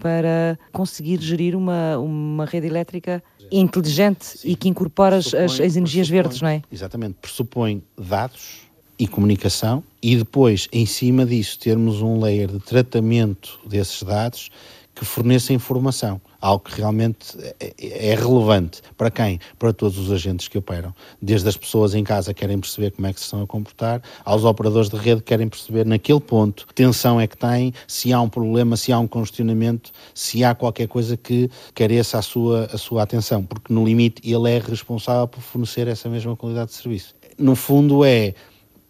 para 0.00 0.58
conseguir 0.72 1.20
gerir 1.20 1.56
uma, 1.56 1.98
uma 1.98 2.44
rede 2.44 2.66
elétrica 2.66 3.22
inteligente 3.50 4.24
Sim. 4.24 4.48
e 4.50 4.56
que 4.56 4.68
incorpora 4.68 5.16
as, 5.16 5.34
as, 5.34 5.76
energias 5.76 6.08
verdes, 6.08 6.40
não 6.40 6.48
é? 6.48 6.62
Exatamente, 6.70 7.16
pressupõe 7.20 7.82
dados 7.98 8.67
e 8.98 9.06
comunicação 9.06 9.82
e 10.02 10.16
depois, 10.16 10.68
em 10.72 10.86
cima 10.86 11.24
disso, 11.24 11.58
termos 11.58 12.02
um 12.02 12.20
layer 12.20 12.48
de 12.48 12.60
tratamento 12.60 13.58
desses 13.66 14.02
dados 14.02 14.50
que 14.98 15.04
forneça 15.04 15.52
informação, 15.52 16.20
algo 16.40 16.64
que 16.64 16.76
realmente 16.76 17.36
é, 17.60 17.72
é 17.78 18.14
relevante. 18.16 18.82
Para 18.96 19.10
quem? 19.10 19.38
Para 19.56 19.72
todos 19.72 19.96
os 19.96 20.10
agentes 20.10 20.48
que 20.48 20.58
operam. 20.58 20.92
Desde 21.22 21.48
as 21.48 21.56
pessoas 21.56 21.94
em 21.94 22.02
casa 22.02 22.34
que 22.34 22.40
querem 22.40 22.58
perceber 22.58 22.90
como 22.90 23.06
é 23.06 23.12
que 23.12 23.20
se 23.20 23.26
estão 23.26 23.40
a 23.40 23.46
comportar, 23.46 24.02
aos 24.24 24.44
operadores 24.44 24.88
de 24.88 24.96
rede 24.96 25.20
que 25.20 25.28
querem 25.28 25.48
perceber 25.48 25.86
naquele 25.86 26.18
ponto 26.18 26.66
que 26.66 26.74
tensão 26.74 27.20
é 27.20 27.28
que 27.28 27.36
têm, 27.36 27.72
se 27.86 28.12
há 28.12 28.20
um 28.20 28.28
problema, 28.28 28.76
se 28.76 28.92
há 28.92 28.98
um 28.98 29.06
congestionamento, 29.06 29.92
se 30.12 30.42
há 30.42 30.52
qualquer 30.52 30.88
coisa 30.88 31.16
que 31.16 31.48
careça 31.76 32.18
a 32.18 32.22
sua, 32.22 32.68
a 32.72 32.78
sua 32.78 33.04
atenção, 33.04 33.44
porque 33.44 33.72
no 33.72 33.84
limite 33.84 34.20
ele 34.28 34.50
é 34.50 34.58
responsável 34.58 35.28
por 35.28 35.40
fornecer 35.40 35.86
essa 35.86 36.08
mesma 36.08 36.34
qualidade 36.34 36.70
de 36.70 36.76
serviço. 36.76 37.14
No 37.38 37.54
fundo 37.54 38.04
é 38.04 38.34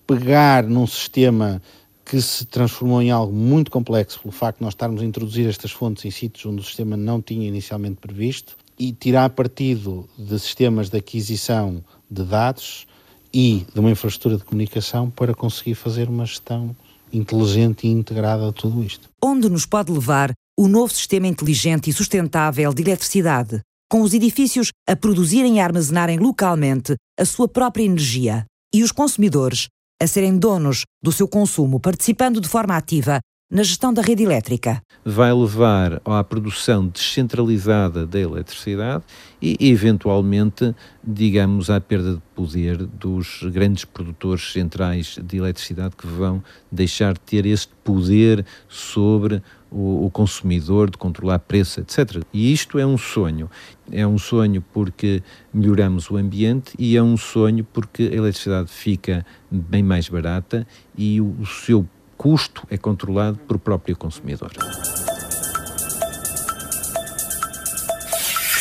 pegar 0.09 0.65
num 0.65 0.87
sistema 0.87 1.61
que 2.03 2.23
se 2.23 2.47
transformou 2.47 3.03
em 3.03 3.11
algo 3.11 3.31
muito 3.31 3.71
complexo 3.71 4.19
pelo 4.19 4.33
facto 4.33 4.59
de 4.59 4.65
nós 4.65 4.73
estarmos 4.73 5.03
a 5.03 5.05
introduzir 5.05 5.47
estas 5.47 5.71
fontes 5.71 6.07
em 6.07 6.11
sítios 6.11 6.47
onde 6.47 6.63
o 6.63 6.65
sistema 6.65 6.97
não 6.97 7.21
tinha 7.21 7.47
inicialmente 7.47 7.97
previsto 7.97 8.57
e 8.79 8.91
tirar 8.91 9.29
partido 9.29 10.09
de 10.17 10.39
sistemas 10.39 10.89
de 10.89 10.97
aquisição 10.97 11.85
de 12.11 12.25
dados 12.25 12.87
e 13.35 13.67
de 13.75 13.79
uma 13.79 13.91
infraestrutura 13.91 14.39
de 14.39 14.45
comunicação 14.45 15.11
para 15.11 15.35
conseguir 15.35 15.75
fazer 15.75 16.09
uma 16.09 16.25
gestão 16.25 16.75
inteligente 17.13 17.87
e 17.87 17.91
integrada 17.91 18.47
de 18.47 18.55
tudo 18.55 18.83
isto. 18.83 19.11
Onde 19.23 19.51
nos 19.51 19.67
pode 19.67 19.93
levar 19.93 20.33
o 20.59 20.67
novo 20.67 20.91
sistema 20.91 21.27
inteligente 21.27 21.91
e 21.91 21.93
sustentável 21.93 22.73
de 22.73 22.83
eletricidade, 22.83 23.61
com 23.91 24.01
os 24.01 24.15
edifícios 24.15 24.71
a 24.89 24.97
produzirem 24.97 25.57
e 25.57 25.61
armazenarem 25.61 26.19
localmente 26.19 26.97
a 27.19 27.27
sua 27.27 27.47
própria 27.47 27.85
energia 27.85 28.47
e 28.73 28.83
os 28.83 28.93
consumidores 28.93 29.69
a 30.01 30.07
serem 30.07 30.39
donos 30.39 30.83
do 31.03 31.11
seu 31.11 31.27
consumo, 31.27 31.81
participando 31.81 32.41
de 32.41 32.49
forma 32.49 32.77
ativa 32.77 33.21
na 33.51 33.63
gestão 33.63 33.95
da 33.95 34.03
rede 34.03 34.23
elétrica. 34.23 34.83
Vai 35.05 35.33
levar 35.33 36.03
à 36.05 36.23
produção 36.23 36.87
descentralizada 36.87 38.07
da 38.07 38.21
eletricidade 38.21 39.05
e, 39.41 39.57
eventualmente, 39.71 40.75
digamos, 41.03 41.71
à 41.71 41.81
perda 41.81 42.15
de 42.15 42.23
poder 42.35 42.77
dos 42.77 43.41
grandes 43.45 43.87
produtores 43.87 44.53
centrais 44.53 45.19
de 45.23 45.39
eletricidade 45.39 45.97
que 45.97 46.07
vão 46.07 46.45
deixar 46.71 47.15
de 47.15 47.21
ter 47.21 47.47
este 47.47 47.73
poder 47.83 48.45
sobre 48.69 49.43
o, 49.71 50.07
o 50.07 50.11
consumidor, 50.11 50.91
de 50.91 50.97
controlar 50.97 51.39
preço, 51.41 51.81
etc. 51.81 52.23
E 52.33 52.53
isto 52.53 52.79
é 52.79 52.87
um 52.87 52.99
sonho. 52.99 53.51
É 53.91 54.07
um 54.07 54.19
sonho 54.19 54.65
porque 54.73 55.23
melhoramos 55.53 56.11
o 56.11 56.17
ambiente 56.17 56.75
e 56.79 56.97
é 56.97 57.03
um 57.03 57.17
sonho 57.17 57.65
porque 57.65 58.05
a 58.05 58.17
eletricidade 58.17 58.71
fica 58.71 59.25
bem 59.51 59.83
mais 59.83 60.09
barata 60.09 60.67
e 60.97 61.21
o, 61.21 61.37
o 61.41 61.47
seu 61.47 61.87
custo 62.17 62.67
é 62.71 62.77
controlado 62.77 63.39
por 63.47 63.59
próprio 63.59 63.97
consumidor. 63.97 64.51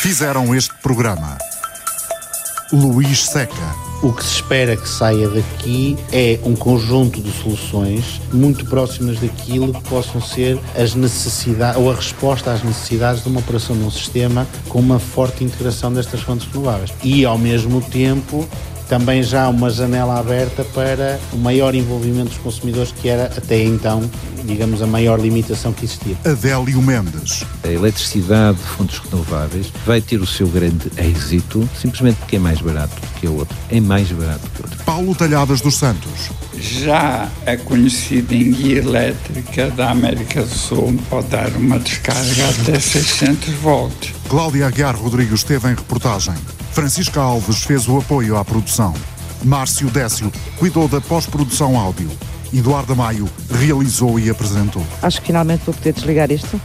Fizeram 0.00 0.54
este 0.54 0.74
programa 0.80 1.36
Luís 2.72 3.26
Seca. 3.26 3.87
O 4.00 4.12
que 4.12 4.22
se 4.22 4.34
espera 4.36 4.76
que 4.76 4.88
saia 4.88 5.28
daqui 5.28 5.96
é 6.12 6.38
um 6.44 6.54
conjunto 6.54 7.20
de 7.20 7.32
soluções 7.32 8.20
muito 8.32 8.64
próximas 8.66 9.18
daquilo 9.18 9.72
que 9.72 9.82
possam 9.88 10.20
ser 10.20 10.56
as 10.76 10.94
necessidades 10.94 11.80
ou 11.80 11.90
a 11.90 11.94
resposta 11.96 12.52
às 12.52 12.62
necessidades 12.62 13.24
de 13.24 13.28
uma 13.28 13.40
operação 13.40 13.76
de 13.76 13.82
um 13.82 13.90
sistema 13.90 14.46
com 14.68 14.78
uma 14.78 15.00
forte 15.00 15.42
integração 15.42 15.92
destas 15.92 16.20
fontes 16.20 16.46
renováveis. 16.46 16.92
E 17.02 17.24
ao 17.24 17.36
mesmo 17.36 17.80
tempo 17.80 18.48
também 18.88 19.22
já 19.22 19.48
uma 19.48 19.70
janela 19.70 20.18
aberta 20.18 20.64
para 20.64 21.20
o 21.32 21.36
maior 21.36 21.74
envolvimento 21.74 22.30
dos 22.30 22.38
consumidores, 22.38 22.92
que 22.92 23.08
era 23.08 23.26
até 23.26 23.62
então, 23.62 24.08
digamos, 24.44 24.82
a 24.82 24.86
maior 24.86 25.20
limitação 25.20 25.72
que 25.72 25.84
existia. 25.84 26.16
Adélio 26.24 26.80
Mendes. 26.80 27.44
A 27.62 27.68
eletricidade 27.68 28.58
de 28.58 28.64
fontes 28.64 28.98
renováveis 28.98 29.72
vai 29.84 30.00
ter 30.00 30.20
o 30.20 30.26
seu 30.26 30.48
grande 30.48 30.90
êxito 30.96 31.68
simplesmente 31.78 32.16
porque 32.16 32.36
é 32.36 32.38
mais 32.38 32.60
barato 32.60 32.94
que 33.20 33.26
a 33.26 33.30
outra. 33.30 33.56
É 33.70 33.80
mais 33.80 34.10
barato 34.10 34.48
que 34.54 34.62
a 34.62 34.64
outra. 34.64 34.84
Paulo 34.84 35.14
Talhadas 35.14 35.60
dos 35.60 35.76
Santos. 35.76 36.30
Já 36.58 37.28
é 37.46 37.56
conhecido 37.56 38.34
em 38.34 38.50
guia 38.50 38.78
elétrica 38.78 39.70
da 39.70 39.90
América 39.90 40.42
do 40.42 40.54
Sul, 40.54 40.98
pode 41.08 41.28
dar 41.28 41.48
uma 41.56 41.78
descarga 41.78 42.48
até 42.60 42.80
600 42.80 43.54
volts. 43.54 44.12
Cláudia 44.28 44.66
Aguiar 44.66 44.96
Rodrigues 44.96 45.40
esteve 45.40 45.68
em 45.68 45.74
reportagem. 45.74 46.34
Francisca 46.72 47.20
Alves 47.20 47.64
fez 47.64 47.88
o 47.88 47.98
apoio 47.98 48.36
à 48.36 48.44
produção. 48.78 48.94
Márcio 49.44 49.90
Décio 49.90 50.32
cuidou 50.56 50.88
da 50.88 51.00
pós-produção 51.00 51.76
áudio. 51.76 52.10
Eduardo 52.52 52.94
Maio 52.96 53.28
realizou 53.50 54.18
e 54.18 54.30
apresentou. 54.30 54.82
Acho 55.02 55.20
que 55.20 55.26
finalmente 55.26 55.64
vou 55.66 55.74
poder 55.74 55.92
desligar 55.92 56.30
isto. 56.30 56.60